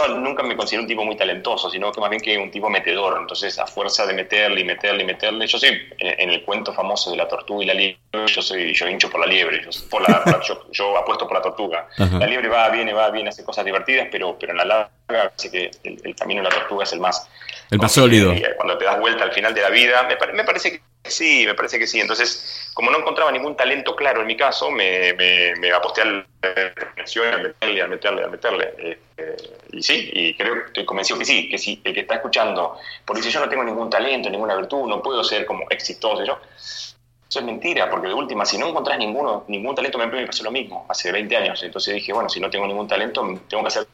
nunca 0.08 0.42
me 0.42 0.56
considero 0.56 0.82
un 0.82 0.88
tipo 0.88 1.04
muy 1.04 1.16
talentoso, 1.16 1.70
sino 1.70 1.92
que 1.92 2.00
más 2.00 2.10
bien 2.10 2.20
que 2.20 2.38
un 2.38 2.50
tipo 2.50 2.68
metedor. 2.68 3.18
Entonces, 3.20 3.58
a 3.58 3.66
fuerza 3.66 4.06
de 4.06 4.14
meterle 4.14 4.60
y 4.60 4.64
meterle 4.64 5.02
y 5.02 5.06
meterle, 5.06 5.46
yo 5.46 5.58
soy 5.58 5.70
en, 5.98 6.30
el 6.30 6.42
cuento 6.44 6.72
famoso 6.72 7.10
de 7.10 7.16
la 7.16 7.28
tortuga 7.28 7.64
y 7.64 7.66
la 7.66 7.74
liebre, 7.74 7.98
yo 8.26 8.42
soy 8.42 8.72
yo 8.72 8.88
hincho 8.88 9.10
por 9.10 9.20
la 9.20 9.26
liebre, 9.26 9.62
yo, 9.64 9.70
por 9.88 10.02
la, 10.02 10.40
yo, 10.72 10.96
apuesto 10.96 11.26
por 11.26 11.36
la 11.36 11.42
tortuga. 11.42 11.88
La 11.96 12.26
liebre 12.26 12.48
va, 12.48 12.68
viene, 12.70 12.92
va, 12.92 13.10
viene, 13.10 13.30
hace 13.30 13.44
cosas 13.44 13.64
divertidas, 13.64 14.08
pero, 14.10 14.36
pero 14.38 14.52
en 14.52 14.58
la 14.58 14.64
larga, 14.64 15.32
sé 15.36 15.50
que 15.50 15.70
el, 15.84 16.14
camino 16.16 16.42
de 16.42 16.48
la 16.48 16.54
tortuga 16.54 16.84
es 16.84 16.92
el 16.92 17.00
más... 17.00 17.28
El 17.70 17.78
más 17.78 17.92
sólido. 17.92 18.34
Cuando 18.56 18.78
te 18.78 18.84
das 18.84 18.98
vuelta 19.00 19.24
al 19.24 19.32
final 19.32 19.52
de 19.54 19.60
la 19.60 19.70
vida, 19.70 20.02
me, 20.04 20.32
me 20.32 20.44
parece 20.44 20.72
que 20.72 20.82
Sí, 21.08 21.44
me 21.46 21.54
parece 21.54 21.78
que 21.78 21.86
sí. 21.86 22.00
Entonces, 22.00 22.70
como 22.74 22.90
no 22.90 22.98
encontraba 22.98 23.30
ningún 23.32 23.56
talento 23.56 23.94
claro 23.94 24.20
en 24.20 24.26
mi 24.26 24.36
caso, 24.36 24.70
me, 24.70 25.12
me, 25.14 25.72
aposté 25.72 26.02
a 26.02 26.04
la 26.04 26.26
a 26.42 27.38
meterle, 27.38 27.82
a 27.82 27.86
meterle, 27.86 28.24
a 28.24 28.28
meterle. 28.28 28.74
Eh, 28.78 29.36
y 29.72 29.82
sí, 29.82 30.10
y 30.12 30.34
creo 30.34 30.54
que 30.54 30.66
estoy 30.66 30.84
convencido 30.84 31.18
que 31.18 31.24
sí, 31.24 31.48
que 31.48 31.58
sí, 31.58 31.80
el 31.84 31.94
que 31.94 32.00
está 32.00 32.16
escuchando, 32.16 32.78
porque 33.04 33.22
si 33.22 33.30
yo 33.30 33.40
no 33.40 33.48
tengo 33.48 33.64
ningún 33.64 33.90
talento, 33.90 34.28
ninguna 34.30 34.54
virtud, 34.56 34.86
no 34.88 35.02
puedo 35.02 35.24
ser 35.24 35.46
como 35.46 35.64
exitoso, 35.70 36.24
yo, 36.24 36.38
eso 36.56 36.98
es 37.28 37.44
mentira, 37.44 37.90
porque 37.90 38.08
de 38.08 38.14
última, 38.14 38.44
si 38.44 38.58
no 38.58 38.68
encontrás 38.68 38.98
ninguno, 38.98 39.44
ningún 39.48 39.74
talento, 39.74 39.98
me 39.98 40.26
pasó 40.26 40.44
lo 40.44 40.50
mismo, 40.50 40.86
hace 40.88 41.10
20 41.12 41.36
años. 41.36 41.62
Entonces 41.62 41.94
dije, 41.94 42.12
bueno, 42.12 42.28
si 42.28 42.40
no 42.40 42.50
tengo 42.50 42.66
ningún 42.66 42.86
talento, 42.86 43.22
tengo 43.48 43.62
que 43.62 43.68
hacer 43.68 43.86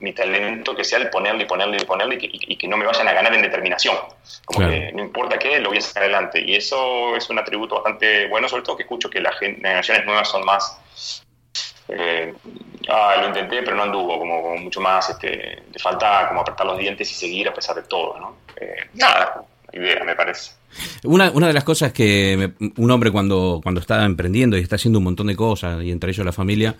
mi 0.00 0.12
talento 0.12 0.74
que 0.74 0.84
sea 0.84 0.98
el 0.98 1.10
ponerle 1.10 1.44
y 1.44 1.46
ponerle 1.46 1.76
y 1.80 1.84
ponerle 1.84 2.18
y 2.20 2.56
que, 2.56 2.68
no 2.68 2.76
me 2.76 2.86
vayan 2.86 3.06
a 3.06 3.12
ganar 3.12 3.34
en 3.34 3.42
determinación. 3.42 3.96
Como 4.44 4.68
que 4.68 4.92
no 4.92 5.02
importa 5.02 5.38
qué, 5.38 5.60
lo 5.60 5.68
voy 5.68 5.78
a 5.78 5.80
sacar 5.80 6.04
adelante. 6.04 6.42
Y 6.44 6.56
eso 6.56 7.16
es 7.16 7.28
un 7.30 7.38
atributo 7.38 7.76
bastante 7.76 8.28
bueno, 8.28 8.48
sobre 8.48 8.62
todo 8.62 8.76
que 8.76 8.82
escucho 8.82 9.08
que 9.08 9.20
las 9.20 9.38
generaciones 9.38 10.04
nuevas 10.04 10.28
son 10.28 10.44
más... 10.44 11.22
Eh, 11.88 12.32
ah, 12.88 13.16
lo 13.20 13.28
intenté, 13.28 13.62
pero 13.62 13.76
no 13.76 13.82
anduvo, 13.82 14.18
como, 14.18 14.56
mucho 14.58 14.80
más, 14.80 15.10
este, 15.10 15.62
le 15.72 15.78
falta 15.80 16.28
como 16.28 16.42
apretar 16.42 16.64
los 16.64 16.78
dientes 16.78 17.10
y 17.10 17.14
seguir 17.14 17.48
a 17.48 17.54
pesar 17.54 17.74
de 17.74 17.82
todo, 17.82 18.16
¿no? 18.18 18.36
Eh, 18.60 18.90
nada, 18.94 19.42
idea, 19.72 20.04
me 20.04 20.14
parece. 20.14 20.52
Una, 21.02 21.32
una 21.32 21.48
de 21.48 21.52
las 21.52 21.64
cosas 21.64 21.92
que 21.92 22.52
un 22.76 22.90
hombre 22.92 23.10
cuando, 23.10 23.58
cuando 23.60 23.80
está 23.80 24.04
emprendiendo 24.04 24.56
y 24.56 24.60
está 24.60 24.76
haciendo 24.76 25.00
un 25.00 25.04
montón 25.04 25.26
de 25.26 25.34
cosas, 25.34 25.82
y 25.82 25.90
entre 25.90 26.12
ellos 26.12 26.24
la 26.24 26.32
familia, 26.32 26.76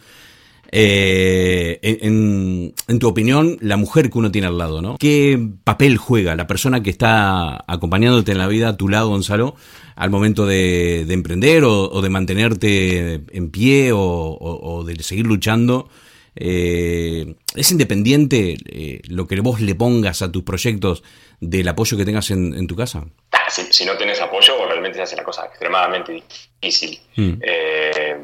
eh, 0.72 1.80
en, 1.82 2.98
tu 2.98 3.08
opinión, 3.08 3.58
la 3.60 3.76
mujer 3.76 4.10
que 4.10 4.18
uno 4.18 4.30
tiene 4.30 4.46
al 4.46 4.58
lado, 4.58 4.80
¿no? 4.80 4.96
¿Qué 4.98 5.38
papel 5.64 5.96
juega 5.96 6.36
la 6.36 6.46
persona 6.46 6.82
que 6.82 6.90
está 6.90 7.64
acompañándote 7.66 8.32
en 8.32 8.38
la 8.38 8.46
vida 8.46 8.68
a 8.68 8.76
tu 8.76 8.88
lado, 8.88 9.08
Gonzalo, 9.08 9.56
al 9.96 10.10
momento 10.10 10.46
de, 10.46 11.00
emprender 11.08 11.64
o, 11.64 12.00
de 12.00 12.08
mantenerte 12.08 13.22
en 13.32 13.50
pie 13.50 13.90
o, 13.92 14.84
de 14.86 15.02
seguir 15.02 15.26
luchando? 15.26 15.88
Eh, 16.36 17.34
¿Es 17.56 17.72
independiente 17.72 18.56
eh, 18.64 19.00
lo 19.08 19.26
que 19.26 19.40
vos 19.40 19.60
le 19.60 19.74
pongas 19.74 20.22
a 20.22 20.30
tus 20.30 20.44
proyectos 20.44 21.02
del 21.40 21.66
apoyo 21.66 21.96
que 21.96 22.04
tengas 22.04 22.30
en, 22.30 22.66
tu 22.68 22.76
casa? 22.76 23.04
Si, 23.48 23.84
no 23.84 23.96
tienes 23.96 24.20
apoyo, 24.20 24.64
realmente 24.64 24.98
se 24.98 25.02
hace 25.02 25.16
la 25.16 25.24
cosa 25.24 25.46
extremadamente 25.46 26.22
difícil. 26.62 27.00
Mm. 27.16 27.32
Eh, 27.42 28.16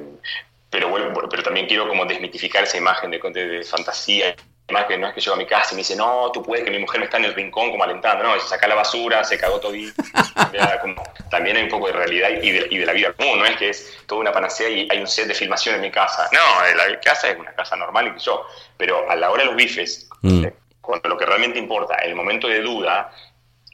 pero, 0.71 0.89
bueno, 0.89 1.13
pero 1.31 1.43
también 1.43 1.67
quiero 1.67 1.89
como 1.89 2.05
desmitificar 2.05 2.65
esa 2.65 2.77
imagen 2.77 3.11
de, 3.11 3.19
de, 3.19 3.65
fantasía. 3.65 4.35
Además 4.69 4.87
que 4.87 4.99
no 4.99 5.07
es 5.07 5.15
que 5.15 5.21
llego 5.21 5.35
a 5.35 5.39
mi 5.39 5.47
casa 5.47 5.69
y 5.71 5.75
me 5.77 5.83
dice, 5.83 5.95
no, 5.95 6.33
tú 6.33 6.43
puedes, 6.43 6.65
que 6.65 6.73
mi 6.73 6.81
mujer 6.81 6.99
me 6.99 7.05
está 7.05 7.19
en 7.19 7.27
el 7.27 7.35
rincón 7.35 7.71
como 7.71 7.85
alentando, 7.85 8.25
no, 8.25 8.41
se 8.41 8.49
saca 8.49 8.67
la 8.67 8.75
basura, 8.75 9.23
se 9.23 9.39
cagó 9.39 9.61
todo 9.61 9.75
y 9.77 9.93
también 11.31 11.57
hay 11.57 11.63
un 11.63 11.69
poco 11.69 11.87
de 11.87 11.93
realidad 11.93 12.31
y 12.43 12.51
de, 12.51 12.67
y 12.69 12.79
de, 12.79 12.87
la 12.87 12.93
vida 12.93 13.13
común, 13.13 13.39
no 13.39 13.47
es 13.47 13.57
que 13.57 13.69
es 13.69 13.97
toda 14.07 14.23
una 14.23 14.33
panacea 14.33 14.69
y 14.69 14.89
hay 14.91 14.99
un 14.99 15.07
set 15.07 15.29
de 15.29 15.35
filmación 15.35 15.77
en 15.77 15.83
mi 15.83 15.93
casa. 15.93 16.29
No, 16.33 16.75
la 16.75 17.01
casa 17.01 17.31
es 17.31 17.39
una 17.39 17.53
casa 17.55 17.77
normal 17.77 18.09
y 18.09 18.13
que 18.15 18.19
yo, 18.19 18.45
pero 18.77 19.09
a 19.09 19.15
la 19.15 19.31
hora 19.31 19.45
de 19.45 19.51
los 19.51 19.57
bifes, 19.57 20.09
mm. 20.23 20.47
cuando 20.81 21.11
lo 21.11 21.17
que 21.17 21.27
realmente 21.27 21.61
importa, 21.61 21.95
el 21.99 22.17
momento 22.17 22.49
de 22.49 22.61
duda, 22.61 23.13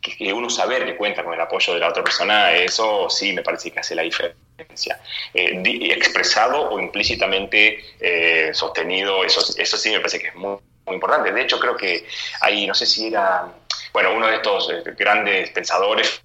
que, 0.02 0.32
uno 0.32 0.50
saber 0.50 0.84
que 0.84 0.96
cuenta 0.96 1.22
con 1.22 1.32
el 1.32 1.40
apoyo 1.40 1.74
de 1.74 1.80
la 1.80 1.88
otra 1.88 2.02
persona, 2.02 2.52
eso 2.52 3.08
sí 3.08 3.32
me 3.32 3.42
parece 3.42 3.70
que 3.70 3.80
hace 3.80 3.94
la 3.94 4.02
diferencia 4.02 5.00
eh, 5.32 5.62
expresado 5.96 6.70
o 6.70 6.80
implícitamente 6.80 7.78
eh, 8.00 8.50
sostenido, 8.52 9.24
eso, 9.24 9.40
eso 9.56 9.76
sí 9.76 9.90
me 9.90 9.98
parece 9.98 10.18
que 10.18 10.28
es 10.28 10.34
muy, 10.34 10.58
importante. 10.88 11.32
De 11.32 11.40
hecho, 11.40 11.60
creo 11.60 11.76
que 11.76 12.04
hay, 12.40 12.66
no 12.66 12.74
sé 12.74 12.86
si 12.86 13.06
era, 13.06 13.46
bueno, 13.92 14.14
uno 14.14 14.26
de 14.26 14.36
estos 14.36 14.68
eh, 14.68 14.82
grandes 14.98 15.50
pensadores, 15.50 16.20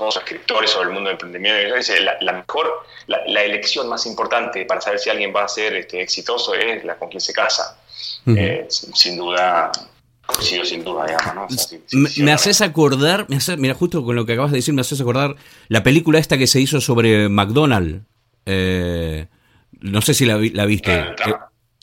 los 0.00 0.16
escritores 0.16 0.70
sobre 0.70 0.88
el 0.88 0.94
mundo 0.94 1.08
del 1.08 1.14
emprendimiento, 1.14 1.76
dice, 1.76 2.00
la, 2.00 2.32
mejor, 2.32 2.84
la, 3.06 3.44
elección 3.44 3.88
más 3.88 4.04
importante 4.06 4.66
para 4.66 4.80
saber 4.80 4.98
si 4.98 5.08
alguien 5.08 5.32
va 5.34 5.44
a 5.44 5.48
ser 5.48 5.76
este, 5.76 6.02
exitoso 6.02 6.52
es 6.54 6.84
la 6.84 6.96
con 6.96 7.08
quien 7.08 7.20
se 7.20 7.32
casa. 7.32 7.78
sin 8.68 9.16
duda, 9.16 9.70
Sí, 10.40 10.60
sin 10.64 10.84
duda, 10.84 11.06
digamos, 11.06 11.76
me, 12.18 12.32
haces 12.32 12.60
acordar, 12.60 13.26
me 13.28 13.38
mira, 13.56 13.74
justo 13.74 14.04
con 14.04 14.16
lo 14.16 14.26
que 14.26 14.32
acabas 14.32 14.50
de 14.50 14.58
decir, 14.58 14.74
me 14.74 14.80
haces 14.80 15.00
acordar 15.00 15.36
la 15.68 15.82
película 15.82 16.18
esta 16.18 16.36
que 16.36 16.46
se 16.46 16.60
hizo 16.60 16.80
sobre 16.80 17.28
McDonald's. 17.28 18.02
Eh, 18.44 19.26
no 19.80 20.02
sé 20.02 20.14
si 20.14 20.26
la, 20.26 20.38
la 20.52 20.66
viste. 20.66 20.92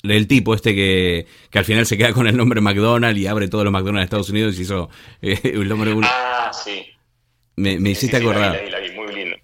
el, 0.04 0.12
el, 0.12 0.28
tipo 0.28 0.54
este 0.54 0.76
que, 0.76 1.26
que, 1.50 1.60
al 1.60 1.66
final 1.66 1.86
se 1.86 1.98
queda 1.98 2.14
con 2.14 2.28
el 2.28 2.36
nombre 2.36 2.60
McDonald's 2.62 3.20
y 3.20 3.28
abre 3.28 3.48
todos 3.48 3.64
los 3.64 3.72
McDonald's 3.72 4.02
de 4.02 4.06
Estados 4.06 4.30
Unidos 4.30 4.60
y 4.60 4.64
hizo 4.64 4.90
eh, 5.22 5.40
el 5.44 5.68
nombre 5.68 5.94
Ah, 6.04 6.52
sí. 6.54 6.86
Me, 7.56 7.80
me 7.80 7.92
hiciste 7.92 8.18
acordar. 8.18 8.62
muy 8.96 9.16
lindo. 9.16 9.38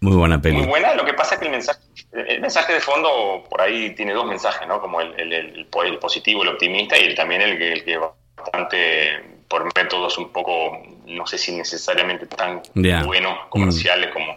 Muy 0.00 0.16
buena 0.16 0.40
película. 0.40 0.66
Muy 0.66 0.80
buena, 0.80 0.94
lo 0.94 1.04
que 1.04 1.12
pasa 1.12 1.34
es 1.34 1.40
que 1.40 1.46
el 1.46 1.52
mensaje, 1.52 1.80
el 2.12 2.40
mensaje 2.40 2.72
de 2.72 2.80
fondo 2.80 3.44
por 3.48 3.60
ahí 3.60 3.94
tiene 3.94 4.14
dos 4.14 4.26
mensajes, 4.26 4.66
¿no? 4.66 4.80
Como 4.80 5.00
el, 5.00 5.32
el, 5.32 5.68
positivo, 5.98 6.42
el 6.42 6.48
optimista 6.48 6.98
y 6.98 7.04
el, 7.04 7.14
también 7.14 7.42
el, 7.42 7.60
el 7.60 7.84
que 7.84 7.98
va 7.98 8.14
bastante 8.40 9.40
por 9.48 9.64
métodos 9.76 10.16
un 10.18 10.30
poco, 10.30 10.80
no 11.06 11.26
sé 11.26 11.36
si 11.36 11.52
necesariamente 11.52 12.26
tan 12.26 12.62
buenos, 13.04 13.46
comerciales 13.48 14.10
mm. 14.10 14.12
como... 14.12 14.36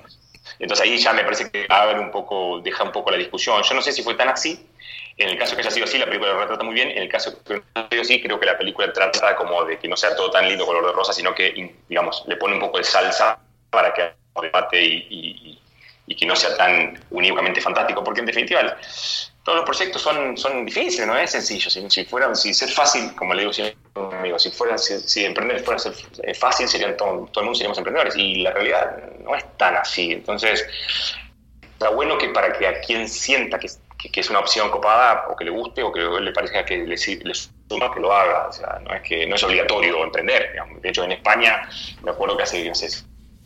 Entonces 0.60 0.86
ahí 0.86 0.98
ya 0.98 1.14
me 1.14 1.24
parece 1.24 1.50
que 1.50 1.66
abre 1.70 2.00
un 2.00 2.12
poco, 2.12 2.60
deja 2.62 2.84
un 2.84 2.92
poco 2.92 3.12
la 3.12 3.18
discusión. 3.18 3.62
Yo 3.64 3.76
no 3.76 3.82
sé 3.82 3.92
si 3.92 4.04
fue 4.04 4.16
tan 4.16 4.30
así. 4.30 4.68
En 5.18 5.30
el 5.30 5.38
caso 5.38 5.56
que 5.56 5.62
haya 5.62 5.72
sido 5.72 5.86
así, 5.86 5.98
la 5.98 6.06
película 6.06 6.34
lo 6.34 6.40
retrata 6.40 6.64
muy 6.64 6.74
bien. 6.74 6.90
En 6.92 7.04
el 7.04 7.10
caso 7.10 7.44
que 7.44 7.56
no 7.56 7.64
haya 7.76 7.88
sido 7.90 8.02
así, 8.02 8.22
creo 8.22 8.40
que 8.40 8.46
la 8.46 8.58
película 8.58 8.92
trata 8.92 9.36
como 9.36 9.64
de 9.66 9.78
que 9.78 9.88
no 9.88 9.96
sea 9.96 10.16
todo 10.16 10.32
tan 10.32 10.48
lindo 10.48 10.66
color 10.66 10.86
de 10.86 10.92
rosa, 10.92 11.14
sino 11.14 11.34
que, 11.34 11.76
digamos, 11.88 12.24
le 12.28 12.36
pone 12.38 12.56
un 12.56 12.60
poco 12.60 12.78
de 12.78 12.84
salsa 12.84 13.40
para 13.70 13.94
que 13.94 14.14
debate 14.42 14.82
y, 14.84 15.60
y 16.08 16.16
que 16.16 16.26
no 16.26 16.36
sea 16.36 16.56
tan 16.58 17.00
uníquamente 17.12 17.62
fantástico. 17.62 18.04
Porque 18.04 18.22
en 18.22 18.26
definitiva, 18.26 18.78
todos 19.44 19.58
los 19.58 19.66
proyectos 19.66 20.02
son, 20.02 20.38
son 20.38 20.66
difíciles, 20.66 21.06
no 21.06 21.18
es 21.18 21.32
sencillo. 21.32 21.70
Si, 21.70 21.82
si 21.90 22.08
si 22.36 22.54
ser 22.54 22.70
fácil, 22.70 23.14
como 23.16 23.34
le 23.34 23.42
digo 23.42 23.54
siempre 23.54 23.78
amigo, 23.96 24.40
si 24.40 24.50
fuera, 24.52 24.78
si, 24.78 25.26
emprender 25.26 25.60
fuera 25.64 25.78
ser 25.78 25.94
eh, 26.24 26.34
fácil, 26.34 26.68
serían 26.68 26.96
todo, 26.96 27.28
todo, 27.32 27.42
el 27.42 27.46
mundo 27.46 27.56
seríamos 27.56 27.78
emprendedores. 27.78 28.16
Y 28.16 28.36
la 28.36 28.52
realidad 28.52 28.98
no 29.20 29.36
es 29.36 29.44
tan 29.58 29.76
así. 29.76 30.14
Entonces, 30.14 30.66
está 31.74 31.90
bueno 31.90 32.18
que 32.18 32.30
para 32.30 32.54
que 32.54 32.68
a 32.68 32.80
quien 32.80 33.10
sienta 33.10 33.60
que, 33.60 33.68
que, 33.98 34.20
es 34.20 34.30
una 34.30 34.40
opción 34.40 34.72
copada 34.72 35.26
o 35.30 35.36
que 35.36 35.44
le 35.44 35.52
guste 35.52 35.84
o 35.84 35.92
que 35.92 36.00
le 36.00 36.32
parezca 36.32 36.64
que 36.64 36.78
le, 36.78 36.98
suma 36.98 37.94
que 37.94 38.00
lo 38.00 38.14
haga. 38.14 38.48
O 38.48 38.54
sea, 38.54 38.80
no 38.82 38.94
es, 38.94 39.02
que, 39.02 39.28
no 39.28 39.36
es 39.36 39.44
obligatorio 39.44 40.04
emprender. 40.04 40.56
De 40.82 40.90
hecho, 40.90 41.04
en 41.04 41.12
España, 41.12 41.70
me 42.02 42.12
acuerdo 42.12 42.38
que 42.38 42.44
hace, 42.44 42.72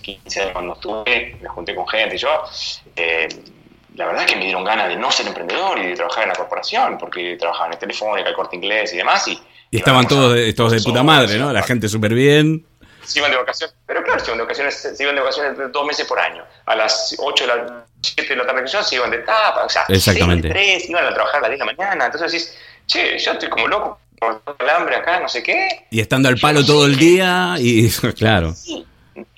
15 0.01 0.41
años 0.41 0.53
cuando 0.53 0.73
estuve, 0.73 1.37
me 1.41 1.49
junté 1.49 1.75
con 1.75 1.87
gente 1.87 2.15
y 2.15 2.19
yo, 2.19 2.43
eh, 2.95 3.27
la 3.97 4.05
verdad 4.05 4.23
es 4.23 4.31
que 4.31 4.37
me 4.37 4.45
dieron 4.45 4.63
ganas 4.63 4.87
de 4.87 4.95
no 4.95 5.11
ser 5.11 5.27
emprendedor 5.27 5.79
y 5.79 5.87
de 5.87 5.95
trabajar 5.95 6.23
en 6.23 6.29
la 6.29 6.35
corporación, 6.35 6.97
porque 6.99 7.35
trabajaba 7.37 7.67
en 7.67 7.73
el 7.73 7.79
Telefónica, 7.79 8.29
el 8.29 8.35
Corte 8.35 8.55
Inglés 8.55 8.93
y 8.93 8.97
demás. 8.97 9.27
Y, 9.27 9.39
y 9.71 9.77
estaban 9.77 10.07
todos, 10.07 10.35
de, 10.35 10.53
todos 10.53 10.71
de 10.71 10.81
puta 10.81 11.01
madre, 11.01 11.37
¿no? 11.39 11.51
La 11.51 11.63
gente 11.63 11.89
súper 11.89 12.13
bien. 12.13 12.63
Se 13.03 13.19
iban 13.19 13.31
de 13.31 13.37
vacaciones, 13.37 13.75
pero 13.87 14.03
claro, 14.03 14.19
se 14.19 14.27
iban 14.27 14.37
de 14.37 14.43
vacaciones, 14.43 14.75
se 14.75 15.03
iban 15.03 15.15
de 15.15 15.21
vacaciones 15.21 15.71
dos 15.71 15.85
meses 15.85 16.05
por 16.05 16.19
año. 16.19 16.43
A 16.65 16.75
las 16.75 17.15
8 17.17 17.47
de 17.47 17.55
la 17.55 17.85
7 18.01 18.29
de 18.29 18.35
la 18.35 18.45
tarde 18.45 18.63
que 18.65 18.71
yo 18.71 18.83
se 18.83 18.95
iban 18.95 19.09
de 19.09 19.19
tapa, 19.19 19.65
o 19.65 19.69
sea, 19.69 19.85
Exactamente. 19.87 20.49
3, 20.49 20.89
iban 20.89 21.05
a 21.05 21.13
trabajar 21.13 21.37
a 21.37 21.41
las 21.41 21.49
10 21.51 21.59
de 21.59 21.65
la 21.65 21.73
mañana. 21.73 22.05
Entonces 22.05 22.31
decís, 22.31 22.57
che, 22.85 23.17
yo 23.17 23.31
estoy 23.31 23.49
como 23.49 23.67
loco 23.67 23.99
por 24.19 24.41
el 24.59 24.69
hambre 24.69 24.95
acá, 24.97 25.19
no 25.19 25.29
sé 25.29 25.41
qué. 25.41 25.85
Y 25.89 26.01
estando 26.01 26.29
al 26.29 26.37
palo 26.37 26.63
todo 26.63 26.85
el 26.85 26.97
día, 26.97 27.55
y 27.57 27.89
claro. 28.17 28.53
Sí, 28.53 28.85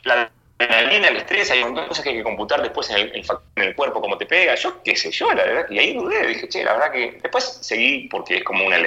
la 0.04 0.30
adrenalina, 0.60 1.08
el 1.08 1.18
estrés, 1.18 1.50
hay 1.52 1.60
un 1.60 1.68
montón 1.68 1.86
de 1.86 1.90
cosas 1.90 2.04
que 2.04 2.10
hay 2.10 2.18
que 2.18 2.24
computar 2.24 2.62
después 2.62 2.90
en 2.90 2.98
el, 2.98 3.16
en 3.56 3.64
el, 3.64 3.76
cuerpo, 3.76 4.02
cómo 4.02 4.18
te 4.18 4.26
pega, 4.26 4.56
yo 4.56 4.84
qué 4.84 4.96
sé 4.96 5.12
yo, 5.12 5.32
la 5.34 5.44
verdad, 5.44 5.66
y 5.70 5.80
ahí 5.80 5.94
dudé, 5.94 6.28
dije, 6.28 6.50
che, 6.50 6.64
la 6.64 6.74
verdad 6.74 6.92
que 6.92 7.20
después 7.22 7.60
seguí 7.62 8.08
porque 8.10 8.38
es 8.38 8.44
como 8.44 8.66
una... 8.66 8.78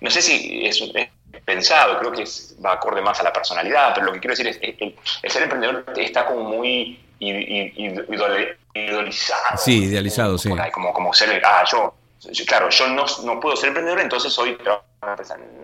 No 0.00 0.10
sé 0.10 0.20
si 0.20 0.66
es, 0.66 0.82
es 0.94 1.08
pensado, 1.44 1.98
creo 2.00 2.12
que 2.12 2.24
va 2.64 2.72
acorde 2.72 3.00
más 3.00 3.20
a 3.20 3.22
la 3.22 3.32
personalidad, 3.32 3.94
pero 3.94 4.06
lo 4.06 4.12
que 4.12 4.20
quiero 4.20 4.32
decir 4.32 4.48
es 4.48 4.58
que 4.58 4.76
el, 5.22 5.30
ser 5.30 5.42
emprendedor 5.44 5.84
está 5.96 6.26
como 6.26 6.42
muy 6.50 7.00
idealizado. 7.18 8.36
Sí, 9.56 9.84
idealizado, 9.84 10.36
sí. 10.36 10.50
Como, 10.72 10.92
como 10.92 11.14
ser, 11.14 11.40
ah, 11.44 11.64
yo, 11.70 11.94
claro, 12.46 12.68
yo 12.70 12.88
no, 12.88 13.04
no 13.24 13.40
puedo 13.40 13.56
ser 13.56 13.68
emprendedor, 13.68 14.00
entonces 14.00 14.32
soy 14.32 14.58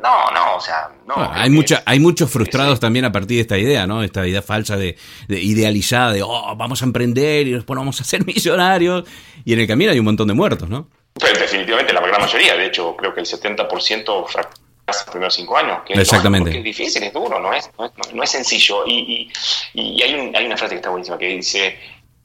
no, 0.02 0.30
no, 0.30 0.56
o 0.56 0.60
sea, 0.60 0.90
no. 1.06 1.14
hay, 1.32 1.50
mucha, 1.50 1.82
hay 1.86 1.98
muchos 1.98 2.30
frustrados 2.30 2.78
también 2.78 3.04
a 3.04 3.12
partir 3.12 3.36
de 3.36 3.42
esta 3.42 3.58
idea, 3.58 3.86
¿no? 3.86 4.02
Esta 4.02 4.26
idea 4.26 4.42
falsa 4.42 4.76
de, 4.76 4.96
idealizada 5.28 6.12
de, 6.12 6.22
oh, 6.22 6.54
vamos 6.56 6.82
a 6.82 6.84
emprender 6.84 7.46
y 7.48 7.52
después 7.52 7.76
vamos 7.76 8.00
a 8.00 8.04
ser 8.04 8.24
millonarios. 8.26 9.04
Y 9.44 9.52
en 9.54 9.60
el 9.60 9.66
camino 9.66 9.90
hay 9.90 9.98
un 9.98 10.04
montón 10.04 10.28
de 10.28 10.34
muertos, 10.34 10.68
¿no? 10.68 10.88
Pues 11.14 11.38
definitivamente, 11.38 11.92
la 11.92 12.00
gran 12.00 12.20
mayoría. 12.20 12.56
De 12.56 12.66
hecho, 12.66 12.96
creo 12.96 13.12
que 13.14 13.20
el 13.20 13.26
70% 13.26 14.26
fracasa 14.28 14.62
los 14.86 15.02
primeros 15.04 15.34
cinco 15.34 15.56
años. 15.56 15.80
Que 15.86 15.94
Exactamente. 15.94 16.56
Es, 16.56 16.64
difícil, 16.64 17.02
es 17.02 17.12
duro, 17.12 17.38
no 17.40 17.52
es, 17.52 17.70
no 18.12 18.22
es, 18.22 18.30
sencillo. 18.30 18.84
Y, 18.86 19.30
y, 19.74 20.02
hay, 20.02 20.14
un, 20.14 20.34
hay 20.36 20.46
una 20.46 20.56
frase 20.56 20.74
que 20.74 20.78
está 20.78 20.90
buenísima 20.90 21.18
que 21.18 21.28
dice, 21.28 21.78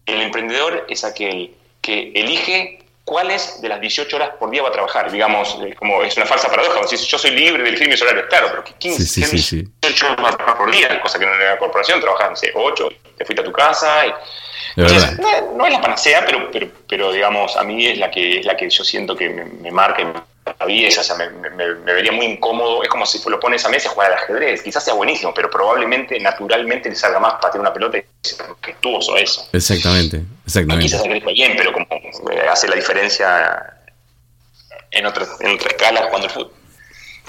el 0.05 0.21
emprendedor 0.21 0.85
es 0.89 1.03
aquel 1.03 1.55
que 1.81 2.11
elige 2.15 2.86
cuáles 3.07 3.61
de 3.61 3.69
las 3.69 3.79
18 3.79 4.17
horas 4.17 4.31
por 4.37 4.51
día 4.51 4.61
va 4.61 4.67
a 4.67 4.71
trabajar. 4.73 5.09
Digamos, 5.09 5.57
como 5.79 6.03
es 6.03 6.17
una 6.17 6.25
falsa 6.25 6.49
paradoja. 6.49 6.85
Si 6.85 6.97
yo 6.97 7.17
soy 7.17 7.31
libre 7.31 7.63
de 7.63 7.69
elegir 7.69 7.87
mis 7.87 8.01
horarios, 8.01 8.25
claro, 8.27 8.47
pero 8.49 8.63
que 8.65 8.73
15, 8.73 9.05
sí, 9.05 9.23
sí, 9.23 9.37
sí, 9.39 9.67
18 9.81 10.13
horas 10.19 10.35
por 10.57 10.69
día, 10.69 11.01
cosa 11.01 11.17
que 11.17 11.23
en 11.23 11.39
la 11.39 11.57
corporación 11.57 12.01
trabajan, 12.01 12.31
no 12.31 12.35
sé, 12.35 12.51
8, 12.53 12.89
te 13.17 13.23
fuiste 13.23 13.41
a 13.41 13.45
tu 13.45 13.53
casa. 13.53 14.07
Y, 14.07 14.13
entonces, 14.75 15.17
no, 15.55 15.65
es 15.65 15.71
la 15.71 15.81
panacea, 15.81 16.25
pero, 16.25 16.51
pero, 16.51 16.67
pero, 16.87 17.11
digamos, 17.13 17.55
a 17.55 17.63
mí 17.63 17.87
es 17.87 17.97
la 17.97 18.11
que, 18.11 18.39
es 18.39 18.45
la 18.45 18.57
que 18.57 18.69
yo 18.69 18.83
siento 18.83 19.15
que 19.15 19.29
me, 19.29 19.45
me 19.45 19.71
marca 19.71 20.01
y 20.01 20.05
me 20.05 20.13
o 20.59 21.03
sea, 21.03 21.15
me, 21.15 21.29
me, 21.29 21.73
vería 21.93 22.11
muy 22.11 22.25
incómodo. 22.25 22.83
Es 22.83 22.89
como 22.89 23.05
si 23.05 23.19
lo 23.29 23.39
pones 23.39 23.65
a 23.65 23.69
mesa 23.69 23.89
a 23.89 23.91
jugar 23.91 24.11
al 24.11 24.17
ajedrez. 24.17 24.61
Quizás 24.61 24.83
sea 24.83 24.93
buenísimo, 24.93 25.33
pero 25.33 25.49
probablemente, 25.49 26.19
naturalmente, 26.19 26.89
le 26.89 26.95
salga 26.95 27.19
más 27.19 27.33
patear 27.41 27.61
una 27.61 27.73
pelota 27.73 27.97
y 27.97 28.03
gestuoso 28.61 29.15
eso. 29.17 29.47
Exactamente, 29.53 30.23
exactamente. 30.45 30.85
quizás 30.85 31.01
se 31.01 31.09
bien, 31.33 31.53
pero 31.57 31.73
como 31.73 31.87
eh, 32.31 32.47
hace 32.49 32.67
la 32.67 32.75
diferencia 32.75 33.73
en, 34.91 35.05
otras 35.05 35.39
en 35.41 35.51
otra 35.51 35.69
escala 35.69 36.09
cuando 36.09 36.27
el 36.27 36.33
fútbol. 36.33 36.53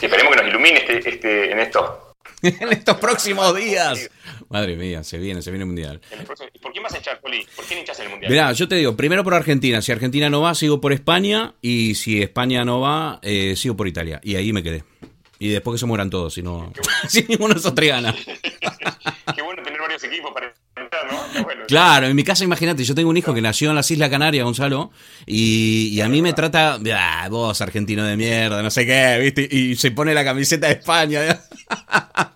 esperemos 0.01 0.35
que 0.35 0.43
nos 0.43 0.49
ilumine 0.49 0.79
este, 0.79 1.09
este, 1.09 1.53
en 1.53 1.61
estos 1.61 2.08
en 2.43 2.73
estos 2.73 2.97
próximos 2.99 3.55
días. 3.57 4.11
Madre 4.49 4.77
mía, 4.77 5.03
se 5.03 5.19
viene, 5.19 5.43
se 5.43 5.51
viene 5.51 5.65
el 5.65 5.67
mundial. 5.67 6.01
¿Por 6.63 6.73
quién 6.73 6.83
vas 6.83 6.95
a 6.95 6.99
echar, 6.99 7.21
Poli? 7.21 7.47
¿Por 7.57 7.65
quién 7.65 7.81
echas 7.81 7.99
el 8.01 8.09
mundial? 8.09 8.31
Mirá, 8.31 8.53
yo 8.53 8.69
te 8.69 8.77
digo, 8.77 8.97
primero 8.97 9.25
por 9.25 9.35
Argentina. 9.35 9.83
Si 9.83 9.93
Argentina 9.93 10.31
no 10.31 10.41
va, 10.41 10.55
sigo 10.55 10.81
por 10.81 10.93
España. 10.93 11.55
Y 11.61 11.95
si 11.95 12.23
España 12.23 12.65
no 12.65 12.81
va, 12.81 13.19
eh, 13.23 13.57
sigo 13.57 13.77
por 13.77 13.89
Italia. 13.89 14.21
Y 14.23 14.37
ahí 14.37 14.53
me 14.53 14.63
quedé. 14.63 14.85
Y 15.39 15.49
después 15.49 15.75
que 15.75 15.79
se 15.81 15.87
mueran 15.87 16.11
todos, 16.11 16.35
si 16.35 16.43
no. 16.43 16.73
si 17.09 17.25
ninguno 17.29 17.55
de 17.55 17.61
esos 17.61 17.75
tres 17.75 17.91
gana. 17.91 18.15
Qué 19.35 19.43
bueno 19.43 19.63
equipos 20.05 20.33
para 20.33 20.53
Claro, 21.67 22.07
en 22.07 22.17
mi 22.17 22.25
casa, 22.25 22.45
imagínate, 22.45 22.85
yo 22.85 22.95
tengo 22.95 23.11
un 23.11 23.17
hijo 23.17 23.35
que 23.35 23.43
nació 23.43 23.71
en 23.71 23.77
las 23.77 23.91
Islas 23.91 24.09
Canarias, 24.09 24.45
Gonzalo, 24.45 24.91
y, 25.27 26.01
a 26.01 26.09
mí 26.09 26.23
me 26.23 26.33
trata, 26.33 26.79
ah, 26.95 27.29
vos 27.31 27.61
argentino 27.61 28.05
de 28.05 28.17
mierda, 28.17 28.63
no 28.63 28.71
sé 28.71 28.87
qué, 28.87 29.19
¿viste? 29.21 29.49
Y 29.51 29.77
se 29.77 29.91
pone 29.91 30.15
la 30.15 30.25
camiseta 30.25 30.69
de 30.69 30.75
España. 30.75 31.21
le, 31.21 31.37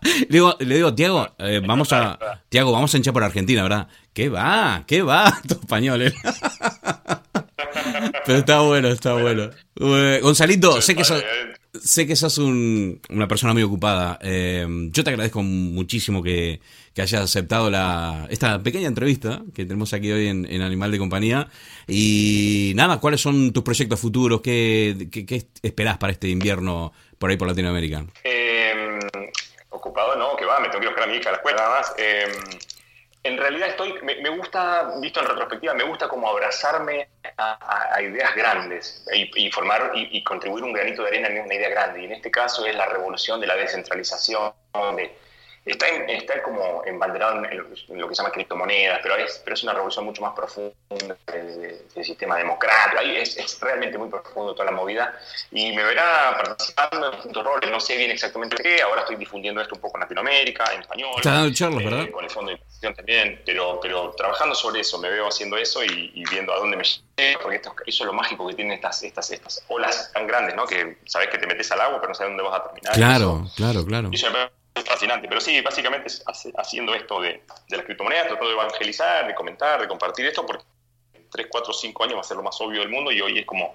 digo, 0.29 0.55
le 0.61 0.75
digo, 0.75 0.95
Tiago, 0.95 1.35
eh, 1.39 1.63
vamos 1.65 1.93
a, 1.93 2.19
Tiago, 2.49 2.73
vamos 2.73 2.93
a 2.93 2.97
hinchar 2.99 3.15
por 3.15 3.25
Argentina, 3.25 3.63
¿verdad? 3.63 3.89
¿Qué 4.13 4.29
va? 4.29 4.85
¿Qué 4.87 5.03
va? 5.03 5.41
Tu 5.49 5.55
español, 5.55 6.03
¿eh? 6.03 6.13
Pero 8.27 8.39
está 8.39 8.61
bueno, 8.61 8.89
está 8.89 9.15
bueno. 9.15 9.51
Gonzalito, 10.21 10.83
sé 10.83 10.95
que 10.95 11.05
sos, 11.05 11.25
sé 11.81 12.07
que 12.07 12.17
sos 12.17 12.39
una 12.39 13.29
persona 13.29 13.53
muy 13.53 13.63
ocupada. 13.63 14.19
Eh, 14.23 14.67
yo 14.91 15.05
te 15.05 15.11
agradezco 15.11 15.43
muchísimo 15.43 16.23
que, 16.23 16.61
hayas 16.97 17.23
aceptado 17.23 17.71
la, 17.71 18.27
esta 18.31 18.63
pequeña 18.63 18.87
entrevista 18.87 19.43
que 19.55 19.65
tenemos 19.65 19.95
aquí 19.95 20.13
hoy 20.13 20.29
en, 20.29 20.63
Animal 20.63 20.91
de 20.91 20.99
Compañía. 20.99 21.49
Y 21.89 22.73
nada, 22.77 23.01
¿cuáles 23.01 23.21
son 23.21 23.53
tus 23.53 23.63
proyectos 23.63 23.99
futuros? 23.99 24.41
¿Qué, 24.43 25.09
qué, 25.11 25.47
esperás 25.63 25.99
para 25.99 26.13
este 26.13 26.29
invierno 26.29 26.93
por 27.19 27.31
ahí 27.31 27.37
por 27.37 27.49
Latinoamérica? 27.49 28.05
Eh, 28.25 28.99
ocupado, 29.71 30.17
no, 30.17 30.37
que 30.37 30.45
va, 30.45 30.61
me 30.61 30.69
tengo 30.69 30.81
que 30.81 30.89
buscar 30.89 31.05
a 31.05 31.07
mi 31.07 31.17
hija 31.17 31.31
a 31.31 31.33
la 31.33 31.39
escuela 31.39 31.59
nada 31.59 31.79
más. 31.79 31.95
Eh, 31.97 32.25
en 33.25 33.39
realidad 33.39 33.69
estoy, 33.69 33.95
me, 34.03 34.29
gusta, 34.31 34.95
visto 35.01 35.21
en 35.21 35.27
retrospectiva, 35.27 35.75
me 35.75 35.85
gusta 35.85 36.09
como 36.09 36.29
abrazarme 36.29 37.09
a, 37.37 38.03
ideas 38.03 38.35
grandes 38.35 39.07
y, 39.13 39.51
formar 39.51 39.93
y, 39.95 40.25
contribuir 40.25 40.65
un 40.65 40.73
granito 40.73 41.03
de 41.03 41.09
arena 41.09 41.29
en 41.29 41.45
una 41.45 41.55
idea 41.55 41.69
grande. 41.69 42.03
Y 42.03 42.05
en 42.07 42.13
este 42.13 42.33
caso 42.33 42.67
es 42.67 42.75
la 42.75 42.87
revolución 42.87 43.41
de 43.41 43.47
la 43.47 43.55
descentralización, 43.55 44.53
de, 44.97 45.17
está, 45.65 45.87
está 45.87 46.43
como 46.43 46.83
embanderado 46.85 47.45
en, 47.45 47.59
lo 47.59 48.09
que 48.09 48.15
se 48.15 48.23
llama 48.23 48.33
criptomonedas, 48.33 49.01
pero 49.03 49.17
es, 49.17 49.41
pero 49.45 49.55
es 49.55 49.63
una 49.63 49.73
revolución 49.73 50.05
mucho 50.05 50.23
más 50.23 50.35
profunda 50.35 50.75
del, 51.27 51.81
sistema 52.05 52.37
democrático. 52.37 53.01
Ahí 53.01 53.17
es, 53.17 53.59
realmente 53.61 53.97
muy 53.97 54.09
profundo 54.09 54.55
toda 54.55 54.67
la 54.67 54.77
movida 54.77 55.15
y 55.53 55.73
me 55.73 55.85
verá 55.85 56.37
participando 56.37 57.07
en 57.07 57.13
distintos 57.13 57.45
roles. 57.45 57.71
No 57.71 57.79
sé 57.79 57.97
bien 57.97 58.11
exactamente 58.11 58.57
qué. 58.61 58.83
Ahora 58.83 59.03
estoy 59.03 59.17
difundiendo 59.17 59.61
esto 59.61 59.77
un 59.77 59.81
poco 59.81 59.99
en 59.99 60.01
Latinoamérica, 60.01 60.65
en 60.75 60.81
español. 60.81 61.21
charlas, 61.23 61.85
¿verdad? 61.85 62.03
Eh, 62.03 62.11
con 62.11 62.25
el 62.25 62.31
fondo 62.31 62.51
de 62.51 62.57
inversión 62.57 62.95
también, 62.95 63.43
pero, 63.47 63.79
pero 63.81 64.11
trabajando 64.13 64.55
sobre 64.55 64.81
eso, 64.81 64.99
me 64.99 65.11
veo 65.11 65.29
haciendo 65.29 65.57
eso 65.57 65.85
y, 65.85 66.25
viendo 66.31 66.53
a 66.53 66.59
dónde 66.59 66.77
me 66.77 66.83
porque 67.41 67.57
esto, 67.57 67.75
eso 67.87 68.03
es 68.03 68.07
lo 68.07 68.13
mágico 68.13 68.49
que 68.49 68.55
tienen 68.55 68.73
estas, 68.73 69.03
estas, 69.05 69.31
estas 69.31 69.65
olas 69.69 70.11
tan 70.13 70.27
grandes, 70.27 70.57
¿no? 70.57 70.67
Que 70.67 70.99
sabes 71.05 71.29
que 71.29 71.39
te 71.39 71.47
metes 71.47 71.71
al 71.71 71.81
agua, 71.81 72.01
pero 72.01 72.09
no 72.09 72.15
sabes 72.15 72.31
dónde 72.31 72.43
vas 72.43 72.59
a 72.59 72.65
terminar. 72.65 72.95
Claro, 72.95 73.47
claro, 73.55 73.85
claro 73.85 74.11
es 74.75 74.85
fascinante, 74.85 75.29
pero 75.29 75.41
sí, 75.41 75.61
básicamente 75.61 76.09
es 76.09 76.25
haciendo 76.57 76.95
esto 76.95 77.21
de, 77.21 77.43
de 77.69 77.77
las 77.77 77.85
criptomonedas, 77.85 78.29
tratando 78.29 78.49
de 78.49 78.55
evangelizar, 78.55 79.27
de 79.27 79.35
comentar, 79.35 79.81
de 79.81 79.89
compartir 79.89 80.27
esto, 80.27 80.47
porque 80.47 80.65
3, 81.33 81.47
4, 81.51 81.73
5 81.73 82.05
años 82.05 82.17
va 82.17 82.21
a 82.21 82.25
ser 82.25 82.37
lo 82.37 82.43
más 82.43 82.61
obvio 82.61 82.81
del 82.81 82.91
mundo 82.91 83.11
y 83.11 83.21
hoy 83.21 83.39
es 83.39 83.47
como 83.47 83.75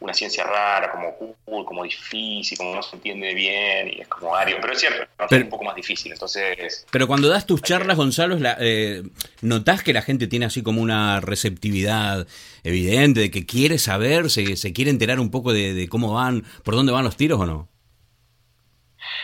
una 0.00 0.12
ciencia 0.12 0.44
rara, 0.44 0.90
como 0.90 1.14
cool, 1.16 1.64
como 1.64 1.84
difícil, 1.84 2.58
como 2.58 2.74
no 2.74 2.82
se 2.82 2.96
entiende 2.96 3.32
bien 3.32 3.88
y 3.88 4.00
es 4.00 4.08
como 4.08 4.34
ario, 4.34 4.58
pero 4.60 4.72
es 4.72 4.80
cierto, 4.80 5.06
es 5.30 5.42
un 5.42 5.48
poco 5.48 5.64
más 5.64 5.76
difícil, 5.76 6.12
entonces... 6.12 6.84
Pero 6.90 7.06
cuando 7.06 7.28
das 7.28 7.46
tus 7.46 7.62
charlas, 7.62 7.96
Gonzalo, 7.96 8.36
eh, 8.60 9.04
¿notás 9.40 9.82
que 9.82 9.92
la 9.92 10.02
gente 10.02 10.26
tiene 10.26 10.46
así 10.46 10.62
como 10.62 10.82
una 10.82 11.20
receptividad 11.20 12.26
evidente, 12.64 13.20
de 13.20 13.30
que 13.30 13.46
quiere 13.46 13.78
saber, 13.78 14.28
se, 14.30 14.56
se 14.56 14.72
quiere 14.72 14.90
enterar 14.90 15.20
un 15.20 15.30
poco 15.30 15.52
de, 15.52 15.72
de 15.72 15.88
cómo 15.88 16.14
van, 16.14 16.44
por 16.64 16.74
dónde 16.74 16.92
van 16.92 17.04
los 17.04 17.16
tiros 17.16 17.40
o 17.40 17.46
no? 17.46 17.68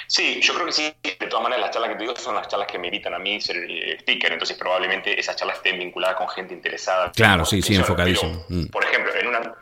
Sí, 0.06 0.40
yo 0.40 0.54
creo 0.54 0.66
que 0.66 0.72
sí. 0.72 0.94
De 1.02 1.26
todas 1.26 1.42
maneras, 1.42 1.66
las 1.66 1.70
charlas 1.70 1.90
que 1.90 1.96
te 1.96 2.02
digo 2.02 2.16
son 2.16 2.34
las 2.34 2.48
charlas 2.48 2.68
que 2.68 2.78
me 2.78 2.88
invitan 2.88 3.14
a 3.14 3.18
mí 3.18 3.40
ser 3.40 3.56
eh, 3.56 3.98
sticker, 4.00 4.32
entonces 4.32 4.56
probablemente 4.56 5.18
esas 5.18 5.36
charlas 5.36 5.56
estén 5.56 5.78
vinculadas 5.78 6.16
con 6.16 6.28
gente 6.28 6.54
interesada. 6.54 7.12
Claro, 7.12 7.44
sí, 7.44 7.62
sí, 7.62 7.74
enfocadísimo. 7.74 8.44
Mm. 8.48 8.66
Por 8.66 8.84
ejemplo, 8.84 9.12
en, 9.14 9.26
una, 9.28 9.56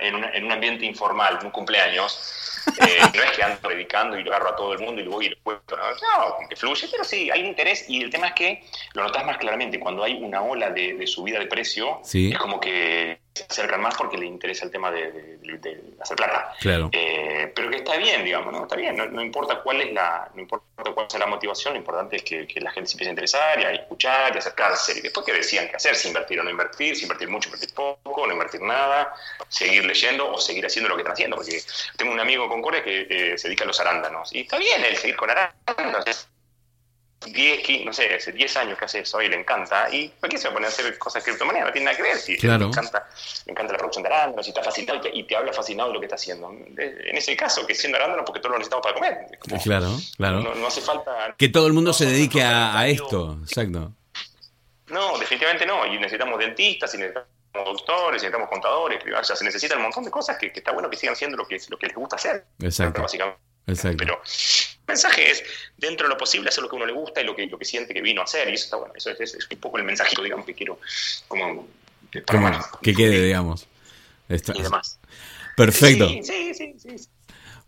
en, 0.00 0.44
un 0.44 0.52
ambiente 0.52 0.84
informal, 0.84 1.38
un 1.42 1.50
cumpleaños, 1.50 2.62
eh, 2.66 2.98
no 3.14 3.22
es 3.22 3.30
que 3.32 3.42
ando 3.42 3.60
predicando 3.60 4.18
y 4.18 4.24
lo 4.24 4.30
agarro 4.30 4.50
a 4.50 4.56
todo 4.56 4.72
el 4.72 4.80
mundo 4.80 5.00
y 5.00 5.04
lo 5.04 5.12
voy 5.12 5.26
y 5.26 5.30
lo 5.30 5.36
cuento. 5.42 5.76
No, 5.76 6.28
no 6.40 6.48
que 6.48 6.56
fluye, 6.56 6.88
pero 6.90 7.04
sí, 7.04 7.30
hay 7.30 7.40
interés 7.44 7.88
y 7.88 8.02
el 8.02 8.10
tema 8.10 8.28
es 8.28 8.34
que 8.34 8.64
lo 8.94 9.02
notas 9.02 9.24
más 9.24 9.38
claramente 9.38 9.78
cuando 9.80 10.04
hay 10.04 10.14
una 10.14 10.42
ola 10.42 10.70
de, 10.70 11.06
subida 11.06 11.38
de 11.38 11.46
precio, 11.46 12.00
es 12.12 12.38
como 12.38 12.60
que 12.60 13.20
se 13.38 13.46
acercan 13.48 13.80
más 13.80 13.94
porque 13.96 14.16
les 14.16 14.28
interesa 14.28 14.64
el 14.64 14.70
tema 14.70 14.90
de, 14.90 15.38
hacer 16.00 16.16
plata. 16.16 16.52
Claro. 16.60 16.90
Eh, 16.92 17.52
pero 17.54 17.70
que 17.70 17.78
está 17.78 17.96
bien, 17.96 18.24
digamos, 18.24 18.52
¿no? 18.52 18.62
Está 18.62 18.76
bien, 18.76 18.96
no, 18.96 19.22
importa 19.22 19.60
cuál 19.62 19.80
es 19.80 19.92
la, 19.92 20.30
no 20.34 20.42
importa 20.42 20.66
cuál 20.94 21.10
sea 21.10 21.20
la 21.20 21.26
motivación, 21.26 21.74
lo 21.74 21.78
importante 21.78 22.16
es 22.16 22.22
que, 22.22 22.46
la 22.60 22.70
gente 22.72 22.88
se 22.88 22.94
empiece 22.94 23.10
a 23.10 23.12
interesar 23.12 23.60
y 23.60 23.64
a 23.64 23.72
escuchar 23.72 24.32
y 24.32 24.36
a 24.36 24.38
acercarse. 24.38 24.98
Y 24.98 25.00
después 25.02 25.24
que 25.24 25.32
decían 25.32 25.68
qué 25.68 25.76
hacer, 25.76 25.94
si 25.94 26.08
invertir 26.08 26.40
o 26.40 26.44
no 26.44 26.50
invertir, 26.50 26.96
si 26.96 27.02
invertir 27.02 27.28
mucho, 27.28 27.48
invertir 27.48 27.74
poco, 27.74 28.26
no 28.26 28.32
invertir 28.32 28.62
nada, 28.62 29.14
seguir 29.48 29.84
leyendo 29.84 30.32
o 30.32 30.38
seguir 30.38 30.66
haciendo 30.66 30.88
lo 30.88 30.96
que 30.96 31.02
están 31.02 31.14
haciendo. 31.14 31.36
Porque 31.36 31.60
tengo 31.96 32.12
un 32.12 32.20
amigo 32.20 32.48
con 32.48 32.62
Core 32.62 32.82
que 32.82 33.06
eh, 33.08 33.38
se 33.38 33.48
dedica 33.48 33.64
a 33.64 33.68
los 33.68 33.80
arándanos. 33.80 34.34
Y 34.34 34.40
está 34.40 34.58
bien 34.58 34.84
el 34.84 34.96
seguir 34.96 35.16
con 35.16 35.30
arándanos 35.30 36.28
10, 37.26 37.84
no 37.84 37.92
sé, 37.92 38.14
hace 38.14 38.32
10 38.32 38.56
años 38.58 38.78
que 38.78 38.84
hace 38.84 39.00
eso 39.00 39.20
y 39.20 39.28
le 39.28 39.36
encanta. 39.36 39.88
¿Y 39.92 40.08
por 40.08 40.28
qué 40.28 40.38
se 40.38 40.44
va 40.44 40.50
a 40.50 40.54
poner 40.54 40.66
a 40.66 40.72
hacer 40.72 40.98
cosas 40.98 41.22
de 41.22 41.30
criptomonedas? 41.30 41.66
No 41.66 41.72
tiene 41.72 41.86
nada 41.86 41.96
que 41.96 42.02
ver. 42.02 42.16
Si 42.16 42.36
claro. 42.36 42.58
le, 42.58 42.66
encanta, 42.66 43.08
le 43.46 43.52
encanta 43.52 43.72
la 43.72 43.78
producción 43.78 44.02
de 44.04 44.08
arándanos 44.08 44.46
y 44.46 44.50
está 44.50 44.62
fascinado 44.62 45.00
y 45.12 45.24
te, 45.24 45.36
habla 45.36 45.52
fascinado 45.52 45.88
de 45.88 45.94
lo 45.94 46.00
que 46.00 46.06
está 46.06 46.14
haciendo. 46.16 46.50
En 46.50 47.16
ese 47.16 47.36
caso, 47.36 47.66
que 47.66 47.74
siendo 47.74 47.98
arándanos 47.98 48.24
porque 48.24 48.40
todos 48.40 48.52
lo 48.52 48.58
necesitamos 48.58 48.84
para 48.84 48.94
comer. 48.94 49.62
claro, 49.62 49.96
claro. 50.16 50.54
No, 50.54 50.66
hace 50.66 50.80
falta. 50.80 51.34
Que 51.36 51.48
todo 51.48 51.66
el 51.66 51.72
mundo 51.72 51.92
se 51.92 52.06
dedique 52.06 52.42
a, 52.42 52.86
esto, 52.86 53.38
exacto. 53.42 53.92
No, 54.86 55.18
definitivamente 55.18 55.66
no. 55.66 55.86
Y 55.86 55.98
necesitamos 55.98 56.38
dentistas, 56.38 56.94
y 56.94 56.98
necesitamos 56.98 57.28
doctores, 57.52 58.22
necesitamos 58.22 58.48
contadores, 58.48 59.02
o 59.04 59.24
sea, 59.24 59.34
se 59.34 59.44
necesita 59.44 59.76
un 59.76 59.82
montón 59.82 60.04
de 60.04 60.10
cosas 60.10 60.38
que, 60.38 60.52
está 60.54 60.72
bueno 60.72 60.88
que 60.88 60.96
sigan 60.96 61.14
haciendo 61.14 61.36
lo 61.36 61.46
que, 61.46 61.60
lo 61.68 61.78
que 61.78 61.88
les 61.88 61.96
gusta 61.96 62.16
hacer. 62.16 62.44
Exacto. 62.60 63.02
Básicamente. 63.02 63.40
Exacto. 63.66 63.98
Pero 63.98 64.22
mensaje 64.88 65.30
es, 65.30 65.44
dentro 65.76 66.06
de 66.06 66.14
lo 66.14 66.18
posible, 66.18 66.48
hacer 66.48 66.62
lo 66.62 66.68
que 66.68 66.76
uno 66.76 66.86
le 66.86 66.92
gusta 66.92 67.20
y 67.20 67.24
lo 67.24 67.36
que, 67.36 67.46
lo 67.46 67.58
que 67.58 67.64
siente 67.64 67.94
que 67.94 68.02
vino 68.02 68.20
a 68.20 68.24
hacer. 68.24 68.48
Y 68.48 68.54
eso 68.54 68.64
está 68.64 68.76
bueno. 68.76 68.94
Eso 68.96 69.10
es, 69.10 69.48
un 69.50 69.58
poco 69.58 69.78
el 69.78 69.84
mensajito, 69.84 70.22
digamos, 70.22 70.46
que 70.46 70.54
quiero 70.54 70.80
como... 71.28 71.68
Que, 72.10 72.94
quede, 72.94 73.22
digamos. 73.22 73.66
Y 74.28 74.62
demás. 74.62 74.98
Perfecto. 75.56 76.08
Sí, 76.08 76.54
sí, 76.54 76.74
sí. 76.78 76.96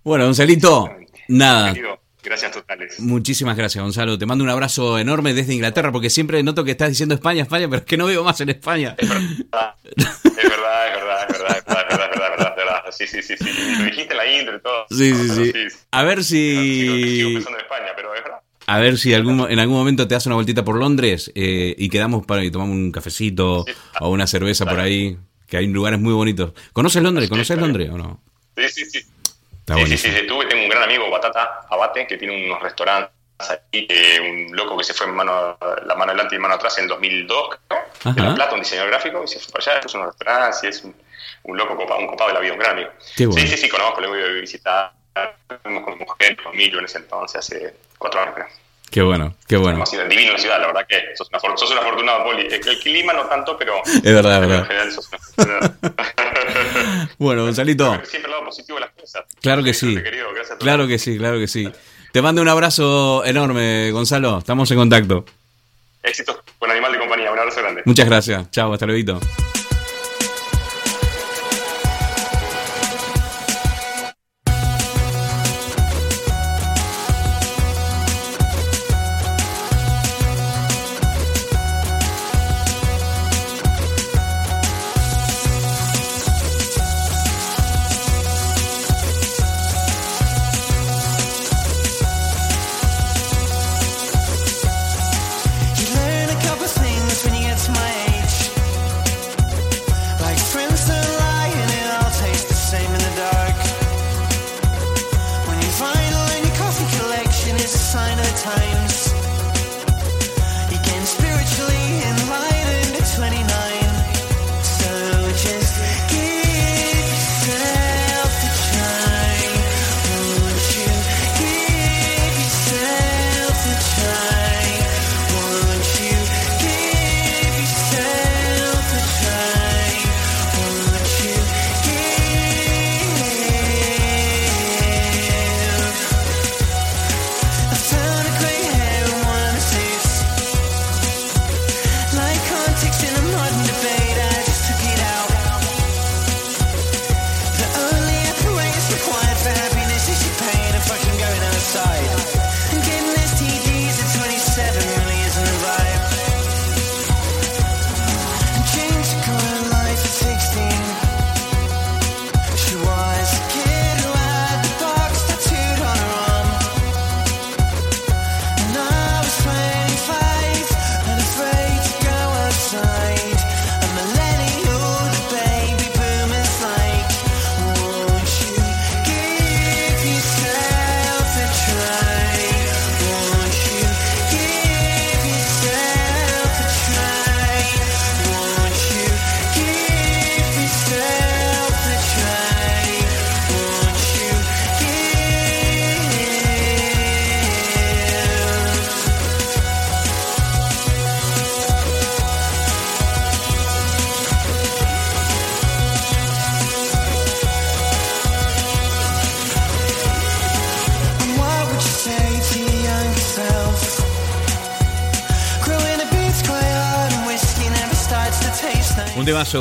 Bueno, 0.03 0.25
Gonzalito, 0.25 0.89
nada. 1.29 1.75
Gracias 2.23 2.53
totales. 2.53 3.01
Muchísimas 3.01 3.57
gracias, 3.57 3.83
Gonzalo. 3.83 4.19
Te 4.19 4.27
mando 4.27 4.45
un 4.45 4.51
abrazo 4.51 4.99
enorme 4.99 5.33
desde 5.33 5.55
Inglaterra, 5.55 5.91
porque 5.91 6.11
siempre 6.11 6.43
noto 6.43 6.65
que 6.65 6.73
estás 6.73 6.91
diciendo 6.91 7.15
España, 7.15 7.43
España, 7.43 7.67
pero 7.69 7.81
es 7.81 7.87
que 7.87 7.97
no 7.97 8.07
vivo 8.07 8.25
más 8.25 8.41
en 8.41 8.51
España. 8.51 8.95
Es 8.99 9.09
verdad, 9.09 9.77
es 9.85 10.35
verdad, 10.35 10.87
es 10.87 11.01
verdad, 11.01 11.23
es 11.23 11.33
verdad, 11.33 11.57
es 11.57 11.65
verdad, 11.65 11.87
es 11.89 11.99
verdad, 11.99 12.10
Sí, 12.93 13.07
sí, 13.07 13.23
sí, 13.23 13.37
sí. 13.37 13.51
Lo 13.79 13.85
dijiste 13.85 14.13
en 14.13 14.17
la 14.17 14.27
intro 14.27 14.57
y 14.57 14.61
todo. 14.61 14.87
Sí, 14.91 15.15
sí, 15.15 15.53
sí. 15.53 15.77
A 15.91 16.05
ver 16.05 16.25
si... 16.25 16.57
Sigo, 16.57 17.31
en 17.31 17.61
España, 17.61 17.93
pero 17.97 18.15
es 18.15 18.23
verdad. 18.23 18.41
A 18.67 18.79
ver 18.79 18.99
si 18.99 19.15
algún, 19.15 19.51
en 19.51 19.59
algún 19.59 19.77
momento 19.77 20.07
te 20.07 20.15
das 20.15 20.27
una 20.27 20.37
vueltita 20.37 20.65
por 20.65 20.77
Londres 20.77 21.33
eh, 21.35 21.75
y 21.77 21.89
quedamos 21.89 22.25
para 22.25 22.45
y 22.45 22.51
tomamos 22.51 22.75
un 22.75 22.93
cafecito 22.93 23.65
o 24.01 24.11
una 24.11 24.27
cerveza 24.27 24.65
por 24.65 24.79
ahí, 24.79 25.19
que 25.49 25.57
hay 25.57 25.67
lugares 25.67 25.99
muy 25.99 26.13
bonitos. 26.13 26.53
¿Conoces 26.73 27.03
Londres? 27.03 27.29
¿Conoces 27.29 27.59
Londres 27.59 27.91
o 27.91 27.99
no? 27.99 28.23
Sí, 28.57 28.69
sí, 28.69 28.85
sí 28.85 29.01
sí, 29.77 29.87
sí, 29.87 29.99
sí, 29.99 30.09
estuve, 30.09 30.47
tengo 30.47 30.65
un 30.65 30.69
gran 30.69 30.83
amigo, 30.83 31.11
Batata 31.11 31.67
Abate, 31.71 32.07
que 32.07 32.17
tiene 32.17 32.47
unos 32.47 32.63
restaurantes 32.63 33.13
ahí, 33.51 33.89
un 34.21 34.55
loco 34.55 34.77
que 34.77 34.85
se 34.85 34.93
fue 34.93 35.07
en 35.07 35.15
mano, 35.15 35.57
la 35.61 35.95
mano 35.95 36.13
adelante 36.13 36.37
y 36.37 36.39
mano 36.39 36.55
atrás 36.55 36.77
en 36.79 36.89
2002, 36.89 37.59
¿no? 37.71 38.11
en 38.11 38.25
La 38.25 38.35
Plata, 38.35 38.55
un 38.55 38.61
diseñador 38.61 38.91
gráfico, 38.91 39.25
y 39.25 39.29
se 39.29 39.39
fue 39.39 39.53
para 39.53 39.73
allá, 39.73 39.81
puso 39.81 39.99
unos 39.99 40.11
restaurantes 40.11 40.65
y 40.65 40.67
es 40.67 40.85
un, 40.85 40.95
un 41.45 41.57
loco, 41.57 41.77
copado, 41.77 42.01
un 42.01 42.09
copado 42.09 42.29
de 42.29 42.35
la 42.35 42.41
vida, 42.41 42.53
un 42.53 42.59
gran 42.59 42.73
amigo. 42.73 42.91
Sí, 42.99 43.27
sí, 43.33 43.57
sí, 43.57 43.69
conozco, 43.69 44.01
le 44.01 44.09
voy 44.09 44.21
a 44.21 44.27
visitar, 44.41 44.93
fuimos 45.63 45.85
con 45.85 45.99
mujer, 45.99 46.37
con 46.43 46.53
Emilio 46.53 46.81
en 46.81 46.85
ese 46.85 46.99
entonces, 46.99 47.39
hace 47.39 47.75
cuatro 47.97 48.21
años 48.21 48.35
creo. 48.35 48.47
Qué 48.91 49.03
bueno, 49.03 49.37
qué 49.47 49.57
bueno. 49.57 49.85
Divino 50.09 50.33
la 50.33 50.39
ciudad, 50.39 50.61
la 50.61 50.67
verdad 50.67 50.85
que 50.89 51.15
sos, 51.15 51.29
una, 51.31 51.39
sos 51.57 51.71
un 51.71 51.79
afortunado, 51.79 52.25
Poli. 52.25 52.49
El, 52.51 52.81
clima 52.81 53.13
no 53.13 53.25
tanto, 53.27 53.57
pero. 53.57 53.81
Es 53.87 54.03
verdad, 54.03 54.43
es 54.43 54.49
verdad. 54.49 54.59
En 54.59 54.67
general 54.67 54.93
sos 54.93 55.09
bueno, 57.19 57.45
Gonzalito. 57.45 57.95
Siempre 58.05 58.25
el 58.25 58.31
lado 58.33 58.47
positivo 58.47 58.79
de 58.79 58.87
las 58.87 58.95
cosas. 58.95 59.25
Claro 59.41 59.63
que 59.63 59.75
sí. 59.75 59.97
claro 60.59 60.89
que 60.89 60.99
sí, 60.99 61.19
claro 61.19 61.39
que 61.39 61.47
sí. 61.47 61.71
Te 62.13 62.23
mando 62.23 62.43
un 62.43 62.49
abrazo 62.49 63.25
enorme, 63.25 63.91
Gonzalo. 63.93 64.39
Estamos 64.39 64.71
en 64.71 64.77
contacto. 64.79 65.25
Éxitos 66.03 66.41
con 66.59 66.71
Animal 66.71 66.93
de 66.93 66.99
Compañía. 66.99 67.31
Un 67.31 67.39
abrazo 67.39 67.61
grande. 67.61 67.83
Muchas 67.85 68.07
gracias. 68.07 68.51
Chao, 68.51 68.73
hasta 68.73 68.87
luego. 68.87 69.21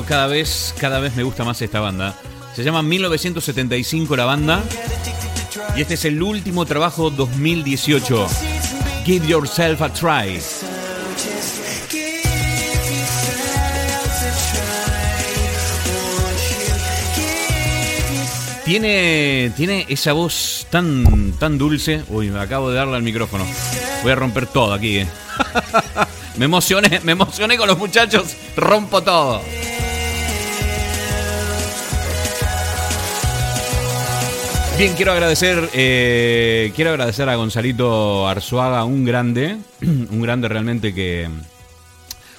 Cada 0.07 0.27
vez, 0.27 0.75
cada 0.79 0.99
vez 0.99 1.15
me 1.15 1.23
gusta 1.23 1.43
más 1.43 1.59
esta 1.63 1.79
banda. 1.79 2.15
Se 2.55 2.63
llama 2.63 2.83
1975 2.83 4.15
la 4.15 4.25
banda. 4.25 4.63
Y 5.75 5.81
este 5.81 5.95
es 5.95 6.05
el 6.05 6.21
último 6.21 6.65
trabajo 6.65 7.09
2018. 7.09 8.27
Give 9.03 9.27
yourself 9.27 9.81
a 9.81 9.91
try. 9.91 10.39
Tiene, 18.63 19.51
tiene 19.57 19.87
esa 19.89 20.13
voz 20.13 20.67
tan, 20.69 21.33
tan 21.39 21.57
dulce. 21.57 22.03
Uy, 22.09 22.29
me 22.29 22.39
acabo 22.39 22.69
de 22.69 22.75
darle 22.75 22.95
al 22.95 23.03
micrófono. 23.03 23.43
Voy 24.03 24.11
a 24.11 24.15
romper 24.15 24.45
todo 24.45 24.71
aquí. 24.73 24.99
eh. 24.99 25.07
me 26.37 26.45
emocioné, 26.45 26.99
me 27.03 27.13
emocioné 27.13 27.57
con 27.57 27.67
los 27.67 27.79
muchachos. 27.79 28.35
Rompo 28.55 29.01
todo. 29.01 29.41
Bien, 34.80 34.93
quiero 34.93 35.11
agradecer, 35.11 35.69
eh, 35.73 36.71
quiero 36.73 36.91
agradecer 36.91 37.27
a 37.27 37.36
Gonzalito 37.36 38.30
Arzuaga, 38.30 38.86
un 38.86 39.03
grande, 39.03 39.57
un 39.82 40.21
grande 40.21 40.47
realmente 40.47 40.93
que, 40.93 41.27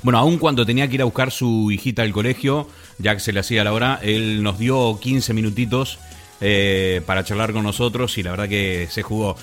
bueno, 0.03 0.19
aun 0.19 0.39
cuando 0.39 0.65
tenía 0.65 0.89
que 0.89 0.95
ir 0.95 1.03
a 1.03 1.05
buscar 1.05 1.33
su 1.33 1.71
hijita 1.71 2.01
al 2.01 2.13
colegio, 2.13 2.67
ya 2.97 3.13
que 3.13 3.21
se 3.21 3.35
le 3.35 3.41
hacía 3.41 3.63
la 3.63 3.75
hora, 3.75 4.01
él 4.03 4.43
nos 4.43 4.59
dio 4.59 4.99
15 4.99 5.35
minutitos 5.35 5.99
eh, 6.41 7.03
para 7.05 7.25
charlar 7.25 7.53
con 7.53 7.63
nosotros 7.63 8.17
y 8.17 8.23
la 8.23 8.31
verdad 8.31 8.49
que 8.49 8.89
se 8.91 9.03
jugó. 9.03 9.37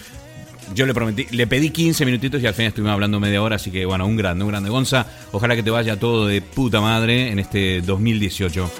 Yo 0.73 0.87
le 0.87 0.95
prometí, 0.95 1.27
le 1.29 1.45
pedí 1.45 1.69
15 1.69 2.03
minutitos 2.03 2.41
y 2.41 2.47
al 2.47 2.55
final 2.55 2.69
estuvimos 2.69 2.93
hablando 2.93 3.19
media 3.19 3.43
hora, 3.43 3.57
así 3.57 3.69
que 3.69 3.85
bueno, 3.85 4.07
un 4.07 4.17
grande, 4.17 4.43
un 4.43 4.49
grande. 4.49 4.71
Gonza, 4.71 5.05
ojalá 5.33 5.55
que 5.55 5.61
te 5.61 5.69
vaya 5.69 5.99
todo 5.99 6.25
de 6.25 6.41
puta 6.41 6.81
madre 6.81 7.29
en 7.29 7.37
este 7.37 7.79
2018. 7.81 8.71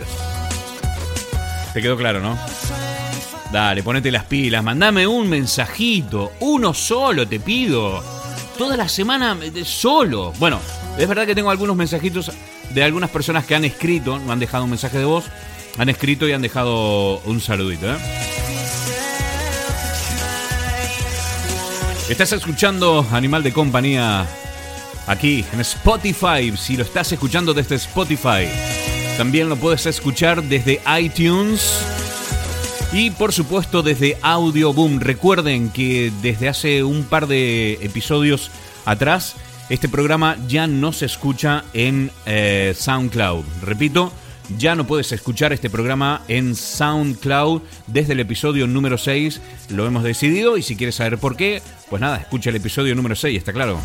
¿Te 1.73 1.81
quedó 1.81 1.97
claro, 1.97 2.21
no? 2.21 2.37
Dale, 3.51 3.83
ponete 3.83 4.11
las 4.11 4.23
pilas, 4.25 4.63
mandame 4.63 5.05
un 5.05 5.29
mensajito, 5.29 6.31
uno 6.39 6.73
solo 6.73 7.27
te 7.27 7.39
pido. 7.39 8.01
Toda 8.57 8.75
la 8.77 8.89
semana 8.89 9.37
eh, 9.41 9.63
solo. 9.63 10.33
Bueno, 10.39 10.59
es 10.97 11.07
verdad 11.07 11.25
que 11.25 11.35
tengo 11.35 11.51
algunos 11.51 11.75
mensajitos 11.75 12.31
de 12.71 12.83
algunas 12.83 13.09
personas 13.09 13.45
que 13.45 13.55
han 13.55 13.65
escrito, 13.65 14.19
no 14.19 14.31
han 14.31 14.39
dejado 14.39 14.63
un 14.63 14.69
mensaje 14.71 14.97
de 14.97 15.05
voz, 15.05 15.25
han 15.77 15.89
escrito 15.89 16.27
y 16.27 16.31
han 16.31 16.41
dejado 16.41 17.19
un 17.25 17.41
saludito, 17.41 17.91
¿eh? 17.91 17.97
Estás 22.09 22.33
escuchando 22.33 23.07
Animal 23.11 23.43
de 23.43 23.53
Compañía 23.53 24.27
aquí 25.07 25.45
en 25.53 25.61
Spotify. 25.61 26.55
Si 26.57 26.75
lo 26.75 26.83
estás 26.83 27.13
escuchando 27.13 27.53
desde 27.53 27.75
Spotify, 27.75 28.45
también 29.17 29.47
lo 29.47 29.55
puedes 29.55 29.85
escuchar 29.85 30.43
desde 30.43 30.81
iTunes 30.99 31.81
y 32.91 33.09
por 33.11 33.31
supuesto 33.31 33.81
desde 33.81 34.17
Audio 34.21 34.73
Boom. 34.73 34.99
Recuerden 34.99 35.69
que 35.69 36.11
desde 36.21 36.49
hace 36.49 36.83
un 36.83 37.05
par 37.05 37.25
de 37.27 37.79
episodios 37.81 38.51
atrás 38.83 39.35
este 39.69 39.87
programa 39.87 40.35
ya 40.45 40.67
no 40.67 40.91
se 40.91 41.05
escucha 41.05 41.63
en 41.73 42.11
eh, 42.25 42.75
SoundCloud. 42.77 43.45
Repito, 43.61 44.11
ya 44.57 44.75
no 44.75 44.85
puedes 44.85 45.11
escuchar 45.11 45.53
este 45.53 45.69
programa 45.69 46.23
en 46.27 46.55
SoundCloud 46.55 47.61
desde 47.87 48.13
el 48.13 48.19
episodio 48.19 48.67
número 48.67 48.97
6. 48.97 49.41
Lo 49.69 49.85
hemos 49.85 50.03
decidido 50.03 50.57
y 50.57 50.61
si 50.61 50.75
quieres 50.75 50.95
saber 50.95 51.17
por 51.17 51.35
qué, 51.35 51.61
pues 51.89 52.01
nada, 52.01 52.17
escucha 52.17 52.49
el 52.49 52.57
episodio 52.57 52.95
número 52.95 53.15
6, 53.15 53.37
está 53.37 53.53
claro. 53.53 53.79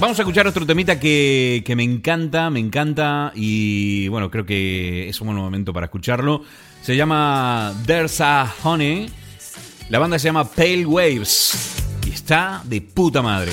Vamos 0.00 0.18
a 0.18 0.22
escuchar 0.22 0.46
otro 0.46 0.66
temita 0.66 0.98
que, 0.98 1.62
que 1.64 1.76
me 1.76 1.82
encanta, 1.82 2.50
me 2.50 2.60
encanta 2.60 3.32
y 3.34 4.08
bueno, 4.08 4.30
creo 4.30 4.44
que 4.44 5.08
es 5.08 5.20
un 5.20 5.28
buen 5.28 5.38
momento 5.38 5.72
para 5.72 5.86
escucharlo. 5.86 6.42
Se 6.82 6.96
llama 6.96 7.72
There's 7.86 8.20
a 8.20 8.52
Honey. 8.62 9.08
La 9.88 9.98
banda 9.98 10.18
se 10.18 10.28
llama 10.28 10.44
Pale 10.50 10.84
Waves 10.84 11.76
y 12.06 12.10
está 12.10 12.62
de 12.64 12.80
puta 12.80 13.22
madre. 13.22 13.52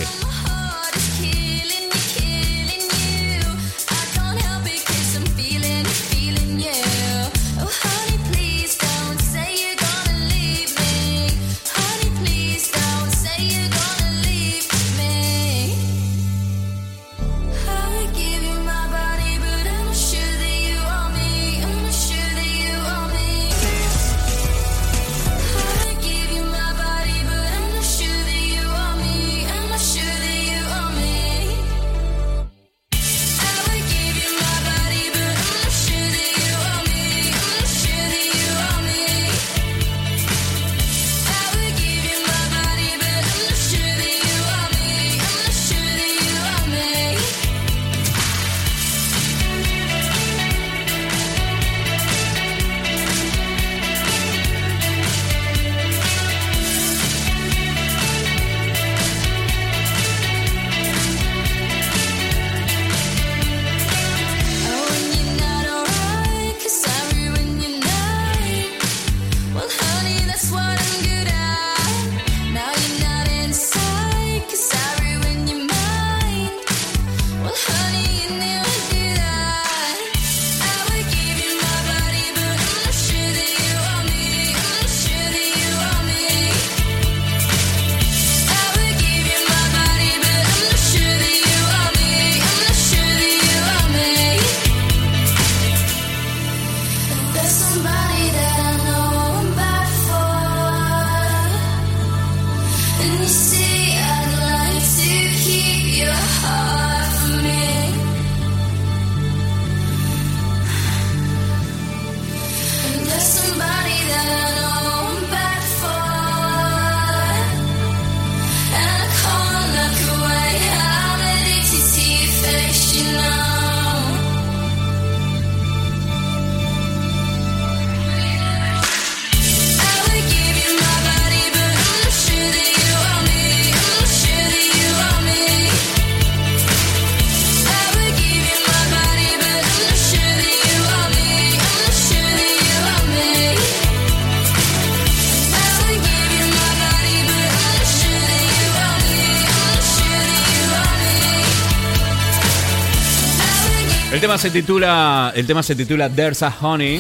Se 154.42 154.50
titula, 154.50 155.32
el 155.36 155.46
tema 155.46 155.62
se 155.62 155.76
titula 155.76 156.10
There's 156.10 156.42
a 156.42 156.50
Honey. 156.50 157.00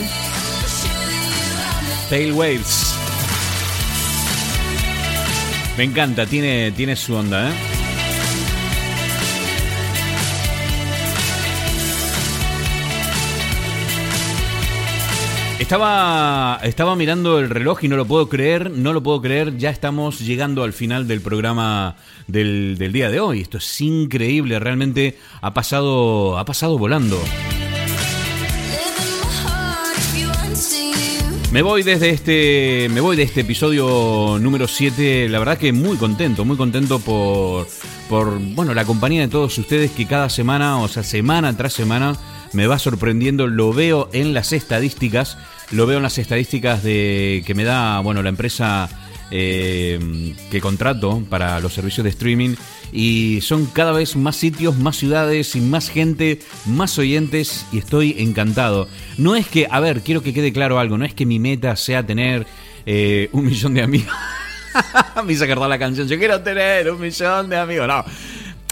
Pale 2.08 2.32
Waves. 2.34 2.94
Me 5.76 5.86
encanta, 5.86 6.28
tiene, 6.28 6.72
tiene 6.72 6.96
su 6.96 7.16
onda, 7.16 7.50
¿eh? 7.50 7.71
Estaba, 15.62 16.60
estaba 16.64 16.96
mirando 16.96 17.38
el 17.38 17.48
reloj 17.48 17.84
y 17.84 17.88
no 17.88 17.96
lo 17.96 18.06
puedo 18.06 18.28
creer, 18.28 18.72
no 18.72 18.94
lo 18.94 19.04
puedo 19.04 19.22
creer, 19.22 19.58
ya 19.58 19.70
estamos 19.70 20.20
llegando 20.20 20.64
al 20.64 20.74
final 20.74 21.08
del 21.08 21.22
programa 21.22 21.98
del, 22.26 22.80
del 22.80 22.92
día 22.92 23.12
de 23.12 23.20
hoy. 23.20 23.42
Esto 23.42 23.60
es 23.60 23.80
increíble, 23.80 24.58
realmente 24.58 25.20
ha 25.40 25.54
pasado, 25.54 26.40
ha 26.40 26.46
pasado 26.46 26.80
volando. 26.80 27.22
Me 31.52 31.62
voy 31.62 31.84
desde 31.84 32.10
este. 32.10 32.88
Me 32.94 33.02
voy 33.02 33.18
de 33.18 33.24
este 33.24 33.42
episodio 33.42 34.40
número 34.40 34.70
7. 34.70 35.28
La 35.28 35.38
verdad 35.38 35.58
que 35.58 35.74
muy 35.74 35.98
contento, 35.98 36.46
muy 36.46 36.56
contento 36.56 37.00
por. 37.00 37.68
por 38.10 38.40
bueno, 38.40 38.74
la 38.74 38.86
compañía 38.86 39.22
de 39.22 39.28
todos 39.28 39.58
ustedes 39.58 39.92
que 39.92 40.08
cada 40.08 40.30
semana, 40.30 40.80
o 40.80 40.88
sea, 40.88 41.04
semana 41.04 41.56
tras 41.58 41.74
semana, 41.74 42.16
me 42.54 42.68
va 42.68 42.80
sorprendiendo. 42.80 43.48
Lo 43.48 43.74
veo 43.74 44.10
en 44.14 44.34
las 44.34 44.54
estadísticas. 44.54 45.38
Lo 45.72 45.86
veo 45.86 45.98
en 45.98 46.04
las 46.04 46.18
estadísticas 46.18 46.84
de 46.84 47.44
que 47.46 47.56
me 47.56 47.64
da, 47.64 48.00
bueno, 48.02 48.22
la 48.22 48.30
empresa 48.30 48.90
eh, 49.32 50.34
que 50.52 50.60
contrato 50.60 51.24
para 51.30 51.62
los 51.62 51.74
servicios 51.74 52.04
de 52.04 52.10
streaming 52.10 52.56
y 52.92 53.40
son 53.40 53.66
cada 53.68 53.94
vez 53.94 54.18
más 54.18 54.36
sitios, 54.36 54.78
más 54.78 54.98
ciudades 54.98 55.56
y 55.56 55.62
más 55.62 55.90
gente, 55.90 56.40
más 56.66 56.98
oyentes 57.00 57.66
y 57.72 57.78
estoy 57.78 58.18
encantado. 58.20 58.90
No 59.18 59.38
es 59.38 59.48
que, 59.48 59.68
a 59.72 59.80
ver, 59.80 60.02
quiero 60.02 60.22
que 60.22 60.34
quede 60.34 60.52
claro 60.52 60.80
algo, 60.80 60.98
no 60.98 61.06
es 61.06 61.14
que 61.14 61.26
mi 61.26 61.40
meta 61.40 61.78
sea 61.78 62.06
tener 62.06 62.46
eh, 62.86 63.30
un 63.32 63.46
millón 63.46 63.74
de 63.74 63.84
amigos. 63.84 64.14
me 65.26 65.32
hizo 65.32 65.46
acordar 65.46 65.70
la 65.70 65.80
canción, 65.80 66.10
yo 66.10 66.18
quiero 66.18 66.42
tener 66.42 66.92
un 66.92 67.00
millón 67.00 67.50
de 67.50 67.58
amigos, 67.58 67.88
no. 67.88 68.04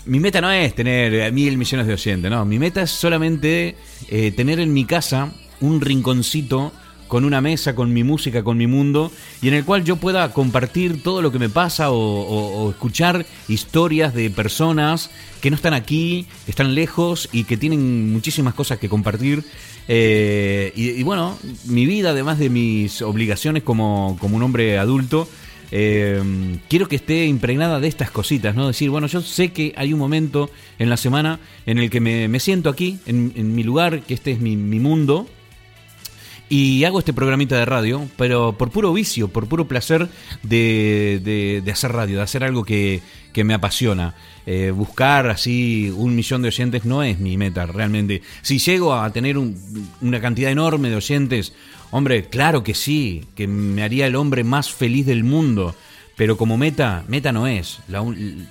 Mi 0.05 0.19
meta 0.19 0.41
no 0.41 0.51
es 0.51 0.75
tener 0.75 1.31
mil 1.31 1.57
millones 1.57 1.87
de 1.87 1.93
oyentes, 1.93 2.29
no. 2.29 2.43
Mi 2.43 2.59
meta 2.59 2.81
es 2.81 2.91
solamente 2.91 3.75
eh, 4.09 4.31
tener 4.31 4.59
en 4.59 4.73
mi 4.73 4.83
casa 4.83 5.31
un 5.61 5.79
rinconcito 5.79 6.73
con 7.09 7.25
una 7.25 7.41
mesa, 7.41 7.75
con 7.75 7.91
mi 7.91 8.05
música, 8.05 8.43
con 8.43 8.57
mi 8.57 8.67
mundo, 8.67 9.11
y 9.41 9.49
en 9.49 9.55
el 9.55 9.65
cual 9.65 9.83
yo 9.83 9.97
pueda 9.97 10.31
compartir 10.31 11.03
todo 11.03 11.21
lo 11.21 11.31
que 11.31 11.39
me 11.39 11.49
pasa 11.49 11.91
o, 11.91 12.69
escuchar 12.69 13.25
historias 13.49 14.13
de 14.13 14.29
personas 14.29 15.09
que 15.41 15.49
no 15.49 15.57
están 15.57 15.73
aquí, 15.73 16.27
que 16.45 16.51
están 16.51 16.75
lejos 16.75 17.27
y 17.33 17.43
que 17.43 17.57
tienen 17.57 18.13
muchísimas 18.13 18.53
cosas 18.53 18.77
que 18.77 18.87
compartir. 18.87 19.43
Eh, 19.87 20.71
y, 20.75 21.03
bueno, 21.03 21.37
mi 21.65 21.85
vida, 21.85 22.11
además 22.11 22.37
de 22.39 22.49
mis 22.49 23.01
obligaciones 23.01 23.63
como, 23.63 24.15
como 24.21 24.37
un 24.37 24.43
hombre 24.43 24.77
adulto, 24.77 25.27
eh, 25.71 26.21
quiero 26.67 26.87
que 26.87 26.95
esté 26.95 27.25
impregnada 27.25 27.79
de 27.79 27.87
estas 27.87 28.11
cositas, 28.11 28.55
¿no? 28.55 28.67
Decir, 28.67 28.91
bueno, 28.91 29.07
yo 29.07 29.21
sé 29.21 29.51
que 29.51 29.73
hay 29.75 29.93
un 29.93 29.99
momento 29.99 30.51
en 30.77 30.89
la 30.89 30.97
semana 30.97 31.39
en 31.65 31.79
el 31.79 31.89
que 31.89 31.99
me, 31.99 32.39
siento 32.39 32.69
aquí, 32.69 32.99
en, 33.07 33.55
mi 33.55 33.63
lugar, 33.63 34.01
que 34.01 34.13
este 34.13 34.31
es 34.31 34.39
mi, 34.39 34.55
mi 34.55 34.79
mundo, 34.79 35.27
y 36.49 36.83
hago 36.83 36.99
este 36.99 37.13
programita 37.13 37.57
de 37.57 37.65
radio, 37.65 38.09
pero 38.17 38.57
por 38.57 38.71
puro 38.71 38.91
vicio, 38.91 39.27
por 39.27 39.47
puro 39.47 39.67
placer 39.67 40.09
de, 40.41 41.61
de, 41.63 41.71
hacer 41.71 41.91
radio, 41.91 42.17
de 42.17 42.23
hacer 42.23 42.43
algo 42.43 42.65
que, 42.65 43.01
que 43.31 43.43
me 43.43 43.53
apasiona. 43.53 44.15
Eh, 44.47 44.71
buscar 44.71 45.29
así 45.29 45.93
un 45.95 46.15
millón 46.15 46.41
de 46.41 46.47
oyentes 46.47 46.85
no 46.85 47.03
es 47.03 47.19
mi 47.19 47.37
meta 47.37 47.67
realmente. 47.67 48.23
Si 48.41 48.57
llego 48.57 48.95
a 48.95 49.11
tener 49.11 49.37
una 49.37 50.19
cantidad 50.19 50.51
enorme 50.51 50.89
de 50.89 50.95
oyentes, 50.95 51.53
hombre, 51.91 52.25
claro 52.29 52.63
que 52.63 52.73
sí, 52.73 53.25
que 53.35 53.47
me 53.47 53.83
haría 53.83 54.07
el 54.07 54.15
hombre 54.15 54.43
más 54.43 54.71
feliz 54.71 55.05
del 55.05 55.23
mundo. 55.23 55.75
Pero 56.19 56.35
como 56.35 56.57
meta, 56.57 57.05
meta 57.07 57.31
no 57.31 57.47
es. 57.47 57.79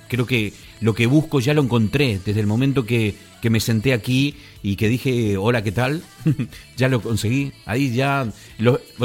creo 0.07 0.25
que 0.25 0.53
lo 0.81 0.95
que 0.95 1.05
busco 1.05 1.39
ya 1.39 1.53
lo 1.53 1.61
encontré 1.61 2.19
desde 2.25 2.39
el 2.39 2.47
momento 2.47 2.83
que, 2.83 3.13
que 3.43 3.51
me 3.51 3.59
senté 3.59 3.93
aquí 3.93 4.37
y 4.63 4.75
que 4.75 4.89
dije, 4.89 5.37
hola, 5.37 5.63
¿qué 5.63 5.71
tal? 5.71 6.01
ya 6.77 6.89
lo 6.89 6.99
conseguí. 6.99 7.51
Ahí 7.67 7.93
ya, 7.93 8.27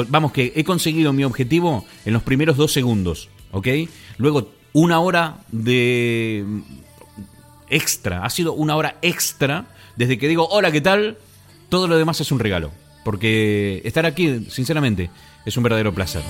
vamos, 0.09 0.31
que 0.31 0.51
he 0.55 0.63
conseguido 0.63 1.13
mi 1.13 1.23
objetivo 1.23 1.85
en 2.05 2.13
los 2.13 2.23
primeros 2.23 2.57
dos 2.57 2.73
segundos, 2.73 3.29
¿ok? 3.51 3.67
Luego, 4.17 4.49
una 4.73 4.99
hora 4.99 5.37
de 5.51 6.43
extra, 7.69 8.25
ha 8.25 8.31
sido 8.31 8.53
una 8.53 8.75
hora 8.75 8.97
extra 9.03 9.67
desde 9.95 10.17
que 10.17 10.27
digo, 10.27 10.47
hola, 10.49 10.71
¿qué 10.71 10.81
tal? 10.81 11.19
Todo 11.69 11.87
lo 11.87 11.99
demás 11.99 12.19
es 12.19 12.31
un 12.31 12.39
regalo. 12.39 12.71
Porque 13.03 13.83
estar 13.85 14.07
aquí, 14.07 14.47
sinceramente, 14.49 15.11
es 15.45 15.55
un 15.55 15.61
verdadero 15.61 15.93
placer. 15.93 16.23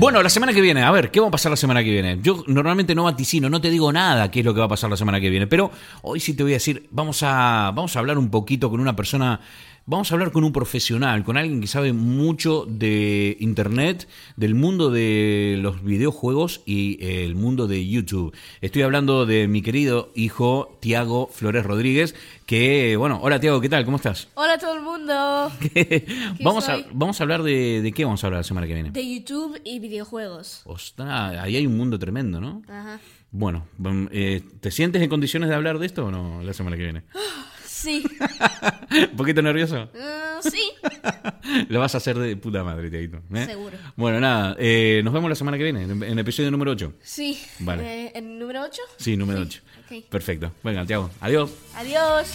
Bueno, 0.00 0.22
la 0.22 0.30
semana 0.30 0.54
que 0.54 0.62
viene, 0.62 0.82
a 0.82 0.90
ver, 0.90 1.10
¿qué 1.10 1.20
va 1.20 1.28
a 1.28 1.30
pasar 1.30 1.50
la 1.50 1.56
semana 1.56 1.84
que 1.84 1.90
viene? 1.90 2.18
Yo 2.22 2.42
normalmente 2.46 2.94
no 2.94 3.04
vaticino, 3.04 3.50
no 3.50 3.60
te 3.60 3.68
digo 3.68 3.92
nada 3.92 4.30
qué 4.30 4.40
es 4.40 4.46
lo 4.46 4.54
que 4.54 4.60
va 4.60 4.64
a 4.64 4.68
pasar 4.70 4.88
la 4.88 4.96
semana 4.96 5.20
que 5.20 5.28
viene, 5.28 5.46
pero 5.46 5.70
hoy 6.00 6.20
sí 6.20 6.32
te 6.32 6.42
voy 6.42 6.52
a 6.52 6.54
decir, 6.54 6.88
vamos 6.90 7.22
a, 7.22 7.70
vamos 7.74 7.94
a 7.94 7.98
hablar 7.98 8.16
un 8.16 8.30
poquito 8.30 8.70
con 8.70 8.80
una 8.80 8.96
persona 8.96 9.40
Vamos 9.86 10.10
a 10.10 10.14
hablar 10.14 10.30
con 10.30 10.44
un 10.44 10.52
profesional, 10.52 11.24
con 11.24 11.36
alguien 11.36 11.60
que 11.60 11.66
sabe 11.66 11.92
mucho 11.92 12.64
de 12.68 13.36
Internet, 13.40 14.06
del 14.36 14.54
mundo 14.54 14.90
de 14.90 15.58
los 15.60 15.82
videojuegos 15.82 16.60
y 16.64 16.98
el 17.04 17.34
mundo 17.34 17.66
de 17.66 17.88
YouTube. 17.88 18.36
Estoy 18.60 18.82
hablando 18.82 19.26
de 19.26 19.48
mi 19.48 19.62
querido 19.62 20.12
hijo 20.14 20.76
Tiago 20.80 21.28
Flores 21.32 21.64
Rodríguez, 21.64 22.14
que, 22.46 22.94
bueno, 22.96 23.18
hola 23.22 23.40
Tiago, 23.40 23.60
¿qué 23.60 23.68
tal? 23.68 23.84
¿Cómo 23.84 23.96
estás? 23.96 24.28
Hola 24.34 24.54
a 24.54 24.58
todo 24.58 24.74
el 24.74 24.82
mundo. 24.82 25.12
vamos, 26.40 26.68
a, 26.68 26.78
vamos 26.92 27.20
a 27.20 27.24
hablar 27.24 27.42
de, 27.42 27.80
de 27.82 27.92
qué 27.92 28.04
vamos 28.04 28.22
a 28.22 28.28
hablar 28.28 28.40
la 28.40 28.44
semana 28.44 28.66
que 28.66 28.74
viene. 28.74 28.90
De 28.90 29.14
YouTube 29.14 29.60
y 29.64 29.80
videojuegos. 29.80 30.62
Ostras, 30.66 31.36
ahí 31.40 31.56
hay 31.56 31.66
un 31.66 31.76
mundo 31.76 31.98
tremendo, 31.98 32.40
¿no? 32.40 32.62
Ajá. 32.68 33.00
Bueno, 33.32 33.66
eh, 34.12 34.42
¿te 34.60 34.70
sientes 34.70 35.00
en 35.02 35.08
condiciones 35.08 35.48
de 35.48 35.54
hablar 35.54 35.78
de 35.78 35.86
esto 35.86 36.06
o 36.06 36.10
no 36.10 36.42
la 36.42 36.52
semana 36.52 36.76
que 36.76 36.82
viene? 36.82 37.02
Sí. 37.80 38.04
¿Un 39.10 39.16
poquito 39.16 39.40
nervioso? 39.40 39.88
Uh, 39.94 40.50
sí. 40.50 40.70
Lo 41.70 41.80
vas 41.80 41.94
a 41.94 41.98
hacer 41.98 42.18
de 42.18 42.36
puta 42.36 42.62
madre, 42.62 42.90
Teito. 42.90 43.22
¿eh? 43.34 43.46
Seguro. 43.46 43.78
Bueno, 43.96 44.20
nada, 44.20 44.54
eh, 44.58 45.00
nos 45.02 45.14
vemos 45.14 45.30
la 45.30 45.34
semana 45.34 45.56
que 45.56 45.64
viene, 45.64 45.84
en 45.84 46.02
el 46.02 46.18
episodio 46.18 46.50
número 46.50 46.72
8. 46.72 46.92
Sí. 47.02 47.40
Vale. 47.60 48.04
Eh, 48.04 48.12
¿En 48.16 48.38
número 48.38 48.62
8? 48.62 48.82
Sí, 48.98 49.16
número 49.16 49.40
8. 49.40 49.62
Perfecto. 50.10 50.52
Venga, 50.62 50.84
Tiago. 50.84 51.10
Adiós. 51.20 51.50
Adiós. 51.74 52.28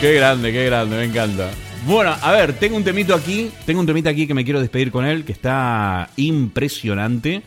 qué 0.00 0.14
grande, 0.14 0.52
qué 0.52 0.66
grande, 0.66 0.96
me 0.96 1.04
encanta. 1.04 1.50
Bueno, 1.86 2.14
a 2.20 2.32
ver, 2.32 2.52
tengo 2.52 2.76
un 2.76 2.84
temito 2.84 3.14
aquí, 3.14 3.50
tengo 3.64 3.80
un 3.80 3.86
temito 3.86 4.10
aquí 4.10 4.26
que 4.26 4.34
me 4.34 4.44
quiero 4.44 4.60
despedir 4.60 4.90
con 4.90 5.06
él, 5.06 5.24
que 5.24 5.32
está 5.32 6.10
impresionante. 6.16 7.42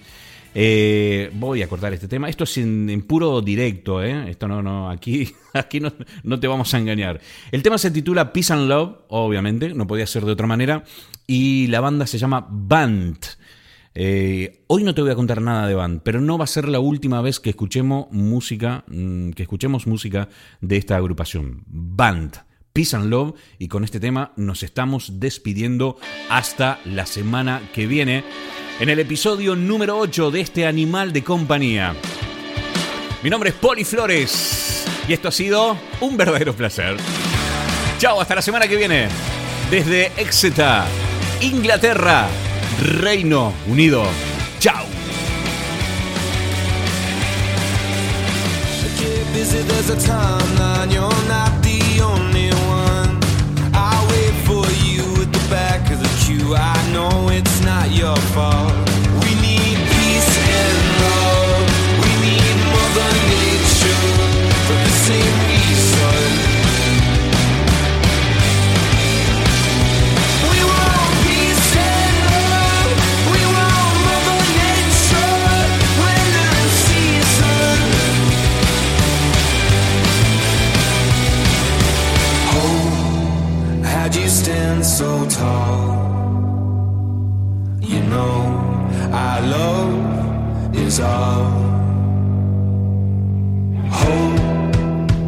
Eh, 0.55 1.31
voy 1.33 1.61
a 1.61 1.67
cortar 1.67 1.93
este 1.93 2.07
tema. 2.07 2.29
Esto 2.29 2.43
es 2.43 2.57
en, 2.57 3.03
puro 3.07 3.41
directo, 3.41 4.03
¿eh? 4.03 4.29
Esto 4.29 4.47
no, 4.47 4.61
no, 4.61 4.89
aquí, 4.89 5.31
aquí 5.53 5.79
no, 5.79 5.91
no, 6.23 6.39
te 6.39 6.47
vamos 6.47 6.73
a 6.73 6.79
engañar. 6.79 7.19
El 7.51 7.63
tema 7.63 7.77
se 7.77 7.91
titula 7.91 8.31
Peace 8.33 8.53
and 8.53 8.67
Love, 8.67 8.97
obviamente, 9.09 9.73
no 9.73 9.87
podía 9.87 10.07
ser 10.07 10.25
de 10.25 10.31
otra 10.31 10.47
manera. 10.47 10.83
Y 11.25 11.67
la 11.67 11.79
banda 11.79 12.05
se 12.05 12.17
llama 12.17 12.45
Band. 12.49 13.17
Eh, 13.95 14.63
hoy 14.67 14.83
no 14.83 14.95
te 14.95 15.01
voy 15.01 15.11
a 15.11 15.15
contar 15.15 15.41
nada 15.41 15.67
de 15.67 15.75
Band, 15.75 16.01
pero 16.03 16.19
no 16.19 16.37
va 16.37 16.45
a 16.45 16.47
ser 16.47 16.67
la 16.67 16.79
última 16.79 17.21
vez 17.21 17.39
que 17.39 17.51
escuchemos 17.51 18.07
música, 18.11 18.83
mm, 18.87 19.31
que 19.31 19.43
escuchemos 19.43 19.87
música 19.87 20.29
de 20.61 20.77
esta 20.77 20.97
agrupación. 20.97 21.63
Band. 21.67 22.37
Peace 22.73 22.95
and 22.95 23.05
Love 23.05 23.35
y 23.59 23.67
con 23.67 23.83
este 23.83 23.99
tema 23.99 24.33
nos 24.35 24.63
estamos 24.63 25.19
despidiendo 25.19 25.97
hasta 26.31 26.79
la 26.85 27.05
semana 27.05 27.61
que 27.71 27.85
viene 27.85 28.23
en 28.79 28.89
el 28.89 28.99
episodio 28.99 29.55
número 29.55 29.97
8 29.97 30.31
de 30.31 30.41
este 30.41 30.65
animal 30.65 31.13
de 31.13 31.23
compañía. 31.23 31.95
Mi 33.21 33.29
nombre 33.29 33.49
es 33.51 33.55
Poli 33.55 33.83
Flores 33.83 34.85
y 35.07 35.13
esto 35.13 35.27
ha 35.27 35.31
sido 35.31 35.77
un 36.01 36.17
verdadero 36.17 36.53
placer. 36.53 36.97
Chao, 37.97 38.19
hasta 38.19 38.35
la 38.35 38.41
semana 38.41 38.67
que 38.67 38.75
viene. 38.75 39.07
Desde 39.69 40.11
Exeter, 40.17 40.83
Inglaterra, 41.41 42.27
Reino 42.99 43.53
Unido. 43.67 44.03
Chao. 44.59 44.85
it's 56.95 57.61
not 57.61 57.91
your 57.91 58.15
fault. 58.33 58.71
We 59.23 59.33
need 59.41 59.77
peace 59.93 60.33
and 60.61 60.77
love. 61.01 61.65
We 62.03 62.11
need 62.21 62.55
Mother 62.73 63.11
Nature 63.33 64.05
for 64.65 64.77
the 64.85 64.95
same 65.07 65.35
reason. 65.49 66.23
We 70.51 70.59
want 70.71 71.11
peace 71.25 71.69
and 71.75 72.15
love. 72.53 72.91
We 73.33 73.41
want 73.55 73.95
Mother 74.07 74.41
Nature 74.61 75.33
season. 76.85 77.79
Oh, 82.61 83.81
how'd 83.83 84.15
you 84.15 84.27
stand 84.29 84.85
so 84.85 85.27
tall? 85.29 85.92
Know, 88.13 89.09
our 89.11 89.41
love 89.41 90.75
is 90.75 90.99
all. 90.99 91.45
Hope 94.01 94.39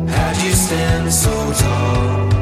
had 0.10 0.36
you 0.44 0.54
stand 0.54 1.14
so 1.14 1.34
tall. 1.62 2.35